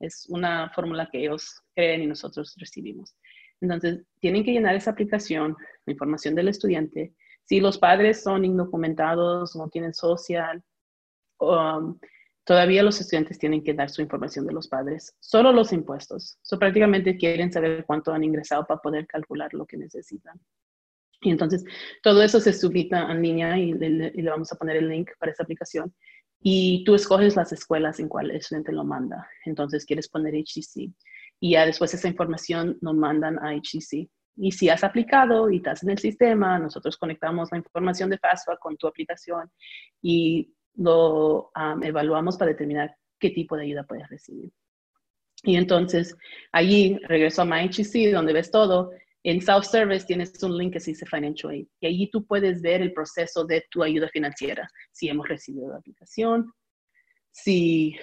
Es 0.01 0.27
una 0.29 0.71
fórmula 0.75 1.09
que 1.11 1.21
ellos 1.21 1.63
creen 1.75 2.03
y 2.03 2.07
nosotros 2.07 2.55
recibimos. 2.59 3.15
Entonces, 3.61 4.05
tienen 4.21 4.45
que 4.45 4.53
llenar 4.53 4.75
esa 4.75 4.91
aplicación, 4.91 5.57
la 5.87 5.93
información 5.93 6.35
del 6.35 6.49
estudiante. 6.49 7.15
Si 7.45 7.61
los 7.61 7.79
padres 7.79 8.23
son 8.23 8.45
indocumentados, 8.45 9.57
no 9.57 9.69
tienen 9.69 9.95
social, 9.95 10.63
um, 11.39 11.99
todavía 12.45 12.83
los 12.83 13.01
estudiantes 13.01 13.39
tienen 13.39 13.63
que 13.63 13.75
dar 13.75 13.91
su 13.91 14.03
información 14.03 14.47
de 14.47 14.53
los 14.53 14.69
padres, 14.69 15.15
solo 15.21 15.53
los 15.53 15.73
impuestos. 15.73 16.39
So, 16.43 16.59
prácticamente 16.59 17.17
quieren 17.17 17.53
saber 17.53 17.85
cuánto 17.87 18.13
han 18.13 18.25
ingresado 18.25 18.67
para 18.67 18.81
poder 18.81 19.07
calcular 19.07 19.53
lo 19.55 19.67
que 19.67 19.77
necesitan. 19.77 20.39
Y 21.23 21.31
entonces, 21.31 21.65
todo 22.03 22.23
eso 22.23 22.41
se 22.41 22.53
subita 22.53 23.11
en 23.11 23.23
línea 23.23 23.59
y 23.59 23.73
le, 23.73 24.13
y 24.15 24.23
le 24.23 24.31
vamos 24.31 24.53
a 24.53 24.57
poner 24.57 24.77
el 24.77 24.89
link 24.89 25.11
para 25.19 25.33
esa 25.33 25.45
aplicación. 25.45 25.95
Y 26.41 26.85
tú 26.85 26.95
escoges 26.95 27.35
las 27.37 27.53
escuelas 27.53 27.99
en 27.99 28.09
cuál 28.09 28.31
el 28.31 28.37
estudiante 28.37 28.71
lo 28.71 28.85
manda. 28.85 29.29
Entonces, 29.47 29.87
quieres 29.87 30.09
poner 30.09 30.35
HCC 30.35 30.93
y 31.41 31.53
ya 31.53 31.67
después 31.67 31.93
esa 31.95 32.09
información 32.09 32.79
nos 32.81 32.95
mandan 32.95 33.39
a 33.39 33.53
HCC. 33.53 34.09
Y 34.39 34.53
si 34.53 34.69
has 34.69 34.85
aplicado 34.85 35.51
y 35.51 35.57
estás 35.57 35.83
en 35.83 35.91
el 35.91 35.99
sistema, 35.99 36.59
nosotros 36.59 36.97
conectamos 36.97 37.49
la 37.51 37.59
información 37.59 38.11
de 38.11 38.19
FAFSA 38.19 38.57
con 38.59 38.77
tu 38.77 38.87
aplicación 38.87 39.51
y 40.03 40.53
lo 40.75 41.51
evaluamos 41.83 42.37
para 42.37 42.51
determinar 42.51 42.95
qué 43.19 43.31
tipo 43.31 43.57
de 43.57 43.65
ayuda 43.65 43.85
puedes 43.85 44.09
recibir. 44.09 44.53
Y 45.43 45.57
entonces, 45.57 46.17
allí 46.53 46.99
regreso 47.05 47.43
a 47.43 47.45
MyHCC, 47.45 48.13
donde 48.13 48.33
ves 48.33 48.51
todo. 48.51 48.91
En 49.23 49.41
Self-Service 49.41 50.07
tienes 50.07 50.43
un 50.43 50.57
link 50.57 50.75
que 50.75 50.81
se 50.81 50.93
dice 50.93 51.07
Financial 51.07 51.53
Aid. 51.53 51.67
Y 51.81 51.87
allí 51.87 52.11
tú 52.11 52.27
puedes 52.27 52.63
ver 52.63 52.83
el 52.83 52.93
proceso 52.93 53.45
de 53.45 53.65
tu 53.71 53.83
ayuda 53.83 54.09
financiera. 54.09 54.69
Si 54.93 55.09
hemos 55.09 55.29
recibido 55.29 55.71
la 55.71 55.79
aplicación, 55.79 56.53
si 57.31 57.97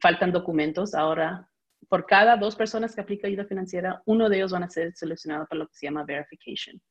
faltan 0.00 0.32
documentos, 0.32 0.94
ahora 0.94 1.48
por 1.94 2.06
cada 2.06 2.36
dos 2.36 2.56
personas 2.56 2.92
que 2.92 3.02
aplica 3.02 3.28
ayuda 3.28 3.44
financiera, 3.44 4.02
uno 4.06 4.28
de 4.28 4.38
ellos 4.38 4.50
van 4.50 4.64
a 4.64 4.68
ser 4.68 4.92
seleccionados 4.96 5.46
para 5.48 5.60
lo 5.60 5.68
que 5.68 5.76
se 5.76 5.86
llama 5.86 6.02
verification. 6.02 6.82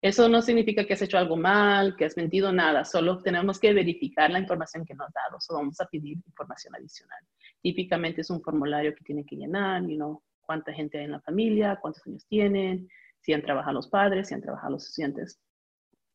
Eso 0.00 0.28
no 0.28 0.40
significa 0.40 0.84
que 0.84 0.92
has 0.92 1.02
hecho 1.02 1.18
algo 1.18 1.36
mal, 1.36 1.96
que 1.96 2.04
has 2.04 2.16
mentido, 2.16 2.52
nada. 2.52 2.84
Solo 2.84 3.20
tenemos 3.24 3.58
que 3.58 3.74
verificar 3.74 4.30
la 4.30 4.38
información 4.38 4.84
que 4.84 4.94
nos 4.94 5.08
has 5.08 5.14
dado. 5.14 5.40
Solo 5.40 5.58
vamos 5.58 5.80
a 5.80 5.86
pedir 5.86 6.16
información 6.24 6.76
adicional. 6.76 7.18
Típicamente 7.60 8.20
es 8.20 8.30
un 8.30 8.40
formulario 8.40 8.94
que 8.94 9.02
tiene 9.02 9.26
que 9.26 9.34
llenar, 9.34 9.82
you 9.82 9.96
know, 9.96 10.22
cuánta 10.42 10.72
gente 10.72 10.96
hay 10.96 11.06
en 11.06 11.10
la 11.10 11.20
familia, 11.22 11.80
cuántos 11.82 12.06
años 12.06 12.24
tienen, 12.28 12.88
si 13.18 13.32
han 13.32 13.42
trabajado 13.42 13.74
los 13.74 13.88
padres, 13.88 14.28
si 14.28 14.34
han 14.34 14.42
trabajado 14.42 14.74
los 14.74 14.86
estudiantes. 14.86 15.40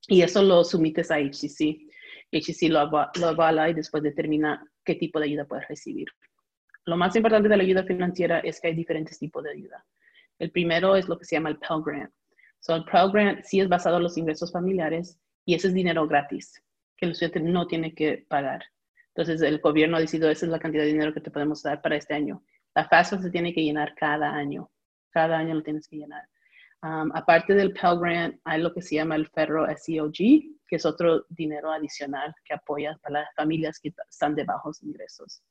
Y 0.08 0.22
eso 0.22 0.42
lo 0.42 0.64
sumites 0.64 1.12
a 1.12 1.18
HCC. 1.18 1.86
HCC 2.32 2.70
lo, 2.70 2.90
lo 3.20 3.28
avala 3.28 3.70
y 3.70 3.74
después 3.74 4.02
determina 4.04 4.66
qué 4.86 4.96
tipo 4.96 5.20
de 5.20 5.26
ayuda 5.26 5.44
puedes 5.44 5.68
recibir. 5.68 6.08
Lo 6.88 6.96
más 6.96 7.14
importante 7.18 7.50
de 7.50 7.58
la 7.58 7.64
ayuda 7.64 7.84
financiera 7.84 8.40
es 8.40 8.62
que 8.62 8.70
hay 8.70 8.74
diferentes 8.74 9.20
tipos 9.20 9.44
de 9.44 9.52
ayuda. 9.52 9.86
El 10.40 10.52
primero 10.52 10.96
es 10.96 11.10
lo 11.10 11.20
que 11.20 11.26
se 11.26 11.36
llama 11.36 11.50
el 11.50 11.58
Pell 11.58 11.84
Grant. 11.86 12.14
So, 12.60 12.76
el 12.76 12.86
Pell 12.86 13.12
Grant 13.12 13.44
sí 13.44 13.60
es 13.60 13.68
basado 13.68 13.98
en 13.98 14.04
los 14.04 14.18
ingresos 14.18 14.54
familiares 14.54 15.20
y 15.44 15.54
ese 15.54 15.68
es 15.68 15.74
dinero 15.74 16.08
gratis 16.08 16.64
que 16.96 17.06
el 17.06 17.12
estudiante 17.12 17.42
no 17.42 17.68
tiene 17.68 17.94
que 17.94 18.26
pagar. 18.30 18.64
Entonces, 19.10 19.42
el 19.42 19.60
gobierno 19.60 19.98
ha 19.98 20.00
decidido, 20.00 20.30
esa 20.30 20.46
es 20.46 20.52
la 20.52 20.60
cantidad 20.60 20.84
de 20.84 20.94
dinero 20.94 21.14
que 21.14 21.20
te 21.20 21.30
podemos 21.30 21.62
dar 21.62 21.82
para 21.82 21.98
este 21.98 22.14
año. 22.14 22.42
La 22.74 22.88
FAFSA 22.88 23.22
se 23.22 23.32
tiene 23.32 23.54
que 23.54 23.64
llenar 23.64 23.94
cada 23.96 24.34
año. 24.34 24.72
Cada 25.10 25.38
año 25.38 25.56
lo 25.56 25.64
tienes 25.64 25.90
que 25.90 25.98
llenar. 25.98 26.24
Um, 26.84 27.12
aparte 27.14 27.54
del 27.54 27.74
Pell 27.74 28.00
Grant, 28.00 28.40
hay 28.46 28.62
lo 28.62 28.74
que 28.74 28.82
se 28.82 28.96
llama 28.96 29.16
el 29.16 29.28
Federal 29.28 29.76
SEOG, 29.78 30.16
que 30.66 30.78
es 30.78 30.86
otro 30.86 31.26
dinero 31.28 31.70
adicional 31.70 32.34
que 32.46 32.54
apoya 32.54 32.98
a 33.04 33.12
las 33.12 33.28
familias 33.36 33.78
que 33.78 33.94
están 34.10 34.36
de 34.36 34.46
bajos 34.46 34.82
ingresos. 34.82 35.42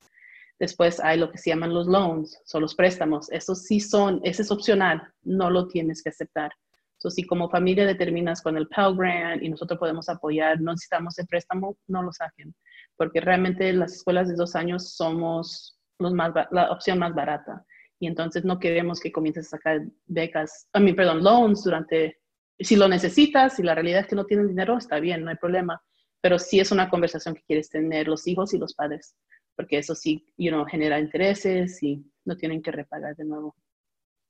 Después 0.58 1.00
hay 1.00 1.18
lo 1.18 1.30
que 1.30 1.38
se 1.38 1.50
llaman 1.50 1.74
los 1.74 1.86
loans, 1.86 2.40
son 2.44 2.62
los 2.62 2.74
préstamos. 2.74 3.30
Esos 3.30 3.64
sí 3.64 3.78
son, 3.78 4.20
ese 4.24 4.42
es 4.42 4.50
opcional, 4.50 5.02
no 5.22 5.50
lo 5.50 5.68
tienes 5.68 6.02
que 6.02 6.08
aceptar. 6.08 6.50
Entonces, 6.96 7.16
si 7.16 7.26
como 7.26 7.50
familia 7.50 7.84
determinas 7.84 8.40
con 8.40 8.56
el 8.56 8.68
Pell 8.68 8.96
Grant 8.96 9.42
y 9.42 9.50
nosotros 9.50 9.78
podemos 9.78 10.08
apoyar, 10.08 10.60
no 10.60 10.72
necesitamos 10.72 11.18
el 11.18 11.26
préstamo, 11.26 11.76
no 11.88 12.02
lo 12.02 12.10
saquen. 12.10 12.54
Porque 12.96 13.20
realmente 13.20 13.70
las 13.74 13.96
escuelas 13.96 14.28
de 14.28 14.34
dos 14.34 14.56
años 14.56 14.94
somos 14.94 15.78
la 15.98 16.70
opción 16.70 16.98
más 16.98 17.14
barata. 17.14 17.64
Y 17.98 18.06
entonces 18.06 18.44
no 18.44 18.58
queremos 18.58 19.00
que 19.00 19.12
comiences 19.12 19.46
a 19.46 19.56
sacar 19.56 19.82
becas, 20.06 20.68
a 20.72 20.80
mí, 20.80 20.92
perdón, 20.92 21.22
loans 21.22 21.64
durante, 21.64 22.18
si 22.58 22.76
lo 22.76 22.88
necesitas, 22.88 23.56
si 23.56 23.62
la 23.62 23.74
realidad 23.74 24.00
es 24.00 24.06
que 24.06 24.16
no 24.16 24.24
tienen 24.24 24.48
dinero, 24.48 24.76
está 24.76 24.98
bien, 24.98 25.22
no 25.22 25.30
hay 25.30 25.36
problema. 25.36 25.82
Pero 26.20 26.38
sí 26.38 26.60
es 26.60 26.72
una 26.72 26.90
conversación 26.90 27.34
que 27.34 27.44
quieres 27.46 27.68
tener 27.70 28.08
los 28.08 28.26
hijos 28.26 28.52
y 28.52 28.58
los 28.58 28.74
padres, 28.74 29.14
porque 29.56 29.78
eso 29.78 29.94
sí, 29.94 30.26
you 30.36 30.50
know, 30.50 30.64
genera 30.66 31.00
intereses 31.00 31.82
y 31.82 32.04
no 32.24 32.36
tienen 32.36 32.62
que 32.62 32.70
repagar 32.70 33.16
de 33.16 33.24
nuevo. 33.24 33.56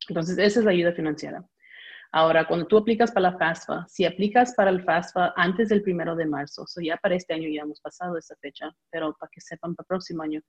Entonces, 0.08 0.38
esa 0.38 0.60
es 0.60 0.64
la 0.64 0.70
ayuda 0.70 0.92
financiera. 0.92 1.44
Ahora, 2.12 2.46
cuando 2.46 2.66
tú 2.66 2.78
aplicas 2.78 3.10
para 3.10 3.30
la 3.30 3.38
FAFSA, 3.38 3.86
si 3.88 4.04
aplicas 4.04 4.54
para 4.54 4.70
el 4.70 4.82
FAFSA 4.82 5.34
antes 5.36 5.68
del 5.68 5.82
primero 5.82 6.14
de 6.14 6.26
marzo, 6.26 6.62
o 6.62 6.80
ya 6.80 6.96
para 6.96 7.16
este 7.16 7.34
año 7.34 7.48
ya 7.48 7.62
hemos 7.62 7.80
pasado 7.80 8.16
esa 8.16 8.36
fecha, 8.36 8.70
pero 8.90 9.14
para 9.18 9.28
que 9.30 9.40
sepan 9.40 9.74
para 9.74 9.84
el 9.84 9.88
próximo 9.88 10.22
año, 10.22 10.40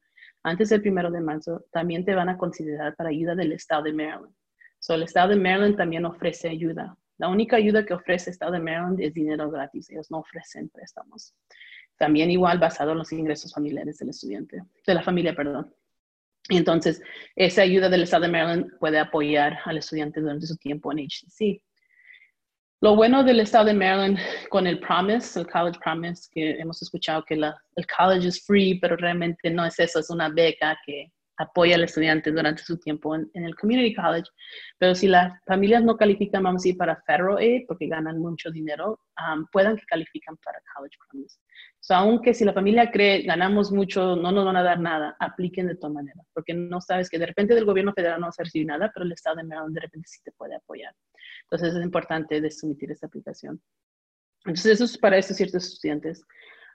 antes 0.44 0.70
del 0.70 0.82
primero 0.82 1.12
de 1.12 1.20
marzo, 1.20 1.66
también 1.72 2.06
te 2.06 2.16
van 2.16 2.30
a 2.30 2.38
considerar 2.38 2.96
para 2.96 3.10
ayuda 3.10 3.36
del 3.36 3.52
estado 3.52 3.84
de 3.84 3.94
Maryland. 3.94 4.34
So, 4.80 4.94
el 4.94 5.04
estado 5.04 5.30
de 5.30 5.38
Maryland 5.38 5.76
también 5.76 6.06
ofrece 6.06 6.48
ayuda. 6.48 6.96
La 7.18 7.30
única 7.30 7.56
ayuda 7.56 7.86
que 7.86 7.96
ofrece 7.96 8.30
el 8.30 8.34
estado 8.36 8.52
de 8.52 8.60
Maryland 8.60 9.02
es 9.02 9.14
dinero 9.14 9.50
gratis. 9.50 9.90
Ellos 9.90 10.12
no 10.12 10.20
ofrecen 10.20 10.70
préstamos. 10.70 11.34
También 11.98 12.30
igual 12.32 12.60
basado 12.60 12.92
en 12.92 13.00
los 13.00 13.12
ingresos 13.12 13.54
familiares 13.54 13.98
del 13.98 14.10
estudiante, 14.10 14.62
de 14.86 14.94
la 14.94 15.02
familia, 15.02 15.36
perdón. 15.36 15.74
Entonces, 16.50 17.02
esa 17.36 17.64
ayuda 17.64 17.90
del 17.90 18.04
Estado 18.04 18.24
de 18.24 18.32
Maryland 18.32 18.78
puede 18.80 19.00
apoyar 19.00 19.60
al 19.66 19.78
estudiante 19.78 20.22
durante 20.22 20.48
su 20.48 20.56
tiempo 20.58 20.92
en 20.92 21.00
HCC. 21.00 21.62
Lo 22.80 22.96
bueno 22.96 23.24
del 23.24 23.40
Estado 23.40 23.66
de 23.66 23.74
Maryland 23.74 24.20
con 24.50 24.68
el 24.68 24.80
Promise, 24.80 25.40
el 25.40 25.48
College 25.48 25.80
Promise, 25.84 26.30
que 26.32 26.52
hemos 26.52 26.82
escuchado 26.82 27.26
que 27.26 27.34
el 27.34 27.88
college 27.88 28.28
es 28.28 28.46
free, 28.46 28.80
pero 28.80 28.96
realmente 28.96 29.50
no 29.50 29.66
es 29.66 29.80
eso, 29.80 30.00
es 30.00 30.10
una 30.12 30.30
beca 30.30 30.78
que 30.86 31.12
apoya 31.38 31.76
al 31.76 31.84
estudiante 31.84 32.32
durante 32.32 32.64
su 32.64 32.78
tiempo 32.78 33.16
en, 33.16 33.30
el 33.34 33.56
community 33.56 33.94
college. 33.94 34.30
Pero 34.78 34.96
si 34.96 35.08
las 35.08 35.34
familias 35.46 35.84
no 35.84 35.96
califican, 35.96 36.44
vamos 36.44 36.66
a 36.66 36.70
ir 36.70 36.78
para 36.78 37.02
federal 37.06 37.38
aid 37.38 37.66
porque 37.68 37.88
ganan 37.88 38.20
mucho 38.20 38.52
dinero, 38.52 39.00
um, 39.18 39.46
puedan 39.52 39.78
que 39.78 39.86
califican 39.86 40.36
para 40.38 40.60
college 40.76 40.98
promise. 41.10 41.40
So, 41.80 41.96
aunque 41.96 42.34
si 42.34 42.44
la 42.44 42.54
familia 42.54 42.92
cree 42.92 43.22
ganamos 43.22 43.72
mucho, 43.72 44.16
no 44.16 44.32
nos 44.32 44.46
van 44.46 44.58
a 44.58 44.64
dar 44.64 44.80
nada, 44.80 45.16
apliquen 45.20 45.68
de 45.68 45.76
todas 45.76 45.94
maneras, 45.94 46.26
porque 46.34 46.54
no 46.54 46.82
sabes 46.82 47.10
que 47.10 47.20
de 47.20 47.28
repente 47.28 47.54
del 47.54 47.66
gobierno 47.66 47.94
federal 47.94 48.20
no 48.20 48.28
vas 48.28 48.40
a 48.40 48.44
recibir 48.44 48.68
nada, 48.68 48.92
pero 48.94 49.06
el 49.06 49.12
Estado 49.12 49.38
de 49.38 49.44
Maryland 49.44 49.76
de 49.76 49.82
repente 49.82 50.08
sí 50.08 50.20
te 50.24 50.32
puede 50.32 50.56
apoyar. 50.56 50.94
Entonces 51.44 51.76
es 51.76 51.84
importante 51.84 52.42
de 52.42 52.52
someter 52.52 52.92
esta 52.92 53.08
aplicación. 53.08 53.62
Entonces 54.46 54.74
eso 54.74 54.86
es 54.86 54.98
para 54.98 55.18
estos 55.18 55.38
ciertos 55.38 55.66
estudiantes. 55.66 56.24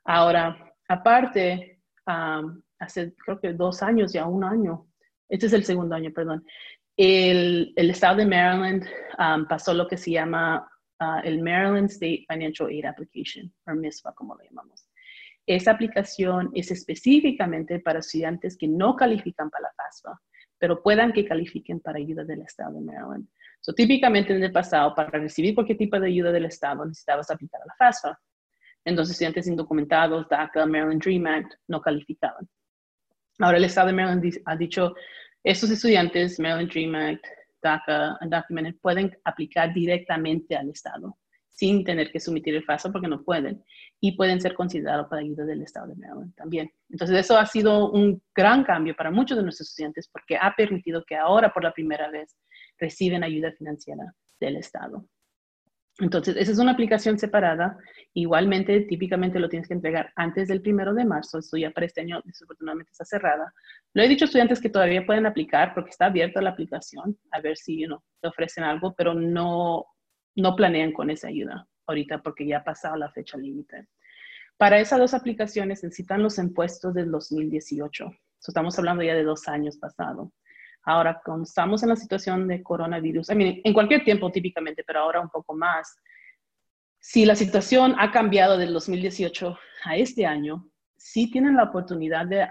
Ahora, 0.04 0.72
aparte, 0.88 1.80
um, 2.06 2.62
hace 2.82 3.14
creo 3.14 3.40
que 3.40 3.52
dos 3.52 3.82
años, 3.82 4.12
ya 4.12 4.26
un 4.26 4.44
año, 4.44 4.86
este 5.28 5.46
es 5.46 5.52
el 5.52 5.64
segundo 5.64 5.94
año, 5.94 6.12
perdón, 6.12 6.44
el, 6.96 7.72
el 7.76 7.90
estado 7.90 8.16
de 8.16 8.26
Maryland 8.26 8.84
um, 9.18 9.46
pasó 9.46 9.72
lo 9.72 9.88
que 9.88 9.96
se 9.96 10.10
llama 10.10 10.68
uh, 11.00 11.20
el 11.24 11.42
Maryland 11.42 11.90
State 11.90 12.26
Financial 12.28 12.68
Aid 12.68 12.84
Application, 12.84 13.52
o 13.66 13.74
MISFA 13.74 14.12
como 14.12 14.34
lo 14.34 14.44
llamamos. 14.44 14.86
Esa 15.46 15.72
aplicación 15.72 16.50
es 16.54 16.70
específicamente 16.70 17.80
para 17.80 18.00
estudiantes 18.00 18.56
que 18.56 18.68
no 18.68 18.94
califican 18.94 19.50
para 19.50 19.68
la 19.68 19.72
FAFSA, 19.74 20.20
pero 20.58 20.82
puedan 20.82 21.12
que 21.12 21.24
califiquen 21.24 21.80
para 21.80 21.98
ayuda 21.98 22.24
del 22.24 22.42
estado 22.42 22.74
de 22.74 22.80
Maryland. 22.82 23.26
So, 23.60 23.72
típicamente 23.72 24.34
en 24.34 24.42
el 24.42 24.52
pasado, 24.52 24.94
para 24.94 25.10
recibir 25.10 25.54
cualquier 25.54 25.78
tipo 25.78 25.98
de 25.98 26.08
ayuda 26.08 26.30
del 26.30 26.44
estado, 26.44 26.84
necesitabas 26.84 27.30
aplicar 27.30 27.60
a 27.62 27.66
la 27.66 27.74
FAFSA. 27.76 28.20
Entonces, 28.84 29.12
estudiantes 29.12 29.46
indocumentados, 29.46 30.28
DACA, 30.28 30.66
Maryland 30.66 31.02
Dream 31.02 31.26
Act, 31.26 31.54
no 31.68 31.80
calificaban. 31.80 32.48
Ahora 33.42 33.58
el 33.58 33.64
Estado 33.64 33.88
de 33.88 33.94
Maryland 33.94 34.40
ha 34.44 34.56
dicho, 34.56 34.94
estos 35.42 35.68
estudiantes, 35.68 36.38
Maryland 36.38 36.70
Dream 36.70 36.94
Act, 36.94 37.26
DACA, 37.60 38.16
Undocumented, 38.20 38.76
pueden 38.80 39.18
aplicar 39.24 39.74
directamente 39.74 40.54
al 40.54 40.70
Estado 40.70 41.18
sin 41.48 41.84
tener 41.84 42.12
que 42.12 42.20
someter 42.20 42.54
el 42.54 42.64
FAFSA 42.64 42.92
porque 42.92 43.08
no 43.08 43.24
pueden 43.24 43.62
y 44.00 44.12
pueden 44.16 44.40
ser 44.40 44.54
considerados 44.54 45.08
para 45.08 45.22
ayuda 45.22 45.44
del 45.44 45.62
Estado 45.62 45.88
de 45.88 45.96
Maryland 45.96 46.32
también. 46.36 46.70
Entonces 46.88 47.18
eso 47.18 47.36
ha 47.36 47.44
sido 47.44 47.90
un 47.90 48.22
gran 48.32 48.62
cambio 48.62 48.94
para 48.94 49.10
muchos 49.10 49.36
de 49.36 49.42
nuestros 49.42 49.70
estudiantes 49.70 50.08
porque 50.08 50.36
ha 50.36 50.54
permitido 50.56 51.04
que 51.04 51.16
ahora 51.16 51.52
por 51.52 51.64
la 51.64 51.72
primera 51.72 52.10
vez 52.10 52.36
reciben 52.78 53.24
ayuda 53.24 53.50
financiera 53.58 54.14
del 54.38 54.56
Estado. 54.56 55.04
Entonces, 55.98 56.36
esa 56.36 56.52
es 56.52 56.58
una 56.58 56.72
aplicación 56.72 57.18
separada. 57.18 57.76
Igualmente, 58.14 58.80
típicamente 58.82 59.38
lo 59.38 59.48
tienes 59.48 59.68
que 59.68 59.74
entregar 59.74 60.12
antes 60.16 60.48
del 60.48 60.62
primero 60.62 60.94
de 60.94 61.04
marzo. 61.04 61.38
Esto 61.38 61.56
ya 61.56 61.70
para 61.70 61.86
este 61.86 62.00
año, 62.00 62.20
desafortunadamente, 62.24 62.92
está 62.92 63.04
cerrada. 63.04 63.52
Lo 63.92 64.02
he 64.02 64.08
dicho 64.08 64.24
a 64.24 64.26
estudiantes 64.26 64.60
que 64.60 64.70
todavía 64.70 65.04
pueden 65.04 65.26
aplicar 65.26 65.74
porque 65.74 65.90
está 65.90 66.06
abierta 66.06 66.40
la 66.40 66.50
aplicación, 66.50 67.18
a 67.30 67.40
ver 67.40 67.56
si 67.56 67.80
you 67.80 68.02
te 68.20 68.28
ofrecen 68.28 68.64
algo, 68.64 68.94
pero 68.94 69.12
no, 69.14 69.84
no 70.36 70.56
planean 70.56 70.92
con 70.92 71.10
esa 71.10 71.28
ayuda 71.28 71.66
ahorita 71.86 72.22
porque 72.22 72.46
ya 72.46 72.58
ha 72.58 72.64
pasado 72.64 72.96
la 72.96 73.10
fecha 73.10 73.36
límite. 73.36 73.88
Para 74.56 74.80
esas 74.80 74.98
dos 74.98 75.14
aplicaciones 75.14 75.82
necesitan 75.82 76.22
los 76.22 76.38
impuestos 76.38 76.94
del 76.94 77.10
2018. 77.10 78.10
estamos 78.46 78.78
hablando 78.78 79.02
ya 79.02 79.14
de 79.14 79.24
dos 79.24 79.48
años 79.48 79.76
pasado. 79.76 80.32
Ahora, 80.84 81.20
cuando 81.24 81.44
estamos 81.44 81.82
en 81.82 81.90
la 81.90 81.96
situación 81.96 82.48
de 82.48 82.62
coronavirus, 82.62 83.30
en 83.30 83.72
cualquier 83.72 84.04
tiempo 84.04 84.30
típicamente, 84.32 84.82
pero 84.84 85.00
ahora 85.00 85.20
un 85.20 85.30
poco 85.30 85.54
más, 85.54 85.96
si 86.98 87.24
la 87.24 87.34
situación 87.34 87.94
ha 87.98 88.10
cambiado 88.10 88.56
del 88.56 88.72
2018 88.72 89.58
a 89.84 89.96
este 89.96 90.26
año, 90.26 90.68
sí 90.96 91.30
tienen 91.30 91.56
la 91.56 91.64
oportunidad 91.64 92.26
de 92.26 92.48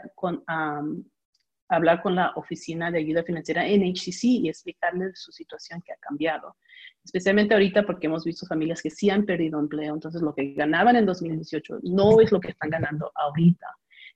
hablar 1.69 2.01
con 2.01 2.15
la 2.15 2.33
Oficina 2.35 2.91
de 2.91 2.99
Ayuda 2.99 3.23
Financiera 3.23 3.65
en 3.65 3.81
HCC 3.83 4.23
y 4.23 4.49
explicarles 4.49 5.21
su 5.21 5.31
situación 5.31 5.81
que 5.81 5.93
ha 5.93 5.97
cambiado. 5.97 6.57
Especialmente 7.03 7.53
ahorita 7.53 7.85
porque 7.85 8.07
hemos 8.07 8.25
visto 8.25 8.45
familias 8.45 8.81
que 8.81 8.89
sí 8.89 9.09
han 9.09 9.25
perdido 9.25 9.59
empleo, 9.59 9.93
entonces 9.93 10.21
lo 10.21 10.35
que 10.35 10.53
ganaban 10.53 10.95
en 10.97 11.05
2018 11.05 11.79
no 11.83 12.19
es 12.19 12.31
lo 12.31 12.39
que 12.39 12.49
están 12.49 12.69
ganando 12.69 13.11
ahorita. 13.15 13.67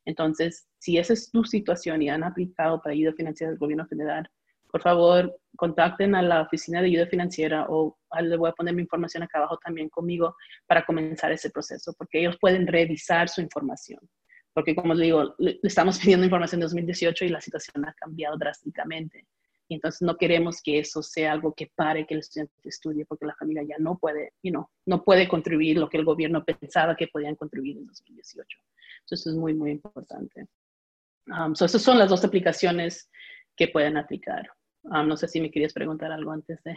Entonces, 0.05 0.67
si 0.77 0.97
esa 0.97 1.13
es 1.13 1.31
tu 1.31 1.43
situación 1.43 2.01
y 2.01 2.09
han 2.09 2.23
aplicado 2.23 2.81
para 2.81 2.93
ayuda 2.93 3.13
financiera 3.13 3.51
del 3.51 3.59
gobierno 3.59 3.87
federal, 3.87 4.29
por 4.71 4.81
favor, 4.81 5.39
contacten 5.55 6.15
a 6.15 6.21
la 6.21 6.41
oficina 6.41 6.81
de 6.81 6.87
ayuda 6.87 7.07
financiera 7.07 7.65
o 7.69 7.97
le 8.21 8.35
voy 8.37 8.49
a 8.49 8.53
poner 8.53 8.73
mi 8.73 8.81
información 8.81 9.23
acá 9.23 9.37
abajo 9.37 9.57
también 9.63 9.89
conmigo 9.89 10.35
para 10.67 10.85
comenzar 10.85 11.31
ese 11.31 11.49
proceso, 11.49 11.93
porque 11.97 12.19
ellos 12.19 12.37
pueden 12.39 12.67
revisar 12.67 13.29
su 13.29 13.41
información. 13.41 13.99
Porque 14.53 14.75
como 14.75 14.93
les 14.93 15.05
digo, 15.05 15.35
le 15.37 15.59
estamos 15.63 15.97
pidiendo 15.99 16.25
información 16.25 16.59
de 16.59 16.65
2018 16.65 17.25
y 17.25 17.29
la 17.29 17.41
situación 17.41 17.85
ha 17.85 17.93
cambiado 17.93 18.37
drásticamente. 18.37 19.25
Y 19.67 19.75
entonces 19.75 20.01
no 20.01 20.15
queremos 20.15 20.61
que 20.61 20.79
eso 20.79 21.01
sea 21.01 21.31
algo 21.31 21.53
que 21.53 21.71
pare 21.73 22.05
que 22.05 22.13
el 22.13 22.19
estudiante 22.19 22.53
estudie 22.65 23.05
porque 23.05 23.25
la 23.25 23.35
familia 23.35 23.63
ya 23.63 23.77
no 23.79 23.97
puede, 23.97 24.33
you 24.43 24.51
know, 24.51 24.69
no 24.85 25.03
puede 25.03 25.27
contribuir 25.27 25.77
lo 25.77 25.89
que 25.89 25.97
el 25.97 26.05
gobierno 26.05 26.43
pensaba 26.43 26.95
que 26.95 27.07
podían 27.07 27.35
contribuir 27.35 27.77
en 27.77 27.87
2018. 27.87 28.59
Entonces 29.05 29.27
es 29.27 29.35
muy, 29.35 29.53
muy 29.53 29.71
importante. 29.71 30.47
Um, 31.27 31.53
esas 31.53 31.81
son 31.81 31.97
las 31.97 32.09
dos 32.09 32.23
aplicaciones 32.25 33.09
que 33.55 33.67
pueden 33.67 33.97
aplicar. 33.97 34.49
Um, 34.83 35.07
no 35.07 35.17
sé 35.17 35.27
si 35.27 35.39
me 35.41 35.51
querías 35.51 35.73
preguntar 35.73 36.11
algo 36.11 36.31
antes 36.31 36.61
de... 36.63 36.75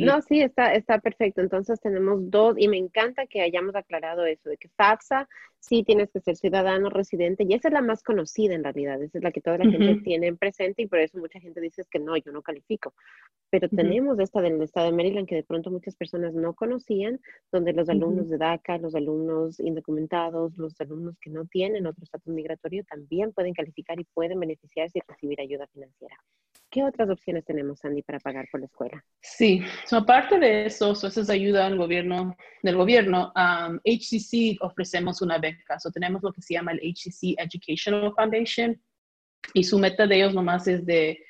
No, 0.00 0.22
sí, 0.22 0.40
está, 0.40 0.72
está 0.72 0.98
perfecto. 1.00 1.42
Entonces 1.42 1.78
tenemos 1.80 2.30
dos, 2.30 2.56
y 2.58 2.66
me 2.66 2.78
encanta 2.78 3.26
que 3.26 3.42
hayamos 3.42 3.74
aclarado 3.74 4.24
eso, 4.24 4.48
de 4.48 4.56
que 4.56 4.70
FAFSA 4.70 5.28
sí 5.66 5.82
tienes 5.82 6.10
que 6.10 6.20
ser 6.20 6.36
ciudadano 6.36 6.90
residente, 6.90 7.44
y 7.48 7.54
esa 7.54 7.68
es 7.68 7.74
la 7.74 7.82
más 7.82 8.02
conocida 8.02 8.54
en 8.54 8.62
realidad, 8.62 9.02
esa 9.02 9.18
es 9.18 9.24
la 9.24 9.32
que 9.32 9.40
toda 9.40 9.58
la 9.58 9.64
gente 9.64 10.00
tiene 10.02 10.32
presente, 10.34 10.82
y 10.82 10.86
por 10.86 11.00
eso 11.00 11.18
mucha 11.18 11.40
gente 11.40 11.60
dice 11.60 11.82
que 11.90 11.98
no, 11.98 12.16
yo 12.16 12.32
no 12.32 12.42
califico. 12.42 12.94
Pero 13.50 13.68
tenemos 13.68 14.18
esta 14.18 14.40
del 14.40 14.60
estado 14.62 14.90
de 14.90 14.96
Maryland 14.96 15.28
que 15.28 15.36
de 15.36 15.44
pronto 15.44 15.70
muchas 15.70 15.96
personas 15.96 16.34
no 16.34 16.54
conocían, 16.54 17.20
donde 17.52 17.72
los 17.72 17.88
alumnos 17.88 18.28
de 18.28 18.38
DACA, 18.38 18.78
los 18.78 18.94
alumnos 18.94 19.60
indocumentados, 19.60 20.56
los 20.56 20.80
alumnos 20.80 21.18
que 21.20 21.30
no 21.30 21.46
tienen 21.46 21.86
otro 21.86 22.02
estatus 22.02 22.32
migratorio 22.32 22.84
también 22.84 23.32
pueden 23.32 23.54
calificar 23.54 23.98
y 24.00 24.04
pueden 24.04 24.40
beneficiarse 24.40 24.98
y 24.98 25.02
recibir 25.06 25.40
ayuda 25.40 25.66
financiera. 25.68 26.16
¿Qué 26.68 26.82
otras 26.82 27.08
opciones 27.08 27.44
tenemos, 27.44 27.78
Sandy, 27.78 28.02
para 28.02 28.18
pagar 28.18 28.48
por 28.50 28.60
la 28.60 28.66
escuela? 28.66 29.02
Sí, 29.20 29.62
aparte 29.92 30.38
de 30.38 30.66
eso, 30.66 30.90
eso 30.90 31.06
es 31.08 31.30
ayuda 31.30 31.68
del 31.68 31.78
gobierno, 31.78 32.36
del 32.62 32.76
gobierno, 32.76 33.32
HCC 33.84 34.58
ofrecemos 34.60 35.22
una 35.22 35.38
beca. 35.38 35.55
So, 35.78 35.90
tenemos 35.90 36.22
lo 36.22 36.32
que 36.32 36.42
se 36.42 36.54
llama 36.54 36.72
el 36.72 36.80
HCC 36.80 37.34
Educational 37.38 38.12
Foundation 38.14 38.80
y 39.54 39.64
su 39.64 39.78
meta 39.78 40.06
de 40.06 40.16
ellos 40.16 40.34
nomás 40.34 40.66
es 40.66 40.84
de, 40.84 41.24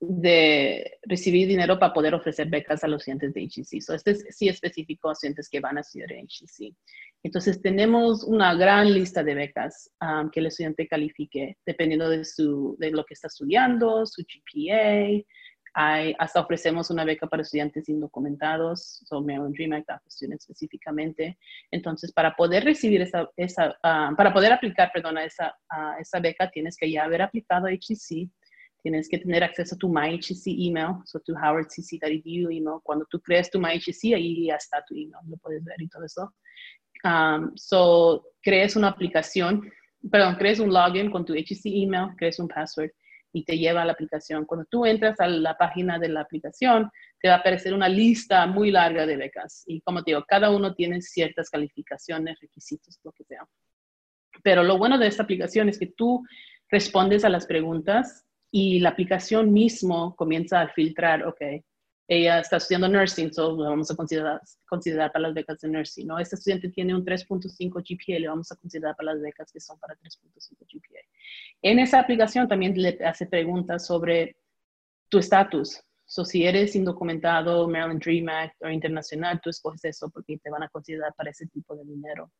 de 0.00 0.98
recibir 1.02 1.48
dinero 1.48 1.78
para 1.78 1.92
poder 1.92 2.14
ofrecer 2.14 2.48
becas 2.48 2.84
a 2.84 2.88
los 2.88 3.02
estudiantes 3.02 3.34
de 3.34 3.42
HCC. 3.42 3.80
So, 3.80 3.94
este 3.94 4.12
es 4.12 4.26
sí 4.30 4.48
específico 4.48 5.08
a 5.08 5.12
estudiantes 5.12 5.48
que 5.48 5.60
van 5.60 5.78
a 5.78 5.80
estudiar 5.80 6.12
en 6.12 6.26
HCC. 6.26 6.74
Entonces, 7.22 7.62
tenemos 7.62 8.22
una 8.24 8.54
gran 8.54 8.92
lista 8.92 9.22
de 9.22 9.34
becas 9.34 9.90
um, 10.00 10.30
que 10.30 10.40
el 10.40 10.46
estudiante 10.46 10.86
califique 10.86 11.56
dependiendo 11.64 12.08
de, 12.08 12.24
su, 12.24 12.76
de 12.78 12.90
lo 12.90 13.04
que 13.04 13.14
está 13.14 13.28
estudiando, 13.28 14.04
su 14.06 14.22
GPA, 14.22 15.24
Hay, 15.76 16.14
hasta 16.20 16.40
ofrecemos 16.40 16.90
una 16.90 17.04
beca 17.04 17.26
para 17.26 17.42
estudiantes 17.42 17.88
indocumentados, 17.88 19.02
so 19.04 19.20
Maryland 19.20 19.54
Dream 19.54 19.72
Act 19.72 19.90
específicamente. 20.06 21.36
Entonces, 21.72 22.12
para 22.12 22.36
poder 22.36 22.64
recibir 22.64 23.02
esa, 23.02 23.28
esa 23.36 23.76
ah, 23.82 24.12
para 24.16 24.32
poder 24.32 24.52
aplicar, 24.52 24.90
perdón, 24.94 25.18
a 25.18 25.24
esa, 25.24 25.52
a 25.68 25.96
esa 25.98 26.20
beca, 26.20 26.48
tienes 26.48 26.76
que 26.76 26.90
ya 26.90 27.04
haber 27.04 27.22
aplicado 27.22 27.66
a 27.66 27.70
HCC, 27.70 28.30
tienes 28.84 29.08
que 29.08 29.18
tener 29.18 29.42
acceso 29.42 29.74
a 29.74 29.78
tu 29.78 29.88
MyHC 29.88 30.46
email, 30.46 30.96
so 31.06 31.18
tu 31.20 31.34
howardcc.edu 31.34 32.50
email. 32.50 32.78
Cuando 32.84 33.04
tú 33.10 33.20
crees 33.20 33.50
tu 33.50 33.58
MyHC, 33.58 34.14
ahí 34.14 34.46
ya 34.46 34.54
está 34.54 34.84
tu 34.86 34.94
email, 34.94 35.24
lo 35.26 35.36
puedes 35.38 35.64
ver 35.64 35.80
y 35.80 35.88
todo 35.88 36.04
eso. 36.04 36.32
Um, 37.02 37.50
so, 37.56 38.24
crees 38.42 38.76
una 38.76 38.88
aplicación, 38.88 39.72
perdón, 40.08 40.36
crees 40.36 40.60
un 40.60 40.72
login 40.72 41.10
con 41.10 41.24
tu 41.24 41.34
HC 41.34 41.64
email, 41.64 42.14
crees 42.16 42.38
un 42.38 42.46
password 42.46 42.92
y 43.34 43.44
te 43.44 43.58
lleva 43.58 43.82
a 43.82 43.84
la 43.84 43.92
aplicación. 43.92 44.46
Cuando 44.46 44.64
tú 44.70 44.86
entras 44.86 45.18
a 45.18 45.26
la 45.26 45.58
página 45.58 45.98
de 45.98 46.08
la 46.08 46.20
aplicación, 46.20 46.88
te 47.20 47.28
va 47.28 47.34
a 47.34 47.38
aparecer 47.38 47.74
una 47.74 47.88
lista 47.88 48.46
muy 48.46 48.70
larga 48.70 49.06
de 49.06 49.16
becas. 49.16 49.64
Y 49.66 49.80
como 49.80 50.04
te 50.04 50.12
digo, 50.12 50.24
cada 50.26 50.50
uno 50.50 50.72
tiene 50.72 51.02
ciertas 51.02 51.50
calificaciones, 51.50 52.38
requisitos, 52.40 53.00
lo 53.02 53.10
que 53.10 53.24
sea. 53.24 53.44
Pero 54.44 54.62
lo 54.62 54.78
bueno 54.78 54.98
de 54.98 55.08
esta 55.08 55.24
aplicación 55.24 55.68
es 55.68 55.78
que 55.78 55.88
tú 55.88 56.24
respondes 56.70 57.24
a 57.24 57.28
las 57.28 57.46
preguntas 57.46 58.24
y 58.52 58.78
la 58.78 58.90
aplicación 58.90 59.52
mismo 59.52 60.14
comienza 60.14 60.60
a 60.60 60.68
filtrar, 60.68 61.26
ok, 61.26 61.40
ella 62.06 62.40
está 62.40 62.58
estudiando 62.58 62.88
nursing, 62.88 63.32
so 63.32 63.56
vamos 63.56 63.90
a 63.90 63.96
considerar, 63.96 64.40
considerar 64.66 65.10
para 65.10 65.24
las 65.24 65.34
becas 65.34 65.60
de 65.60 65.68
nursing, 65.68 66.06
¿no? 66.06 66.18
Este 66.18 66.36
estudiante 66.36 66.68
tiene 66.68 66.94
un 66.94 67.04
3.5 67.04 67.82
GPA, 67.82 68.20
le 68.20 68.28
vamos 68.28 68.52
a 68.52 68.56
considerar 68.56 68.94
para 68.96 69.14
las 69.14 69.22
becas 69.22 69.50
que 69.50 69.60
son 69.60 69.78
para 69.78 69.94
3.5 69.96 70.58
GPA. 70.60 71.00
En 71.62 71.78
esa 71.78 72.00
aplicación 72.00 72.46
también 72.46 72.74
le 72.76 72.98
hace 73.04 73.26
preguntas 73.26 73.86
sobre 73.86 74.36
tu 75.08 75.18
estatus. 75.18 75.80
So, 76.06 76.24
si 76.24 76.44
eres 76.44 76.76
indocumentado, 76.76 77.66
Maryland 77.66 78.02
Dream 78.02 78.28
Act 78.28 78.62
o 78.62 78.68
internacional, 78.68 79.40
tú 79.42 79.48
escoges 79.48 79.84
eso 79.86 80.10
porque 80.10 80.36
te 80.36 80.50
van 80.50 80.62
a 80.62 80.68
considerar 80.68 81.14
para 81.14 81.30
ese 81.30 81.46
tipo 81.46 81.74
de 81.74 81.84
dinero. 81.84 82.30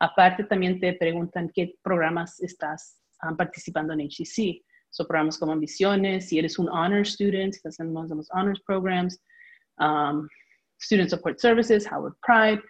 Aparte, 0.00 0.44
también 0.44 0.80
te 0.80 0.92
preguntan 0.94 1.48
qué 1.54 1.76
programas 1.82 2.40
estás 2.40 3.00
ah, 3.20 3.34
participando 3.36 3.92
en 3.92 4.00
HCC. 4.00 4.64
So, 4.92 5.06
programas 5.06 5.38
como 5.38 5.52
Ambiciones, 5.52 6.28
si 6.28 6.38
eres 6.38 6.58
un 6.58 6.68
honor 6.68 7.06
student, 7.06 7.54
si 7.54 7.56
estás 7.56 7.80
en 7.80 7.88
uno 7.88 8.06
de 8.06 8.14
los 8.14 8.30
honors 8.30 8.60
programs, 8.60 9.18
um, 9.78 10.28
Student 10.78 11.08
Support 11.08 11.38
Services, 11.38 11.90
Howard 11.90 12.14
Pride, 12.20 12.62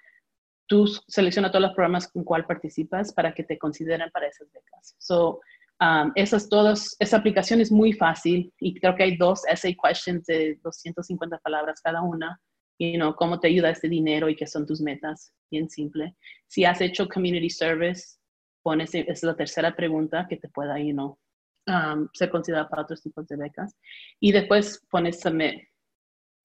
tú 0.69 0.87
selecciona 1.09 1.51
todos 1.51 1.63
los 1.63 1.75
programas 1.75 2.07
con 2.07 2.23
cual 2.23 2.47
participas 2.47 3.13
para 3.13 3.35
que 3.35 3.43
te 3.43 3.59
consideren 3.59 4.09
para 4.13 4.29
esas 4.29 4.49
becas. 4.53 4.95
So, 4.99 5.41
um, 5.81 6.13
esas 6.15 6.49
todas, 6.49 6.95
esa 7.01 7.17
aplicación 7.17 7.61
es 7.61 7.73
muy 7.73 7.93
fácil 7.93 8.53
y 8.61 8.79
creo 8.79 8.95
que 8.95 9.03
hay 9.03 9.17
dos 9.17 9.45
essay 9.49 9.77
questions 9.77 10.25
de 10.27 10.61
250 10.63 11.39
palabras 11.39 11.81
cada 11.81 12.03
una. 12.03 12.41
You 12.79 12.99
know, 12.99 13.15
cómo 13.17 13.41
te 13.41 13.49
ayuda 13.49 13.71
este 13.71 13.89
dinero 13.89 14.29
y 14.29 14.37
qué 14.37 14.47
son 14.47 14.65
tus 14.65 14.81
metas, 14.81 15.33
bien 15.51 15.69
simple. 15.69 16.17
Si 16.47 16.65
has 16.65 16.81
hecho 16.81 17.09
community 17.09 17.51
service, 17.51 18.17
pones, 18.63 18.95
es 18.95 19.23
la 19.25 19.35
tercera 19.35 19.75
pregunta 19.75 20.27
que 20.29 20.37
te 20.37 20.49
pueda, 20.49 20.79
you 20.79 20.93
know, 20.93 21.19
um, 21.67 22.09
ser 22.13 22.31
considerada 22.31 22.69
para 22.69 22.83
otros 22.83 23.03
tipos 23.03 23.27
de 23.29 23.37
becas. 23.37 23.77
Y 24.21 24.33
después 24.33 24.85
pones 24.91 25.21
submit. 25.21 25.69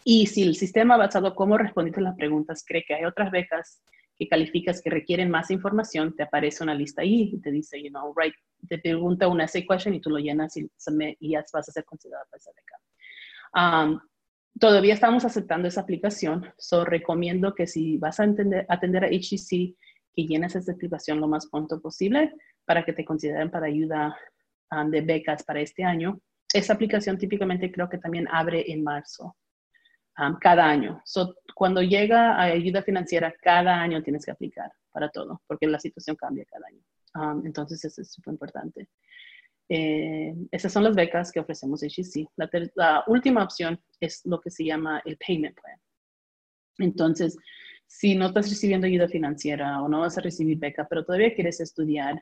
Y 0.03 0.27
si 0.27 0.43
el 0.43 0.55
sistema 0.55 0.97
basado 0.97 1.27
en 1.27 1.35
cómo 1.35 1.57
respondiste 1.57 2.01
las 2.01 2.15
preguntas 2.15 2.63
cree 2.65 2.83
que 2.87 2.95
hay 2.95 3.05
otras 3.05 3.31
becas 3.31 3.81
que 4.17 4.27
calificas 4.27 4.81
que 4.81 4.89
requieren 4.89 5.29
más 5.29 5.51
información, 5.51 6.15
te 6.15 6.23
aparece 6.23 6.63
una 6.63 6.73
lista 6.73 7.01
ahí 7.01 7.31
y 7.33 7.39
te 7.39 7.51
dice, 7.51 7.81
you 7.81 7.89
know, 7.89 8.13
right, 8.15 8.33
te 8.67 8.79
pregunta 8.79 9.27
una 9.27 9.45
essay 9.45 9.65
question 9.65 9.93
y 9.93 10.01
tú 10.01 10.09
lo 10.09 10.17
llenas 10.17 10.57
y, 10.57 10.69
submit, 10.75 11.17
y 11.19 11.31
ya 11.31 11.43
vas 11.53 11.69
a 11.69 11.71
ser 11.71 11.85
considerada 11.85 12.25
para 12.25 12.37
esa 12.37 12.51
beca. 12.55 14.01
Todavía 14.59 14.95
estamos 14.95 15.23
aceptando 15.23 15.67
esa 15.67 15.81
aplicación, 15.81 16.51
so 16.57 16.83
recomiendo 16.83 17.53
que 17.53 17.67
si 17.67 17.97
vas 17.97 18.19
a 18.19 18.23
atender, 18.23 18.65
atender 18.69 19.03
a 19.03 19.09
HCC, 19.09 19.75
que 20.15 20.25
llenes 20.25 20.55
esa 20.55 20.71
aplicación 20.71 21.19
lo 21.19 21.27
más 21.27 21.47
pronto 21.47 21.79
posible 21.79 22.33
para 22.65 22.83
que 22.83 22.93
te 22.93 23.05
consideren 23.05 23.51
para 23.51 23.67
ayuda 23.67 24.17
Um, 24.69 24.91
de 24.91 24.99
becas 25.01 25.43
para 25.43 25.61
este 25.61 25.83
año. 25.83 26.19
Esa 26.53 26.73
aplicación 26.73 27.17
típicamente 27.17 27.71
creo 27.71 27.87
que 27.87 27.97
también 27.97 28.27
abre 28.29 28.69
en 28.69 28.83
marzo, 28.83 29.37
um, 30.17 30.37
cada 30.39 30.65
año. 30.65 31.01
So, 31.05 31.35
cuando 31.55 31.81
llega 31.81 32.35
a 32.35 32.43
ayuda 32.43 32.81
financiera, 32.81 33.33
cada 33.41 33.79
año 33.79 34.03
tienes 34.03 34.25
que 34.25 34.31
aplicar 34.31 34.69
para 34.91 35.09
todo, 35.09 35.41
porque 35.47 35.67
la 35.67 35.79
situación 35.79 36.17
cambia 36.17 36.43
cada 36.45 36.67
año. 36.67 36.81
Um, 37.15 37.45
entonces, 37.45 37.83
eso 37.85 38.01
es 38.01 38.11
súper 38.11 38.33
importante. 38.33 38.89
Eh, 39.69 40.35
esas 40.51 40.71
son 40.73 40.83
las 40.83 40.95
becas 40.95 41.31
que 41.31 41.39
ofrecemos 41.39 41.81
HEC. 41.81 42.27
La, 42.35 42.49
la 42.75 43.03
última 43.07 43.43
opción 43.43 43.81
es 44.01 44.25
lo 44.25 44.41
que 44.41 44.51
se 44.51 44.65
llama 44.65 45.01
el 45.05 45.17
Payment 45.17 45.57
Plan. 45.61 45.79
Entonces, 46.79 47.37
si 47.85 48.15
no 48.15 48.27
estás 48.27 48.49
recibiendo 48.49 48.85
ayuda 48.85 49.07
financiera 49.07 49.81
o 49.81 49.87
no 49.87 50.01
vas 50.01 50.17
a 50.17 50.21
recibir 50.21 50.57
beca, 50.57 50.85
pero 50.89 51.05
todavía 51.05 51.33
quieres 51.33 51.61
estudiar 51.61 52.21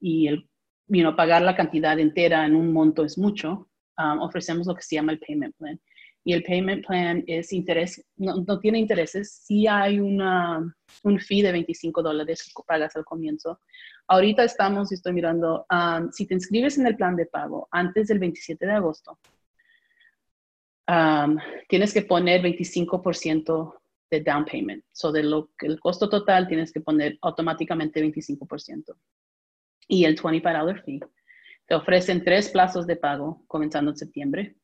y 0.00 0.28
el 0.28 0.46
you 0.88 1.16
pagar 1.16 1.42
la 1.42 1.56
cantidad 1.56 1.98
entera 1.98 2.44
en 2.46 2.54
un 2.54 2.72
monto 2.72 3.04
es 3.04 3.18
mucho, 3.18 3.68
um, 3.98 4.20
ofrecemos 4.20 4.66
lo 4.66 4.74
que 4.74 4.82
se 4.82 4.96
llama 4.96 5.12
el 5.12 5.18
payment 5.18 5.56
plan. 5.56 5.80
Y 6.26 6.32
el 6.32 6.42
payment 6.42 6.86
plan 6.86 7.22
es 7.26 7.52
interés, 7.52 8.02
no, 8.16 8.58
tiene 8.58 8.78
intereses, 8.78 9.42
sí 9.44 9.66
hay 9.66 10.00
una, 10.00 10.74
un 11.02 11.20
fee 11.20 11.42
de 11.42 11.52
25 11.52 12.02
dólares 12.02 12.44
que 12.44 12.62
pagas 12.66 12.96
al 12.96 13.04
comienzo. 13.04 13.60
Ahorita 14.06 14.42
estamos, 14.42 14.90
estoy 14.90 15.12
mirando, 15.12 15.66
um, 15.70 16.10
si 16.10 16.26
te 16.26 16.34
inscribes 16.34 16.78
en 16.78 16.86
el 16.86 16.96
plan 16.96 17.14
de 17.14 17.26
pago 17.26 17.68
antes 17.70 18.08
del 18.08 18.18
27 18.18 18.64
de 18.66 18.72
agosto, 18.72 19.18
um, 20.88 21.36
tienes 21.68 21.92
que 21.92 22.02
poner 22.02 22.40
25% 22.40 23.74
de 24.10 24.20
down 24.20 24.46
payment. 24.46 24.82
So, 24.92 25.12
de 25.12 25.24
lo 25.24 25.50
que 25.58 25.66
el 25.66 25.78
costo 25.78 26.08
total 26.08 26.48
tienes 26.48 26.72
que 26.72 26.80
poner 26.80 27.18
automáticamente 27.20 28.02
25% 28.02 28.96
y 29.88 30.04
el 30.04 30.16
$25 30.16 30.82
fee. 30.84 31.00
Te 31.66 31.74
ofrecen 31.74 32.24
tres 32.24 32.50
plazos 32.50 32.86
de 32.86 32.96
pago 32.96 33.44
comenzando 33.46 33.90
en 33.90 33.96
septiembre 33.96 34.56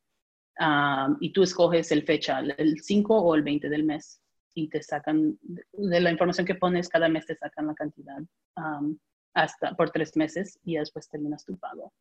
um, 0.59 1.17
y 1.19 1.31
tú 1.31 1.43
escoges 1.43 1.91
el 1.91 2.03
fecha, 2.03 2.39
el 2.39 2.79
5 2.79 3.17
o 3.17 3.35
el 3.35 3.43
20 3.43 3.69
del 3.69 3.83
mes 3.83 4.21
y 4.53 4.69
te 4.69 4.83
sacan, 4.83 5.37
de 5.41 5.99
la 5.99 6.11
información 6.11 6.45
que 6.45 6.55
pones 6.55 6.89
cada 6.89 7.07
mes 7.07 7.25
te 7.25 7.35
sacan 7.35 7.67
la 7.67 7.73
cantidad 7.73 8.19
um, 8.57 8.97
hasta 9.33 9.73
por 9.75 9.91
tres 9.91 10.15
meses 10.17 10.59
y 10.63 10.75
después 10.75 11.09
terminas 11.09 11.45
tu 11.45 11.57
pago. 11.57 11.93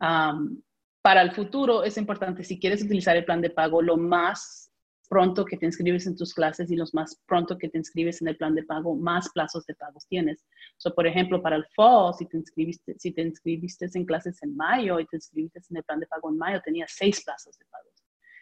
Um, 0.00 0.60
para 1.02 1.20
el 1.20 1.32
futuro 1.32 1.84
es 1.84 1.98
importante, 1.98 2.44
si 2.44 2.58
quieres 2.58 2.82
utilizar 2.82 3.16
el 3.16 3.24
plan 3.24 3.40
de 3.40 3.50
pago, 3.50 3.82
lo 3.82 3.96
más 3.96 4.71
pronto 5.12 5.44
que 5.44 5.58
te 5.58 5.66
inscribes 5.66 6.06
en 6.06 6.16
tus 6.16 6.32
clases 6.32 6.70
y 6.70 6.76
los 6.76 6.94
más 6.94 7.20
pronto 7.26 7.58
que 7.58 7.68
te 7.68 7.76
inscribes 7.76 8.22
en 8.22 8.28
el 8.28 8.36
plan 8.38 8.54
de 8.54 8.62
pago, 8.62 8.96
más 8.96 9.28
plazos 9.34 9.66
de 9.66 9.74
pagos 9.74 10.06
tienes. 10.06 10.42
So, 10.78 10.94
por 10.94 11.06
ejemplo, 11.06 11.42
para 11.42 11.56
el 11.56 11.66
fall, 11.76 12.14
si 12.14 12.24
te 12.24 12.38
inscribiste, 12.38 12.94
si 12.98 13.12
te 13.12 13.20
inscribiste 13.20 13.90
en 13.92 14.06
clases 14.06 14.42
en 14.42 14.56
mayo 14.56 14.98
y 14.98 15.06
te 15.06 15.16
inscribiste 15.16 15.60
en 15.68 15.76
el 15.76 15.84
plan 15.84 16.00
de 16.00 16.06
pago 16.06 16.30
en 16.30 16.38
mayo, 16.38 16.62
tenías 16.64 16.92
seis 16.96 17.22
plazos 17.22 17.58
de 17.58 17.66
pagos. 17.66 17.92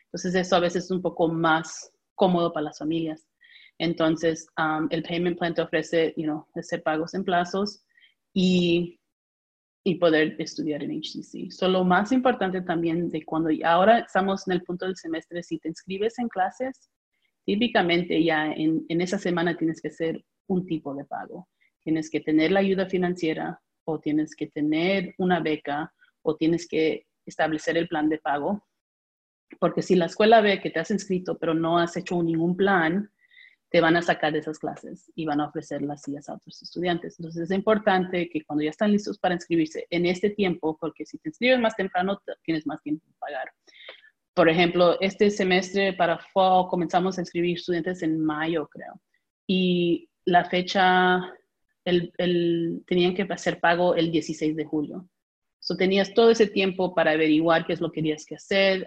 Entonces, 0.05 0.33
eso 0.37 0.55
a 0.55 0.61
veces 0.61 0.85
es 0.85 0.91
un 0.93 1.03
poco 1.03 1.27
más 1.27 1.91
cómodo 2.15 2.53
para 2.53 2.67
las 2.67 2.79
familias. 2.79 3.27
Entonces, 3.79 4.47
um, 4.57 4.87
el 4.91 5.03
payment 5.03 5.41
plan 5.41 5.53
te 5.53 5.63
ofrece, 5.63 6.15
you 6.17 6.23
know, 6.23 6.47
hacer 6.55 6.85
pagos 6.85 7.15
en 7.15 7.25
plazos 7.25 7.83
y 8.33 9.00
y 9.83 9.95
poder 9.97 10.37
estudiar 10.39 10.83
en 10.83 11.01
HCC. 11.01 11.51
So, 11.51 11.69
lo 11.69 11.85
más 11.85 12.13
importante 12.13 12.61
también 12.63 13.09
de 13.11 13.25
cuando 13.25 13.51
ahora 13.65 14.01
estamos 14.01 14.47
en 14.47 14.55
el 14.55 14.63
punto 14.63 14.85
del 14.85 14.97
semestre, 14.97 15.43
si 15.43 15.59
te 15.59 15.69
inscribes 15.69 16.19
en 16.19 16.29
clases, 16.29 16.91
típicamente 17.45 18.23
ya 18.23 18.53
en, 18.53 18.85
en 18.89 19.01
esa 19.01 19.19
semana 19.19 19.57
tienes 19.57 19.81
que 19.81 19.89
hacer 19.89 20.25
un 20.49 20.67
tipo 20.67 20.95
de 20.95 21.05
pago. 21.05 21.49
Tienes 21.83 22.11
que 22.11 22.21
tener 22.21 22.53
la 22.53 22.61
ayuda 22.61 22.87
financiera 22.87 23.61
o 23.85 23.99
tienes 23.99 24.37
que 24.37 24.49
tener 24.49 25.15
una 25.19 25.41
beca 25.41 25.93
o 26.23 26.37
tienes 26.37 26.69
que 26.69 27.07
establecer 27.25 27.79
el 27.79 27.89
plan 27.89 28.09
de 28.09 28.19
pago. 28.19 28.67
Porque 29.59 29.83
si 29.83 29.97
la 29.97 30.07
escuela 30.07 30.43
ve 30.43 30.61
que 30.61 30.71
te 30.71 30.81
has 30.81 30.91
inscrito 30.91 31.39
pero 31.39 31.55
no 31.55 31.79
has 31.79 31.97
hecho 31.97 32.23
ningún 32.23 32.57
plan, 32.57 33.11
te 33.71 33.81
van 33.81 33.97
a 33.97 34.03
sacar 34.03 34.33
de 34.33 34.41
esas 34.41 34.59
clases 34.59 35.11
y 35.15 35.25
van 35.25 35.41
a 35.41 35.47
ofrecer 35.47 35.81
las 35.83 36.03
sillas 36.03 36.29
a 36.29 36.35
otros 36.35 36.61
estudiantes. 36.61 37.19
Entonces 37.19 37.45
es 37.45 37.57
importante 37.57 38.29
que 38.29 38.45
cuando 38.45 38.65
ya 38.65 38.71
están 38.71 38.91
listos 38.91 39.19
para 39.19 39.35
inscribirse 39.35 39.87
en 39.91 40.07
este 40.07 40.31
tiempo, 40.31 40.77
porque 40.81 41.07
si 41.07 41.19
te 41.19 41.29
inscribes 41.29 41.61
más 41.61 41.77
temprano, 41.77 42.21
tienes 42.43 42.67
más 42.67 42.83
tiempo 42.83 43.05
para 43.19 43.33
pagar. 43.33 43.53
Por 44.35 44.49
ejemplo, 44.49 45.01
este 45.01 45.31
semestre 45.31 45.93
para 45.93 46.19
fall 46.19 46.67
comenzamos 46.69 47.17
a 47.17 47.21
inscribir 47.21 47.57
estudiantes 47.57 48.03
en 48.03 48.21
mayo, 48.21 48.69
creo. 48.69 49.01
Y 49.47 50.09
la 50.25 50.45
fecha, 50.45 51.21
el, 51.85 52.13
el, 52.19 52.83
tenían 52.87 53.15
que 53.15 53.23
hacer 53.31 53.61
pago 53.61 53.95
el 53.95 54.11
16 54.11 54.57
de 54.57 54.65
julio. 54.65 55.09
So, 55.61 55.77
tenías 55.77 56.15
todo 56.15 56.31
ese 56.31 56.47
tiempo 56.47 56.95
para 56.95 57.13
averiguar 57.13 57.67
qué 57.67 57.75
es 57.75 57.81
lo 57.81 57.91
que 57.93 58.01
querías 58.01 58.25
que 58.25 58.35
hacer, 58.35 58.87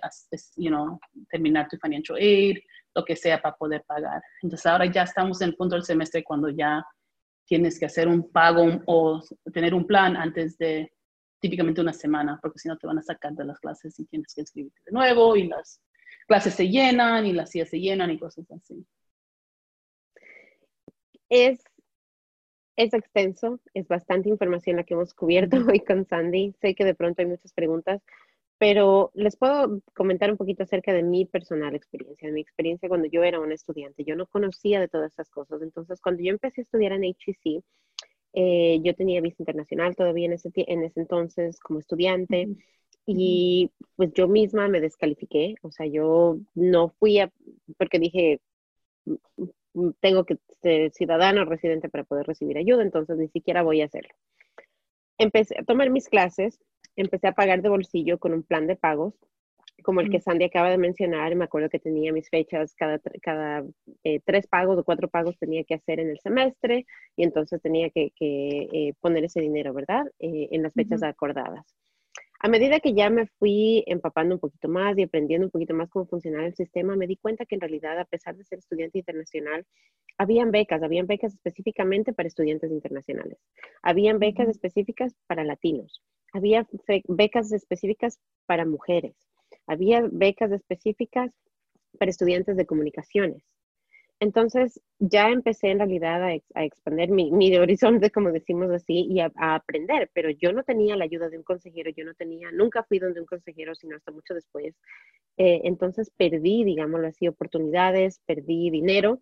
you 0.57 0.69
know, 0.69 0.99
terminar 1.29 1.67
tu 1.69 1.77
financial 1.77 2.17
aid, 2.17 2.57
lo 2.95 3.03
que 3.03 3.15
sea 3.15 3.41
para 3.41 3.55
poder 3.55 3.83
pagar. 3.85 4.21
Entonces 4.41 4.65
ahora 4.65 4.85
ya 4.85 5.03
estamos 5.03 5.41
en 5.41 5.49
el 5.49 5.55
punto 5.55 5.75
del 5.75 5.83
semestre 5.83 6.23
cuando 6.23 6.49
ya 6.49 6.85
tienes 7.45 7.79
que 7.79 7.85
hacer 7.85 8.07
un 8.07 8.31
pago 8.31 8.65
o 8.85 9.21
tener 9.51 9.73
un 9.73 9.85
plan 9.85 10.15
antes 10.15 10.57
de 10.57 10.91
típicamente 11.39 11.81
una 11.81 11.91
semana, 11.91 12.39
porque 12.41 12.59
si 12.59 12.69
no 12.69 12.77
te 12.77 12.87
van 12.87 12.99
a 12.99 13.03
sacar 13.03 13.33
de 13.33 13.43
las 13.43 13.59
clases 13.59 13.99
y 13.99 14.05
tienes 14.05 14.33
que 14.33 14.41
escribirte 14.41 14.79
de 14.85 14.93
nuevo 14.93 15.35
y 15.35 15.47
las 15.47 15.81
clases 16.25 16.53
se 16.53 16.69
llenan 16.69 17.25
y 17.25 17.33
las 17.33 17.49
sillas 17.49 17.69
se 17.69 17.79
llenan 17.79 18.11
y 18.11 18.19
cosas 18.19 18.49
así. 18.51 18.85
Es, 21.29 21.63
es 22.77 22.93
extenso, 22.93 23.59
es 23.73 23.87
bastante 23.87 24.29
información 24.29 24.77
la 24.77 24.83
que 24.83 24.93
hemos 24.93 25.13
cubierto 25.13 25.57
hoy 25.69 25.81
con 25.81 26.05
Sandy. 26.05 26.53
Sé 26.61 26.75
que 26.75 26.85
de 26.85 26.95
pronto 26.95 27.21
hay 27.21 27.27
muchas 27.27 27.51
preguntas, 27.51 28.01
pero 28.57 29.11
les 29.13 29.35
puedo 29.35 29.81
comentar 29.95 30.31
un 30.31 30.37
poquito 30.37 30.63
acerca 30.63 30.93
de 30.93 31.03
mi 31.03 31.25
personal 31.25 31.75
experiencia, 31.75 32.27
de 32.27 32.33
mi 32.33 32.41
experiencia 32.41 32.89
cuando 32.89 33.07
yo 33.07 33.23
era 33.23 33.39
una 33.39 33.55
estudiante. 33.55 34.03
Yo 34.03 34.15
no 34.15 34.27
conocía 34.27 34.79
de 34.79 34.87
todas 34.87 35.11
estas 35.11 35.29
cosas. 35.29 35.61
Entonces, 35.61 35.99
cuando 36.01 36.23
yo 36.23 36.29
empecé 36.31 36.61
a 36.61 36.63
estudiar 36.63 36.93
en 36.93 37.03
HEC, 37.03 37.63
eh, 38.33 38.79
yo 38.83 38.95
tenía 38.95 39.21
visa 39.21 39.37
internacional 39.39 39.95
todavía 39.95 40.25
en 40.25 40.33
ese, 40.33 40.51
en 40.55 40.83
ese 40.83 41.01
entonces 41.01 41.59
como 41.59 41.79
estudiante 41.79 42.47
y 43.05 43.71
pues 43.95 44.11
yo 44.13 44.27
misma 44.27 44.67
me 44.67 44.81
descalifiqué, 44.81 45.55
o 45.61 45.71
sea, 45.71 45.85
yo 45.85 46.37
no 46.55 46.89
fui 46.99 47.19
a, 47.19 47.31
porque 47.77 47.99
dije, 47.99 48.39
mm, 49.05 49.15
mm, 49.73 49.91
tengo 49.99 50.25
que 50.25 50.37
ser 50.61 50.91
ciudadano 50.91 51.45
residente 51.45 51.89
para 51.89 52.05
poder 52.05 52.25
recibir 52.25 52.57
ayuda, 52.57 52.83
entonces 52.83 53.17
ni 53.17 53.27
siquiera 53.29 53.61
voy 53.63 53.81
a 53.81 53.85
hacerlo. 53.85 54.13
Empecé 55.17 55.59
a 55.59 55.63
tomar 55.63 55.89
mis 55.89 56.09
clases, 56.09 56.59
empecé 56.95 57.27
a 57.27 57.33
pagar 57.33 57.61
de 57.61 57.69
bolsillo 57.69 58.19
con 58.19 58.33
un 58.33 58.43
plan 58.43 58.67
de 58.67 58.75
pagos 58.75 59.13
como 59.81 60.01
el 60.01 60.09
que 60.09 60.19
Sandy 60.19 60.45
acaba 60.45 60.69
de 60.69 60.77
mencionar, 60.77 61.35
me 61.35 61.45
acuerdo 61.45 61.69
que 61.69 61.79
tenía 61.79 62.13
mis 62.13 62.29
fechas, 62.29 62.73
cada, 62.75 62.99
cada 63.21 63.63
eh, 64.03 64.19
tres 64.25 64.47
pagos 64.47 64.77
o 64.77 64.83
cuatro 64.83 65.07
pagos 65.09 65.37
tenía 65.37 65.63
que 65.63 65.75
hacer 65.75 65.99
en 65.99 66.09
el 66.09 66.19
semestre 66.19 66.85
y 67.15 67.23
entonces 67.23 67.61
tenía 67.61 67.89
que, 67.89 68.11
eh, 68.19 68.93
poner 68.99 69.25
ese 69.25 69.41
dinero, 69.41 69.73
¿verdad? 69.73 70.05
Eh, 70.19 70.49
en 70.51 70.63
las 70.63 70.73
fechas 70.73 71.03
acordadas. 71.03 71.65
A 72.45 72.49
medida 72.49 72.81
que 72.81 72.93
ya 72.93 73.09
me 73.09 73.27
fui 73.39 73.85
empapando 73.87 74.35
un 74.35 74.41
poquito 74.41 74.67
más 74.67 74.97
y 74.97 75.03
aprendiendo 75.03 75.47
un 75.47 75.51
poquito 75.51 75.73
más 75.73 75.89
cómo 75.89 76.05
funcionaba 76.07 76.45
el 76.45 76.53
sistema, 76.53 76.93
me 76.97 77.07
di 77.07 77.15
cuenta 77.15 77.45
que 77.45 77.55
en 77.55 77.61
realidad, 77.61 77.97
a 77.97 78.03
pesar 78.03 78.35
de 78.35 78.43
ser 78.43 78.59
estudiante 78.59 78.97
internacional, 78.97 79.65
habían 80.17 80.51
becas, 80.51 80.83
habían 80.83 81.07
becas 81.07 81.33
específicamente 81.33 82.11
para 82.11 82.27
estudiantes 82.27 82.69
internacionales, 82.69 83.37
habían 83.81 84.19
becas 84.19 84.49
específicas 84.49 85.15
para 85.25 85.45
latinos, 85.45 86.03
había 86.33 86.67
becas 87.07 87.53
específicas 87.53 88.19
para 88.45 88.65
mujeres, 88.65 89.15
había 89.65 90.05
becas 90.11 90.51
específicas 90.51 91.31
para 91.97 92.11
estudiantes 92.11 92.57
de 92.57 92.65
comunicaciones. 92.65 93.41
Entonces 94.19 94.81
ya 94.99 95.29
empecé 95.29 95.71
en 95.71 95.79
realidad 95.79 96.23
a, 96.23 96.63
expandir 96.63 97.09
mi, 97.09 97.31
mi, 97.31 97.55
horizonte, 97.57 98.09
como 98.11 98.31
decimos 98.31 98.71
así, 98.71 99.07
y 99.09 99.19
a, 99.19 99.31
aprender, 99.35 100.09
pero 100.13 100.29
yo 100.29 100.53
no 100.53 100.63
tenía 100.63 100.95
la 100.95 101.05
ayuda 101.05 101.29
de 101.29 101.37
un 101.37 101.43
consejero, 101.43 101.91
yo 101.95 102.05
no 102.05 102.13
tenía, 102.13 102.51
nunca 102.51 102.83
fui 102.83 102.99
donde 102.99 103.19
un 103.19 103.25
consejero, 103.25 103.75
sino 103.75 103.95
hasta 103.95 104.11
mucho 104.11 104.33
después. 104.33 104.75
Eh, 105.37 105.61
entonces 105.63 106.11
perdí, 106.15 106.63
digámoslo 106.63 107.07
así, 107.07 107.27
oportunidades, 107.27 108.21
perdí 108.25 108.69
dinero 108.69 109.19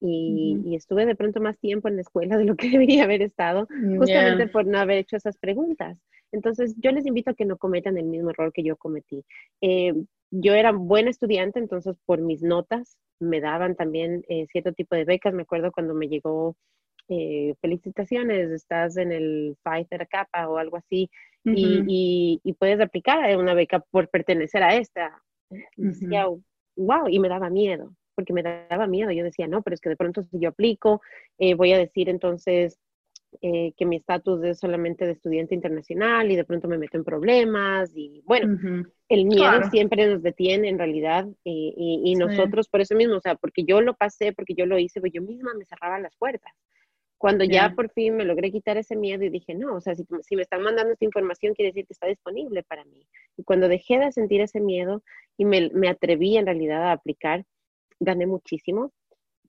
y, 0.00 0.74
estuve 0.74 1.06
de 1.06 1.14
pronto 1.14 1.40
más 1.40 1.58
tiempo 1.58 1.88
en 1.88 1.96
la 1.96 2.02
escuela 2.02 2.36
de 2.36 2.44
lo 2.44 2.56
que 2.56 2.68
debería 2.70 3.04
haber 3.04 3.22
estado, 3.22 3.66
justamente 3.98 4.48
por 4.48 4.66
no 4.66 4.78
haber 4.78 4.98
hecho 4.98 5.16
esas 5.16 5.38
preguntas. 5.38 5.98
Entonces, 6.34 6.74
yo 6.78 6.90
les 6.90 7.06
invito 7.06 7.30
a 7.30 7.34
que 7.34 7.44
no 7.44 7.56
cometan 7.56 7.96
el 7.96 8.06
mismo 8.06 8.30
error 8.30 8.52
que 8.52 8.64
yo 8.64 8.76
cometí. 8.76 9.24
Eh, 9.60 9.94
yo 10.30 10.54
era 10.54 10.72
buena 10.72 11.10
estudiante, 11.10 11.60
entonces 11.60 11.96
por 12.04 12.20
mis 12.20 12.42
notas 12.42 12.98
me 13.20 13.40
daban 13.40 13.76
también 13.76 14.24
eh, 14.28 14.46
cierto 14.50 14.72
tipo 14.72 14.96
de 14.96 15.04
becas. 15.04 15.32
Me 15.32 15.42
acuerdo 15.42 15.70
cuando 15.70 15.94
me 15.94 16.08
llegó, 16.08 16.56
eh, 17.08 17.54
felicitaciones, 17.60 18.50
estás 18.50 18.96
en 18.96 19.12
el 19.12 19.56
Theta 19.88 20.06
Kappa 20.06 20.48
o 20.48 20.58
algo 20.58 20.76
así, 20.76 21.08
y, 21.44 22.40
puedes 22.58 22.80
aplicar 22.80 23.30
a 23.30 23.38
una 23.38 23.54
beca 23.54 23.78
por 23.78 24.08
pertenecer 24.08 24.62
a 24.62 24.74
esta. 24.74 25.22
Decía, 25.76 26.26
wow, 26.76 27.06
y 27.08 27.18
me 27.18 27.28
daba 27.28 27.50
miedo, 27.50 27.94
porque 28.16 28.32
me 28.32 28.42
daba 28.42 28.86
miedo. 28.86 29.12
Yo 29.12 29.22
decía, 29.22 29.46
no, 29.46 29.62
pero 29.62 29.74
es 29.74 29.80
que 29.80 29.90
de 29.90 29.96
pronto 29.96 30.22
si 30.22 30.40
yo 30.40 30.48
aplico, 30.48 31.02
voy 31.56 31.72
a 31.72 31.78
decir 31.78 32.08
entonces, 32.08 32.80
eh, 33.42 33.72
que 33.76 33.86
mi 33.86 33.96
estatus 33.96 34.42
es 34.44 34.58
solamente 34.58 35.06
de 35.06 35.12
estudiante 35.12 35.54
internacional 35.54 36.30
y 36.30 36.36
de 36.36 36.44
pronto 36.44 36.68
me 36.68 36.78
meto 36.78 36.96
en 36.96 37.04
problemas 37.04 37.92
y 37.94 38.22
bueno, 38.24 38.58
el 39.08 39.24
miedo 39.26 39.70
siempre 39.70 40.06
nos 40.06 40.22
detiene 40.22 40.68
en 40.68 40.78
realidad 40.78 41.26
y, 41.44 42.14
nosotros 42.16 42.68
por 42.68 42.80
eso 42.80 42.94
mismo, 42.94 43.16
o 43.16 43.20
sea, 43.20 43.34
porque 43.34 43.64
yo 43.64 43.80
lo 43.80 43.94
pasé, 43.94 44.32
porque 44.32 44.54
yo 44.54 44.66
lo 44.66 44.78
hice, 44.78 45.00
pues 45.00 45.12
yo 45.12 45.22
misma 45.22 45.52
me 45.54 45.64
cerraba 45.64 45.98
las 45.98 46.14
puertas. 46.16 46.52
Cuando 47.18 47.44
ya. 47.44 47.72
por 47.74 47.90
fin 47.90 48.16
me 48.16 48.24
logré 48.24 48.50
quitar 48.50 48.76
ese 48.76 48.96
miedo 48.96 49.24
y 49.24 49.30
dije, 49.30 49.54
no, 49.54 49.76
o 49.76 49.80
sea, 49.80 49.94
si, 49.94 50.04
si 50.22 50.36
me 50.36 50.42
están 50.42 50.62
mandando 50.62 50.92
esta 50.92 51.04
información 51.04 51.54
quiere 51.54 51.70
decir 51.70 51.86
que 51.86 51.94
está 51.94 52.06
disponible 52.06 52.62
para 52.62 52.84
mí. 52.84 53.06
Y 53.36 53.44
cuando 53.44 53.68
dejé 53.68 53.98
de 53.98 54.12
sentir 54.12 54.40
ese 54.40 54.60
miedo 54.60 55.02
y 55.36 55.44
me, 55.44 55.70
me 55.72 55.88
atreví 55.88 56.36
en 56.36 56.46
realidad 56.46 56.82
a 56.84 56.92
aplicar, 56.92 57.44
gané 57.98 58.26
muchísimo 58.26 58.92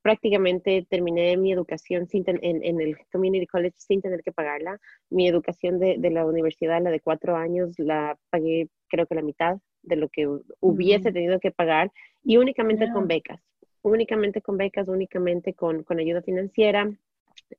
prácticamente 0.05 0.85
terminé 0.87 1.35
mi 1.35 1.51
educación 1.51 2.05
sin 2.05 2.23
en, 2.27 2.63
en, 2.63 2.79
el 2.79 2.95
Community 3.11 3.47
College 3.47 3.73
sin 3.75 4.03
tener 4.03 4.21
que 4.21 4.31
pagarla. 4.31 4.79
Mi 5.09 5.27
educación 5.27 5.79
de, 5.79 5.95
de, 5.97 6.11
la 6.11 6.27
universidad, 6.27 6.79
la 6.79 6.91
de 6.91 6.99
cuatro 6.99 7.35
años, 7.35 7.73
la 7.79 8.15
pagué 8.29 8.69
creo 8.87 9.07
que 9.07 9.15
la 9.15 9.23
mitad 9.23 9.57
de 9.81 9.95
lo 9.95 10.07
que 10.09 10.27
hubiese 10.59 11.11
tenido 11.11 11.39
que 11.39 11.49
pagar 11.49 11.91
y 12.23 12.37
únicamente 12.37 12.87
con 12.93 13.07
becas, 13.07 13.41
únicamente 13.81 14.43
con 14.43 14.57
becas, 14.57 14.87
únicamente 14.89 15.55
con, 15.55 15.81
con 15.83 15.97
ayuda 15.97 16.21
financiera 16.21 16.87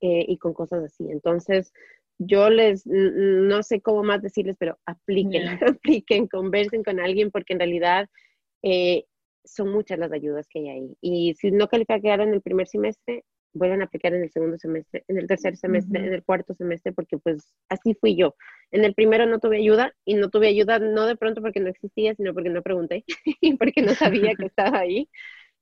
eh, 0.01 0.24
y 0.28 0.38
con 0.38 0.55
cosas 0.55 0.84
así. 0.84 1.11
Entonces, 1.11 1.72
yo 2.16 2.49
les, 2.49 2.86
no 2.86 3.64
sé 3.64 3.80
cómo 3.80 4.05
más 4.05 4.22
decirles, 4.22 4.55
pero 4.57 4.78
apliquen, 4.86 5.42
apliquen, 5.66 6.28
conversen 6.28 6.84
con 6.84 7.01
alguien 7.01 7.32
porque 7.32 7.55
en 7.55 7.59
realidad 7.59 8.09
eh, 8.62 9.05
son 9.47 9.72
muchas 9.72 9.99
las 9.99 10.12
ayudas 10.12 10.47
que 10.49 10.61
hay 10.61 10.68
ahí. 10.68 10.97
Y 11.01 11.34
si 11.34 11.51
no 11.51 11.68
calificaron 11.68 12.28
en 12.28 12.34
el 12.34 12.42
primer 12.42 12.66
semestre, 12.66 13.24
vuelven 13.57 13.80
a 13.80 13.84
aplicar 13.84 14.14
en 14.14 14.22
el 14.22 14.30
segundo 14.30 14.59
semestre, 14.59 15.05
en 15.09 15.18
el 15.18 15.26
tercer 15.26 15.57
semestre, 15.57 16.07
en 16.07 16.12
el 16.12 16.24
cuarto 16.24 16.55
semestre, 16.55 16.92
porque 16.92 17.18
pues 17.18 17.55
así 17.68 17.94
fui 17.94 18.16
yo. 18.16 18.34
En 18.70 18.84
el 18.84 18.94
primero 18.94 19.26
no 19.26 19.38
tuve 19.38 19.59
ayuda 19.59 19.92
y 20.05 20.14
no 20.14 20.28
tuve 20.28 20.49
ayuda 20.49 20.78
no 20.78 21.07
de 21.07 21.16
pronto 21.16 21.40
porque 21.40 21.61
no 21.61 21.68
existía, 21.68 22.14
sino 22.14 22.34
porque 22.34 22.51
no 22.51 22.62
pregunté 22.62 23.05
y 23.40 23.57
porque 23.57 23.82
no 23.82 23.94
sabía 23.94 24.34
que 24.34 24.47
estaba 24.47 24.78
ahí. 24.78 25.09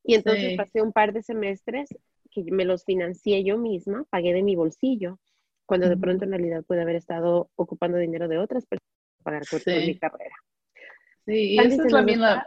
Y 0.03 0.15
entonces 0.15 0.57
pasé 0.57 0.83
un 0.83 0.93
par 0.93 1.13
de 1.13 1.23
semestres 1.23 1.89
que 2.31 2.45
me 2.51 2.65
los 2.65 2.85
financié 2.85 3.43
yo 3.45 3.57
misma, 3.57 4.05
pagué 4.11 4.35
de 4.35 4.43
mi 4.43 4.57
bolsillo, 4.57 5.19
cuando 5.67 5.89
de 5.89 5.97
pronto 5.97 6.25
en 6.25 6.33
realidad 6.33 6.65
pude 6.65 6.83
haber 6.83 6.97
estado 6.97 7.51
ocupando 7.57 7.97
dinero 7.97 8.29
de 8.29 8.39
otras 8.39 8.67
personas 8.67 8.91
para 9.23 9.41
pagar 9.41 9.65
por, 9.65 9.87
mi 9.87 9.99
carrera. 9.99 10.37
Sí, 11.25 11.55
y 11.55 11.59
eso 11.59 11.83
es 11.85 11.93
también 11.93 12.21
la, 12.21 12.47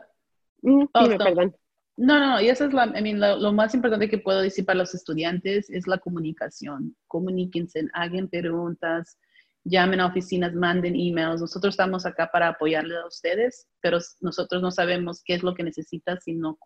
Mm, 0.62 0.86
oh, 0.94 1.08
no. 1.08 1.18
perdón. 1.18 1.56
No, 1.98 2.20
no, 2.20 2.40
y 2.40 2.50
eso 2.50 2.66
es 2.66 2.74
la, 2.74 2.86
I 2.96 3.02
mean, 3.02 3.20
lo, 3.20 3.52
más 3.54 3.74
importante 3.74 4.08
que 4.08 4.20
puedo 4.20 4.42
decir 4.42 4.66
para 4.66 4.78
los 4.78 4.94
estudiantes 4.94 5.68
es 5.72 5.88
la 5.88 5.98
comunicación. 5.98 6.96
Comuníquense, 7.08 7.88
hagan 7.94 8.28
preguntas, 8.28 9.18
llamen 9.64 10.00
a 10.00 10.06
oficinas, 10.06 10.54
manden 10.54 10.96
emails. 10.96 11.42
Nosotros 11.42 11.74
estamos 11.74 12.06
acá 12.06 12.30
para 12.32 12.50
apoyarle 12.50 12.96
a 12.98 13.08
ustedes, 13.08 13.68
pero 13.82 13.98
nosotros 14.22 14.62
no 14.62 14.70
sabemos 14.70 15.24
qué 15.26 15.34
es 15.34 15.44
lo 15.44 15.56
que 15.56 15.64
necesitas 15.64 16.24
si 16.24 16.34
no 16.34 16.58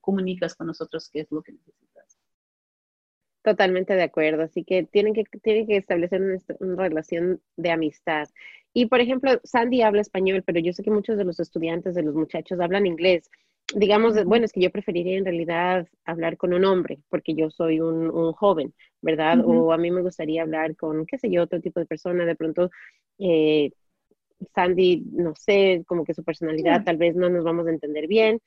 comunicas 0.00 0.54
con 0.56 0.66
nosotros 0.66 1.08
qué 1.12 1.20
es 1.20 1.28
lo 1.30 1.42
que 1.42 1.52
necesitas. 1.52 1.95
Totalmente 3.46 3.94
de 3.94 4.02
acuerdo. 4.02 4.42
Así 4.42 4.64
que 4.64 4.82
tienen 4.82 5.14
que, 5.14 5.22
tienen 5.40 5.68
que 5.68 5.76
establecer 5.76 6.20
una, 6.58 6.82
relación 6.82 7.40
de 7.56 7.70
amistad. 7.70 8.28
Y 8.72 8.86
por 8.86 9.00
ejemplo, 9.00 9.40
Sandy 9.44 9.82
habla 9.82 10.00
español, 10.00 10.42
pero 10.44 10.58
yo 10.58 10.72
sé 10.72 10.82
que 10.82 10.90
muchos 10.90 11.16
de 11.16 11.22
los 11.22 11.38
estudiantes, 11.38 11.94
de 11.94 12.02
los 12.02 12.16
muchachos, 12.16 12.58
hablan 12.58 12.86
inglés. 12.86 13.30
Digamos, 13.72 14.24
bueno, 14.24 14.46
es 14.46 14.52
que 14.52 14.62
yo 14.62 14.72
preferiría 14.72 15.16
en 15.16 15.26
realidad 15.26 15.86
hablar 16.04 16.36
con 16.36 16.54
un 16.54 16.64
hombre, 16.64 16.98
porque 17.08 17.34
yo 17.36 17.48
soy 17.48 17.78
un, 17.78 18.10
joven, 18.32 18.74
¿verdad? 19.00 19.38
O 19.46 19.72
a 19.72 19.78
mí 19.78 19.92
me 19.92 20.02
gustaría 20.02 20.42
hablar 20.42 20.74
con, 20.74 21.06
qué 21.06 21.16
sé 21.16 21.30
yo, 21.30 21.44
otro 21.44 21.60
tipo 21.60 21.78
de 21.78 21.86
persona. 21.86 22.24
De 22.24 22.34
pronto, 22.34 22.72
eh, 23.20 23.70
Sandy, 24.56 25.04
no 25.12 25.34
sé, 25.36 25.84
como 25.86 26.02
que 26.02 26.14
su 26.14 26.24
personalidad 26.24 26.82
tal 26.82 26.96
vez 26.96 27.14
no 27.14 27.30
nos 27.30 27.44
vamos 27.44 27.68
a 27.68 27.70
entender 27.70 28.08
bien 28.08 28.40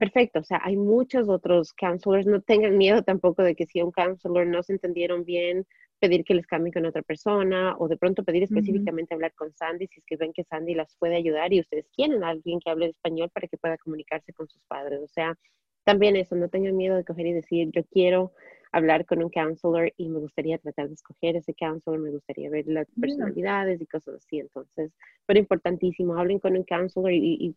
perfecto, 0.00 0.40
o 0.40 0.44
sea, 0.44 0.62
hay 0.64 0.78
muchos 0.78 1.28
otros 1.28 1.74
counselors, 1.74 2.26
no 2.26 2.40
tengan 2.40 2.78
miedo 2.78 3.02
tampoco 3.02 3.42
de 3.42 3.54
que 3.54 3.66
si 3.66 3.82
un 3.82 3.92
counselor 3.92 4.46
no 4.46 4.62
se 4.62 4.72
entendieron 4.72 5.26
bien, 5.26 5.66
pedir 5.98 6.24
que 6.24 6.32
les 6.32 6.46
cambien 6.46 6.72
con 6.72 6.86
otra 6.86 7.02
persona 7.02 7.76
o 7.78 7.86
de 7.86 7.98
pronto 7.98 8.24
pedir 8.24 8.42
específicamente 8.44 9.12
hablar 9.12 9.34
con 9.34 9.52
Sandy 9.52 9.88
si 9.88 10.00
es 10.00 10.06
que 10.06 10.16
ven 10.16 10.32
que 10.32 10.44
Sandy 10.44 10.74
las 10.74 10.96
puede 10.96 11.16
ayudar 11.16 11.52
y 11.52 11.60
ustedes 11.60 11.86
quieren 11.94 12.24
a 12.24 12.30
alguien 12.30 12.60
que 12.60 12.70
hable 12.70 12.86
español 12.86 13.28
para 13.28 13.46
que 13.46 13.58
pueda 13.58 13.76
comunicarse 13.76 14.32
con 14.32 14.48
sus 14.48 14.62
padres. 14.62 15.00
O 15.02 15.08
sea, 15.08 15.36
también 15.84 16.16
eso, 16.16 16.34
no 16.34 16.48
tengan 16.48 16.78
miedo 16.78 16.96
de 16.96 17.04
coger 17.04 17.26
y 17.26 17.34
decir, 17.34 17.68
yo 17.70 17.84
quiero 17.84 18.32
hablar 18.72 19.04
con 19.04 19.22
un 19.22 19.28
counselor 19.28 19.92
y 19.98 20.08
me 20.08 20.20
gustaría 20.20 20.56
tratar 20.56 20.88
de 20.88 20.94
escoger 20.94 21.36
ese 21.36 21.52
counselor, 21.52 21.98
me 21.98 22.10
gustaría 22.10 22.48
ver 22.48 22.66
las 22.68 22.86
personalidades 22.98 23.82
y 23.82 23.86
cosas 23.86 24.14
así. 24.14 24.38
Entonces, 24.38 24.92
pero 25.26 25.38
importantísimo, 25.38 26.16
hablen 26.16 26.38
con 26.38 26.56
un 26.56 26.64
counselor 26.64 27.12
y 27.12 27.54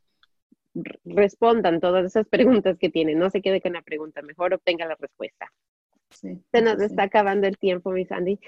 respondan 1.06 1.80
todas 1.80 2.06
esas 2.06 2.28
preguntas 2.64 2.78
que 2.78 2.90
tienen. 2.90 3.20
No 3.20 3.30
se 3.30 3.42
quede 3.42 3.62
con 3.62 3.74
la 3.74 3.82
pregunta, 3.82 4.22
mejor 4.22 4.54
obtenga 4.54 4.88
la 4.88 4.96
respuesta. 4.96 5.52
se 6.10 6.62
nos 6.62 6.82
está 6.82 7.04
acabando 7.04 7.48
el 7.48 7.58
tiempo, 7.58 7.92
mi 7.92 8.06
Sandy. 8.06 8.40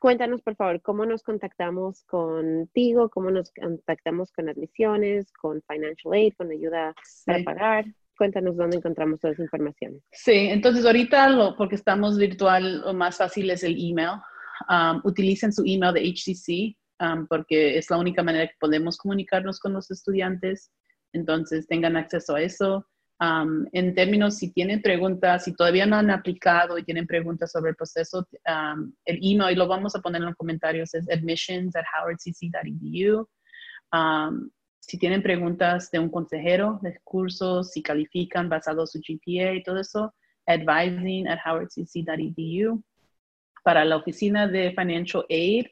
cuéntanos, 0.00 0.42
por 0.42 0.56
favor, 0.56 0.80
cómo 0.82 1.06
nos 1.06 1.22
contactamos 1.22 2.04
contigo, 2.04 3.08
cómo 3.08 3.30
nos 3.30 3.50
contactamos 3.52 4.32
con 4.32 4.48
admisiones, 4.48 5.32
con 5.32 5.62
Financial 5.62 6.12
Aid, 6.12 6.34
con 6.36 6.50
ayuda 6.50 6.94
para 7.26 7.44
pagar. 7.44 7.84
Cuéntanos 8.16 8.56
dónde 8.56 8.76
encontramos 8.76 9.18
toda 9.18 9.32
esa 9.32 9.42
información. 9.42 10.00
Sí, 10.12 10.48
entonces 10.50 10.86
ahorita, 10.86 11.28
lo, 11.30 11.56
porque 11.56 11.74
estamos 11.74 12.16
virtual, 12.16 12.82
lo 12.82 12.94
más 12.94 13.16
fácil 13.16 13.50
es 13.50 13.64
el 13.64 13.76
email. 13.76 14.20
Um, 14.68 15.00
utilicen 15.02 15.52
su 15.52 15.64
email 15.66 15.92
de 15.92 16.02
HCC 16.02 16.76
porque 17.28 17.78
es 17.78 17.90
la 17.90 17.98
única 17.98 18.22
manera 18.22 18.46
que 18.46 18.56
podemos 18.58 18.96
comunicarnos 18.96 19.58
con 19.60 19.72
los 19.72 19.90
estudiantes. 19.90 20.72
Entonces, 21.12 21.66
tengan 21.66 21.96
acceso 21.96 22.34
a 22.34 22.42
eso. 22.42 22.86
En 23.72 23.94
términos, 23.94 24.36
si 24.36 24.52
tienen 24.52 24.82
preguntas, 24.82 25.44
si 25.44 25.54
todavía 25.54 25.86
no 25.86 25.96
han 25.96 26.10
aplicado 26.10 26.76
y 26.76 26.84
tienen 26.84 27.06
preguntas 27.06 27.52
sobre 27.52 27.70
el 27.70 27.76
proceso, 27.76 28.26
el 29.04 29.18
email, 29.22 29.52
y 29.52 29.56
lo 29.56 29.68
vamos 29.68 29.94
a 29.94 30.00
poner 30.00 30.20
en 30.20 30.26
los 30.26 30.36
comentarios, 30.36 30.92
es 30.94 31.08
admissions 31.10 31.74
at 31.76 31.84
howardcc.edu. 31.96 33.28
Si 34.80 34.98
tienen 34.98 35.22
preguntas 35.22 35.90
de 35.90 35.98
un 35.98 36.10
consejero 36.10 36.78
de 36.82 36.98
cursos, 37.04 37.70
si 37.72 37.82
califican 37.82 38.50
basado 38.50 38.86
su 38.86 38.98
GPA 38.98 39.54
y 39.54 39.62
todo 39.62 39.80
eso, 39.80 40.14
advising 40.46 41.26
at 41.26 41.38
howardcc.edu. 41.42 42.82
Para 43.62 43.86
la 43.86 43.96
oficina 43.96 44.46
de 44.46 44.72
Financial 44.72 45.24
Aid, 45.30 45.68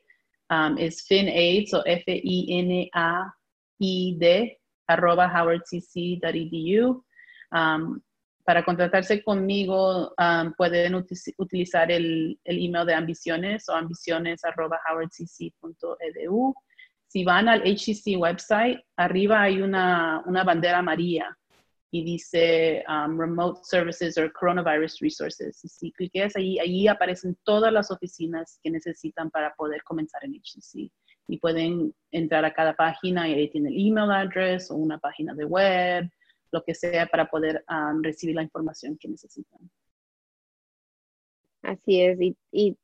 es 0.78 1.06
FinAid, 1.06 1.74
o 1.74 1.82
F-I-N-A-I-D, 1.84 2.98
arroba 4.86 5.28
howardcc.edu 5.28 7.04
para 8.44 8.64
contratarse 8.64 9.22
conmigo 9.22 10.12
pueden 10.56 10.96
utilizar 11.38 11.92
el, 11.92 12.38
email 12.44 12.86
de 12.86 12.94
ambiciones 12.94 13.68
o 13.68 13.74
ambiciones.howardcc.edu. 13.74 16.54
Si 17.06 17.24
van 17.24 17.48
al 17.48 17.62
HCC 17.62 18.16
website, 18.16 18.80
arriba 18.96 19.42
hay 19.42 19.60
una, 19.60 20.22
bandera 20.44 20.78
amarilla 20.78 21.36
y 21.94 22.02
dice 22.02 22.82
Remote 22.88 23.60
Services 23.64 24.16
or 24.16 24.32
Coronavirus 24.32 24.98
Resources. 25.00 25.58
si 25.62 25.92
cliques 25.92 26.34
ahí, 26.36 26.58
ahí 26.58 26.88
aparecen 26.88 27.36
todas 27.44 27.70
las 27.70 27.90
oficinas 27.90 28.58
que 28.62 28.70
necesitan 28.70 29.30
para 29.30 29.54
poder 29.54 29.82
comenzar 29.84 30.24
en 30.24 30.32
HCC. 30.32 30.90
Y 31.28 31.38
pueden 31.38 31.94
entrar 32.10 32.44
a 32.46 32.52
cada 32.52 32.74
página 32.74 33.28
y 33.28 33.34
ahí 33.34 33.50
tiene 33.50 33.68
el 33.68 33.86
email 33.88 34.10
address 34.10 34.70
o 34.70 34.74
una 34.74 34.98
página 34.98 35.34
de 35.34 35.44
web 35.44 36.10
lo 36.50 36.64
que 36.64 36.74
sea 36.74 37.06
para 37.06 37.28
poder 37.28 37.64
recibir 38.02 38.36
la 38.36 38.42
información 38.42 38.96
que 38.98 39.08
necesitan. 39.08 39.70
Así 41.62 42.00
es, 42.00 42.18
y, 42.50 42.76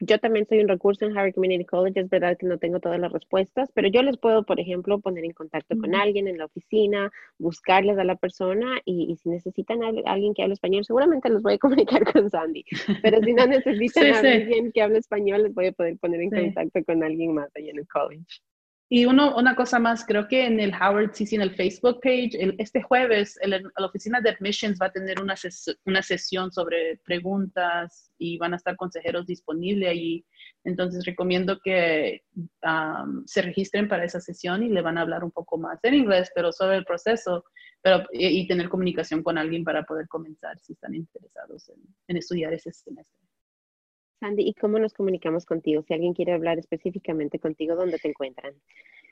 yo 0.00 0.18
también 0.18 0.46
soy 0.46 0.60
un 0.60 0.68
recurso 0.68 1.04
en 1.04 1.16
Harvard 1.16 1.34
Community 1.34 1.64
College, 1.64 2.00
es 2.00 2.08
verdad 2.08 2.36
que 2.38 2.46
no 2.46 2.58
tengo 2.58 2.80
todas 2.80 2.98
las 2.98 3.12
respuestas, 3.12 3.70
pero 3.74 3.88
yo 3.88 4.02
les 4.02 4.16
puedo, 4.16 4.44
por 4.44 4.58
ejemplo, 4.58 4.98
poner 5.00 5.24
en 5.24 5.32
contacto 5.32 5.76
con 5.78 5.94
alguien 5.94 6.26
en 6.26 6.38
la 6.38 6.46
oficina, 6.46 7.12
buscarles 7.38 7.98
a 7.98 8.04
la 8.04 8.16
persona 8.16 8.80
y, 8.84 9.14
si 9.16 9.28
necesitan 9.28 9.82
a 9.82 9.88
alguien 10.06 10.34
que 10.34 10.42
hable 10.42 10.54
español, 10.54 10.84
seguramente 10.84 11.28
los 11.28 11.42
voy 11.42 11.54
a 11.54 11.58
comunicar 11.98 12.10
con 12.10 12.30
Sandy, 12.30 12.64
pero 13.02 13.20
si 13.22 13.34
no 13.34 13.46
necesitan 13.46 14.14
a 14.14 14.20
alguien 14.20 14.72
que 14.72 14.82
hable 14.82 14.98
español, 14.98 15.42
les 15.42 15.54
voy 15.54 15.66
a 15.66 15.72
poder 15.72 15.98
poner 15.98 16.22
en 16.22 16.30
contacto 16.30 16.84
con 16.84 17.04
alguien 17.04 17.34
más 17.34 17.54
ahí 17.54 17.68
en 17.68 17.78
el 17.78 17.86
college. 17.86 18.40
Y 18.92 19.04
uno, 19.04 19.36
una 19.36 19.54
cosa 19.54 19.78
más, 19.78 20.04
creo 20.04 20.26
que 20.26 20.44
en 20.44 20.58
el 20.58 20.74
Howard 20.74 21.12
CC, 21.12 21.36
en 21.36 21.42
el 21.42 21.54
Facebook 21.54 22.00
page, 22.02 22.30
este 22.58 22.82
jueves 22.82 23.38
la 23.46 23.86
oficina 23.86 24.20
de 24.20 24.30
admissions 24.30 24.80
va 24.82 24.86
a 24.86 24.92
tener 24.92 25.22
una, 25.22 25.36
una 25.84 26.02
sesión 26.02 26.50
sobre 26.50 26.96
preguntas 27.04 28.10
y 28.18 28.36
van 28.38 28.52
a 28.52 28.56
estar 28.56 28.74
consejeros 28.74 29.28
disponibles 29.28 29.90
allí. 29.90 30.26
Entonces 30.64 31.04
recomiendo 31.04 31.60
que 31.62 32.22
se 33.26 33.42
registren 33.42 33.86
para 33.86 34.04
esa 34.04 34.20
sesión 34.20 34.64
y 34.64 34.68
le 34.68 34.82
van 34.82 34.98
a 34.98 35.02
hablar 35.02 35.22
un 35.22 35.30
poco 35.30 35.56
más 35.56 35.78
en 35.84 35.94
inglés, 35.94 36.32
pero 36.34 36.50
sobre 36.50 36.78
el 36.78 36.84
proceso 36.84 37.44
pero, 37.82 38.04
y, 38.12 38.48
tener 38.48 38.68
comunicación 38.68 39.22
con 39.22 39.38
alguien 39.38 39.62
para 39.62 39.84
poder 39.84 40.08
comenzar 40.08 40.58
si 40.58 40.72
están 40.72 40.96
interesados 40.96 41.68
en, 41.68 41.80
en 42.08 42.16
estudiar 42.16 42.52
ese 42.52 42.72
semestre. 42.72 43.24
Sandy, 44.20 44.46
¿y 44.46 44.54
cómo 44.54 44.78
nos 44.78 44.92
comunicamos 44.92 45.46
contigo? 45.46 45.82
Si 45.82 45.94
alguien 45.94 46.12
quiere 46.12 46.34
hablar 46.34 46.58
específicamente 46.58 47.38
contigo, 47.38 47.74
¿dónde 47.74 47.98
te 47.98 48.08
encuentran? 48.08 48.52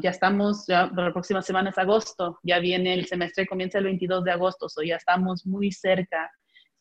ya 0.00 0.10
estamos, 0.10 0.66
ya 0.66 0.90
la 0.94 1.12
próxima 1.12 1.42
semana 1.42 1.70
es 1.70 1.78
agosto, 1.78 2.38
ya 2.42 2.58
viene 2.58 2.94
el 2.94 3.06
semestre, 3.06 3.46
comienza 3.46 3.78
el 3.78 3.84
22 3.84 4.24
de 4.24 4.32
agosto, 4.32 4.66
o 4.66 4.82
ya 4.82 4.96
estamos 4.96 5.46
muy 5.46 5.70
cerca. 5.70 6.30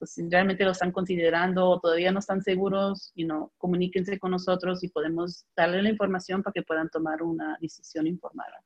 si 0.04 0.28
realmente 0.30 0.66
lo 0.66 0.72
están 0.72 0.92
considerando 0.92 1.70
o 1.70 1.80
todavía 1.80 2.12
no 2.12 2.20
están 2.20 2.42
seguros, 2.42 3.12
you 3.16 3.26
know, 3.26 3.52
comuníquense 3.58 4.18
con 4.18 4.32
nosotros 4.32 4.84
y 4.84 4.90
podemos 4.90 5.46
darle 5.56 5.84
la 5.84 5.90
información 5.90 6.42
para 6.42 6.54
que 6.54 6.64
puedan 6.64 6.90
tomar 6.90 7.22
una 7.22 7.58
decisión 7.62 8.08
informada. 8.08 8.64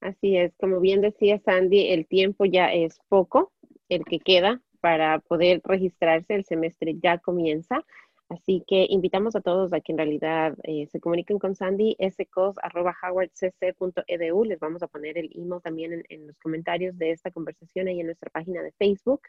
Así 0.00 0.36
es, 0.36 0.52
como 0.58 0.80
bien 0.80 1.00
decía 1.00 1.40
Sandy, 1.40 1.90
el 1.90 2.06
tiempo 2.06 2.44
ya 2.44 2.72
es 2.72 3.00
poco, 3.08 3.52
el 3.88 4.04
que 4.04 4.20
queda 4.20 4.62
para 4.80 5.18
poder 5.18 5.60
registrarse, 5.64 6.34
el 6.34 6.44
semestre 6.44 6.96
ya 7.02 7.18
comienza. 7.18 7.84
Así 8.30 8.64
que 8.64 8.86
invitamos 8.88 9.34
a 9.34 9.40
todos 9.40 9.72
a 9.72 9.80
que 9.80 9.90
en 9.90 9.98
realidad 9.98 10.56
eh, 10.62 10.86
se 10.86 11.00
comuniquen 11.00 11.40
con 11.40 11.56
Sandy, 11.56 11.96
scos.howardcc.edu. 12.10 14.44
Les 14.44 14.60
vamos 14.60 14.84
a 14.84 14.86
poner 14.86 15.18
el 15.18 15.32
email 15.34 15.60
también 15.60 16.04
en, 16.08 16.28
los 16.28 16.38
comentarios 16.38 16.96
de 16.96 17.10
esta 17.10 17.32
conversación 17.32 17.88
y 17.88 17.98
en 17.98 18.06
nuestra 18.06 18.30
página 18.30 18.62
de 18.62 18.70
Facebook. 18.78 19.22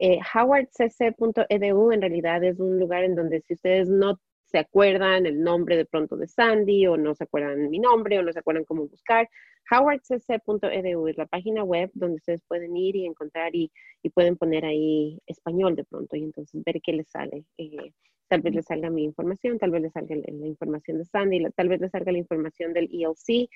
Eh, 0.00 0.18
howardcc.edu 0.34 1.92
en 1.92 2.00
realidad 2.00 2.42
es 2.42 2.58
un 2.58 2.80
lugar 2.80 3.04
en 3.04 3.14
donde 3.14 3.40
si 3.42 3.54
ustedes 3.54 3.88
no 3.88 4.18
se 4.46 4.58
acuerdan 4.58 5.26
el 5.26 5.44
nombre 5.44 5.76
de 5.76 5.84
pronto 5.84 6.16
de 6.16 6.26
Sandy 6.26 6.88
o 6.88 6.96
no 6.96 7.14
se 7.14 7.22
acuerdan 7.22 7.70
mi 7.70 7.78
nombre 7.78 8.18
o 8.18 8.22
no 8.22 8.32
se 8.32 8.40
acuerdan 8.40 8.64
cómo 8.64 8.88
buscar, 8.88 9.28
howardcc.edu 9.70 11.06
es 11.06 11.16
la 11.16 11.26
página 11.26 11.62
web 11.62 11.92
donde 11.94 12.16
ustedes 12.16 12.42
pueden 12.48 12.76
ir 12.76 12.96
y 12.96 13.06
encontrar 13.06 13.54
y, 13.54 13.70
pueden 14.12 14.36
poner 14.36 14.64
ahí 14.64 15.20
español 15.26 15.76
de 15.76 15.84
pronto 15.84 16.16
y 16.16 16.24
entonces 16.24 16.60
ver 16.64 16.80
qué 16.82 16.94
les 16.94 17.08
sale. 17.08 17.44
Eh, 17.58 17.92
tal 18.30 18.42
vez 18.42 18.54
le 18.54 18.62
salga 18.62 18.90
mi 18.90 19.02
información, 19.02 19.58
tal 19.58 19.72
vez 19.72 19.82
le 19.82 19.90
salga 19.90 20.14
la 20.14 20.46
información 20.46 20.98
de 20.98 21.04
Sandy, 21.04 21.44
tal 21.56 21.68
vez 21.68 21.80
le 21.80 21.88
salga 21.88 22.12
la 22.12 22.18
información 22.18 22.72
del 22.72 22.88
ELC, 22.92 23.50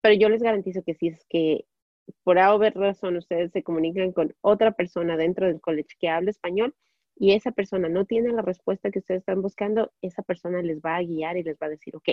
pero 0.00 0.14
yo 0.14 0.28
les 0.28 0.40
garantizo 0.40 0.84
que 0.84 0.94
si 0.94 1.08
es 1.08 1.26
que 1.28 1.64
por 2.22 2.38
A 2.38 2.54
o 2.54 2.58
razón 2.60 3.16
ustedes 3.16 3.50
se 3.50 3.64
comunican 3.64 4.12
con 4.12 4.36
otra 4.40 4.70
persona 4.70 5.16
dentro 5.16 5.48
del 5.48 5.60
college 5.60 5.96
que 5.98 6.08
hable 6.08 6.30
español 6.30 6.76
y 7.16 7.32
esa 7.32 7.50
persona 7.50 7.88
no 7.88 8.04
tiene 8.04 8.32
la 8.32 8.42
respuesta 8.42 8.92
que 8.92 9.00
ustedes 9.00 9.22
están 9.22 9.42
buscando, 9.42 9.90
esa 10.00 10.22
persona 10.22 10.62
les 10.62 10.78
va 10.78 10.94
a 10.94 11.02
guiar 11.02 11.36
y 11.36 11.42
les 11.42 11.56
va 11.56 11.66
a 11.66 11.70
decir, 11.70 11.96
ok, 11.96 12.10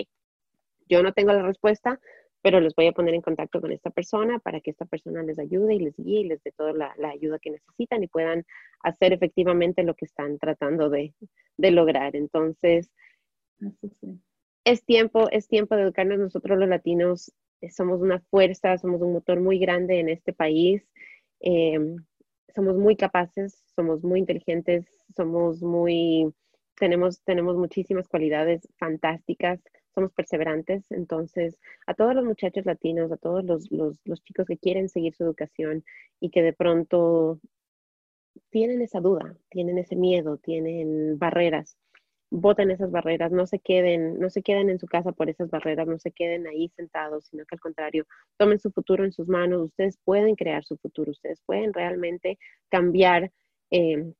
yo 0.88 1.04
no 1.04 1.12
tengo 1.12 1.32
la 1.32 1.42
respuesta, 1.42 2.00
pero 2.46 2.60
les 2.60 2.76
voy 2.76 2.86
a 2.86 2.92
poner 2.92 3.12
en 3.12 3.22
contacto 3.22 3.60
con 3.60 3.72
esta 3.72 3.90
persona 3.90 4.38
para 4.38 4.60
que 4.60 4.70
esta 4.70 4.84
persona 4.84 5.20
les 5.24 5.36
ayude 5.36 5.74
y 5.74 5.80
les 5.80 5.96
guíe 5.96 6.20
y 6.20 6.28
les 6.28 6.40
dé 6.44 6.52
toda 6.52 6.72
la, 6.72 6.94
ayuda 7.08 7.40
que 7.40 7.50
necesitan 7.50 8.04
y 8.04 8.06
puedan 8.06 8.46
hacer 8.84 9.12
efectivamente 9.12 9.82
lo 9.82 9.94
que 9.96 10.04
están 10.04 10.38
tratando 10.38 10.88
de, 10.88 11.12
lograr. 11.58 12.14
Entonces, 12.14 12.92
es 14.62 14.84
tiempo, 14.84 15.28
es 15.32 15.48
tiempo 15.48 15.74
de 15.74 15.82
educarnos 15.82 16.20
nosotros 16.20 16.56
los 16.56 16.68
latinos. 16.68 17.32
Eh, 17.62 17.70
somos 17.72 18.00
una 18.00 18.20
fuerza, 18.30 18.78
somos 18.78 19.02
un 19.02 19.14
motor 19.14 19.40
muy 19.40 19.58
grande 19.58 19.98
en 19.98 20.08
este 20.08 20.32
país. 20.32 20.88
Em, 21.40 21.96
somos 22.54 22.76
muy 22.76 22.94
capaces, 22.94 23.60
somos 23.74 24.04
muy 24.04 24.20
inteligentes, 24.20 24.86
somos 25.16 25.62
muy, 25.62 26.32
tenemos, 26.76 27.20
tenemos 27.24 27.56
muchísimas 27.56 28.06
cualidades 28.06 28.68
fantásticas 28.78 29.60
somos 29.96 30.12
perseverantes. 30.12 30.84
Entonces, 30.90 31.58
a 31.86 31.94
todos 31.94 32.14
los 32.14 32.24
muchachos 32.24 32.66
latinos, 32.66 33.10
a 33.10 33.16
todos 33.16 33.44
los, 33.44 33.70
los, 33.72 33.98
chicos 34.24 34.46
que 34.46 34.58
quieren 34.58 34.88
seguir 34.88 35.14
su 35.14 35.24
educación 35.24 35.84
y 36.20 36.30
que 36.30 36.42
de 36.42 36.52
pronto 36.52 37.40
tienen 38.50 38.82
esa 38.82 39.00
duda, 39.00 39.36
tienen 39.48 39.78
ese 39.78 39.96
miedo, 39.96 40.36
tienen 40.36 41.18
barreras, 41.18 41.78
voten 42.30 42.70
esas 42.70 42.90
barreras, 42.90 43.32
no 43.32 43.46
se 43.46 43.58
queden, 43.58 44.20
no 44.20 44.28
se 44.28 44.42
queden 44.42 44.68
en 44.68 44.78
su 44.78 44.86
casa 44.86 45.12
por 45.12 45.30
esas 45.30 45.48
barreras, 45.48 45.88
no 45.88 45.98
se 45.98 46.12
queden 46.12 46.46
ahí 46.46 46.68
sentados, 46.76 47.26
sino 47.26 47.46
que 47.46 47.54
al 47.54 47.60
contrario, 47.60 48.06
tomen 48.36 48.58
su 48.58 48.70
futuro 48.72 49.04
en 49.04 49.12
sus 49.12 49.28
manos, 49.28 49.62
ustedes 49.62 49.98
pueden 50.04 50.36
crear 50.36 50.64
su 50.64 50.76
futuro, 50.76 51.12
ustedes 51.12 51.40
pueden 51.46 51.72
realmente 51.72 52.38
cambiar 52.68 53.32
eh, 53.70 54.12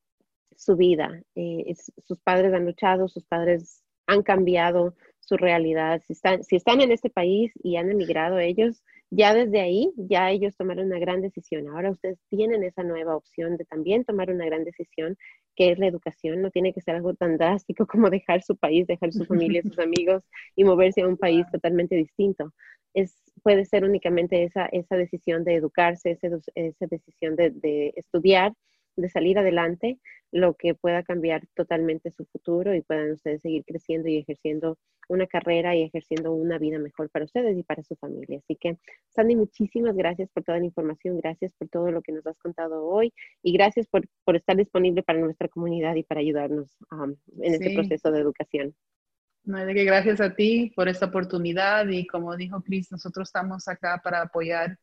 su 0.56 0.76
vida. 0.76 1.22
Eh, 1.34 1.74
sus 2.06 2.18
padres 2.20 2.54
han 2.54 2.64
luchado, 2.64 3.08
sus 3.08 3.26
padres 3.26 3.84
han 4.07 4.22
cambiado 4.22 4.94
su 5.20 5.36
realidad. 5.36 6.02
Si 6.07 6.12
están, 6.12 6.44
si 6.44 6.57
están 6.57 6.80
en 6.80 6.92
este 6.92 7.11
país 7.11 7.52
y 7.62 7.76
han 7.76 7.90
emigrado 7.90 8.38
ellos, 8.38 8.82
ya 9.11 9.34
desde 9.34 9.61
ahí, 9.61 9.92
ya 9.96 10.30
ellos 10.30 10.57
tomaron 10.57 10.86
una 10.86 10.98
gran 10.98 11.20
decisión. 11.20 11.68
Ahora 11.68 11.90
ustedes 11.90 12.18
tienen 12.28 12.64
esa 12.64 12.82
nueva 12.82 13.16
opción 13.16 13.57
de 13.57 13.64
también 13.64 14.04
tomar 14.04 14.30
una 14.30 14.46
gran 14.46 14.64
decisión, 14.64 15.16
que 15.54 15.70
es 15.72 15.78
la 15.78 15.86
educación. 15.86 16.42
No 16.42 16.50
tiene 16.50 16.72
que 16.72 16.80
ser 16.80 16.96
algo 16.96 17.14
tan 17.14 17.36
drástico 17.36 17.86
como 17.86 18.11
dejar 18.11 18.42
su 18.42 18.57
país, 18.57 18.86
dejar 18.86 19.12
su 19.12 19.24
familia, 19.24 19.62
sus 19.62 19.78
amigos 19.78 20.24
y 20.54 20.64
moverse 20.64 21.02
a 21.02 21.09
un 21.09 21.16
país 21.16 21.44
totalmente 21.52 21.96
distinto. 21.96 22.52
Es, 22.94 23.14
puede 23.42 23.64
ser 23.64 23.84
únicamente 23.84 24.42
esa, 24.44 24.66
esa 24.66 24.96
decisión 24.96 25.44
de 25.44 25.54
educarse, 25.54 26.12
esa, 26.12 26.28
esa 26.54 26.86
decisión 26.86 27.36
de, 27.36 27.50
de 27.50 27.92
estudiar 27.96 28.52
de 28.97 29.09
salir 29.09 29.38
adelante, 29.38 29.99
lo 30.32 30.55
que 30.55 30.74
pueda 30.74 31.03
cambiar 31.03 31.47
totalmente 31.55 32.11
su 32.11 32.24
futuro 32.26 32.74
y 32.74 32.82
puedan 32.82 33.12
ustedes 33.12 33.42
seguir 33.42 33.64
creciendo 33.64 34.09
y 34.09 34.18
ejerciendo 34.18 34.78
una 35.09 35.26
carrera 35.26 35.76
y 35.76 35.82
ejerciendo 35.82 36.32
una 36.32 36.59
vida 36.59 36.78
mejor 36.78 37.11
para 37.11 37.24
ustedes 37.24 37.57
y 37.57 37.62
para 37.62 37.82
su 37.82 37.94
familia. 37.97 38.38
Así 38.38 38.57
que, 38.57 38.78
Sandy, 39.14 39.36
muchísimas 39.36 39.97
gracias 39.97 40.30
por 40.30 40.42
toda 40.42 40.59
la 40.59 40.64
información, 40.64 41.18
gracias 41.18 41.53
por 41.55 41.68
todo 41.68 41.90
lo 41.90 42.03
que 42.03 42.12
nos 42.12 42.26
has 42.26 42.38
contado 42.38 42.84
hoy 42.84 43.12
y 43.42 43.53
gracias 43.53 43.86
por, 43.86 44.05
estar 44.34 44.57
disponible 44.57 45.03
para 45.03 45.20
nuestra 45.20 45.49
comunidad 45.49 45.94
y 45.94 46.03
para 46.03 46.20
ayudarnos 46.20 46.76
um, 46.90 47.14
en 47.40 47.55
este 47.55 47.74
proceso 47.74 48.11
de 48.11 48.20
educación. 48.20 48.74
No 49.44 49.59
hay 49.59 49.66
de 49.66 49.74
que 49.74 49.84
gracias 49.84 50.20
a 50.20 50.34
ti 50.34 50.72
por 50.74 50.88
esta 50.88 51.07
oportunidad 51.07 51.86
y 51.86 52.05
como 52.07 52.36
dijo 52.36 52.61
Cris, 52.62 52.90
nosotros 52.90 53.28
estamos 53.28 53.68
acá 53.68 54.01
para 54.03 54.22
apoyar 54.22 54.76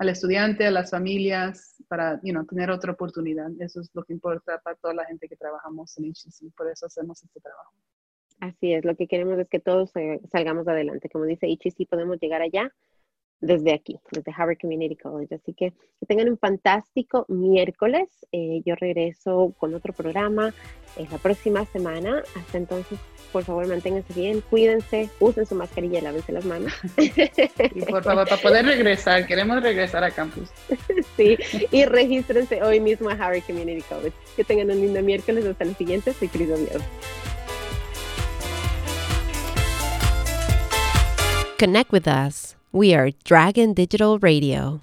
al 0.00 0.08
estudiante, 0.08 0.66
a 0.66 0.70
las 0.70 0.90
familias, 0.90 1.76
para 1.86 2.18
tener 2.48 2.70
otra 2.70 2.92
oportunidad. 2.92 3.50
Eso 3.58 3.82
es 3.82 3.90
lo 3.92 4.02
que 4.02 4.14
importa 4.14 4.58
para 4.64 4.74
toda 4.76 4.94
la 4.94 5.04
gente 5.04 5.28
que 5.28 5.36
trabajamos 5.36 5.94
en 5.98 6.10
HCC, 6.10 6.54
por 6.56 6.70
eso 6.70 6.86
hacemos 6.86 7.22
este 7.22 7.38
trabajo. 7.38 7.74
Así 8.40 8.72
es, 8.72 8.82
lo 8.86 8.96
que 8.96 9.06
queremos 9.06 9.38
es 9.38 9.46
que 9.50 9.60
todos 9.60 9.92
salgamos 10.32 10.66
adelante. 10.66 11.10
Como 11.10 11.26
dice 11.26 11.48
HCC, 11.48 11.86
podemos 11.86 12.18
llegar 12.18 12.40
allá 12.40 12.74
desde 13.40 13.72
aquí, 13.72 13.98
desde 14.12 14.32
Harvard 14.36 14.58
Community 14.60 14.96
College. 14.96 15.34
Así 15.34 15.54
que 15.54 15.72
que 16.00 16.06
tengan 16.06 16.28
un 16.28 16.38
fantástico 16.38 17.26
miércoles. 17.28 18.08
Eh, 18.32 18.62
yo 18.64 18.74
regreso 18.74 19.54
con 19.58 19.74
otro 19.74 19.92
programa 19.92 20.54
en 20.96 21.10
la 21.10 21.18
próxima 21.18 21.64
semana. 21.66 22.22
Hasta 22.36 22.58
entonces, 22.58 22.98
por 23.32 23.44
favor, 23.44 23.66
manténganse 23.68 24.12
bien, 24.14 24.42
cuídense, 24.48 25.10
usen 25.20 25.46
su 25.46 25.54
mascarilla 25.54 25.98
y 25.98 26.02
lávense 26.02 26.32
las 26.32 26.44
manos. 26.44 26.72
Y 27.74 27.82
por 27.82 28.02
favor, 28.02 28.28
para 28.28 28.40
poder 28.40 28.64
regresar, 28.64 29.26
queremos 29.26 29.62
regresar 29.62 30.02
a 30.04 30.10
campus. 30.10 30.48
Sí, 31.16 31.36
y 31.70 31.84
regístrense 31.84 32.62
hoy 32.62 32.80
mismo 32.80 33.10
a 33.10 33.12
Harvard 33.12 33.42
Community 33.42 33.82
College. 33.82 34.16
Que 34.36 34.44
tengan 34.44 34.70
un 34.70 34.80
lindo 34.80 35.02
miércoles. 35.02 35.44
Hasta 35.44 35.64
el 35.64 35.76
siguiente. 35.76 36.12
Soy 36.14 36.28
Cris 36.28 36.50
Oviedo. 36.50 36.80
Connect 41.58 41.92
with 41.92 42.06
us. 42.06 42.49
We 42.72 42.94
are 42.94 43.10
Dragon 43.24 43.74
Digital 43.74 44.20
Radio. 44.20 44.80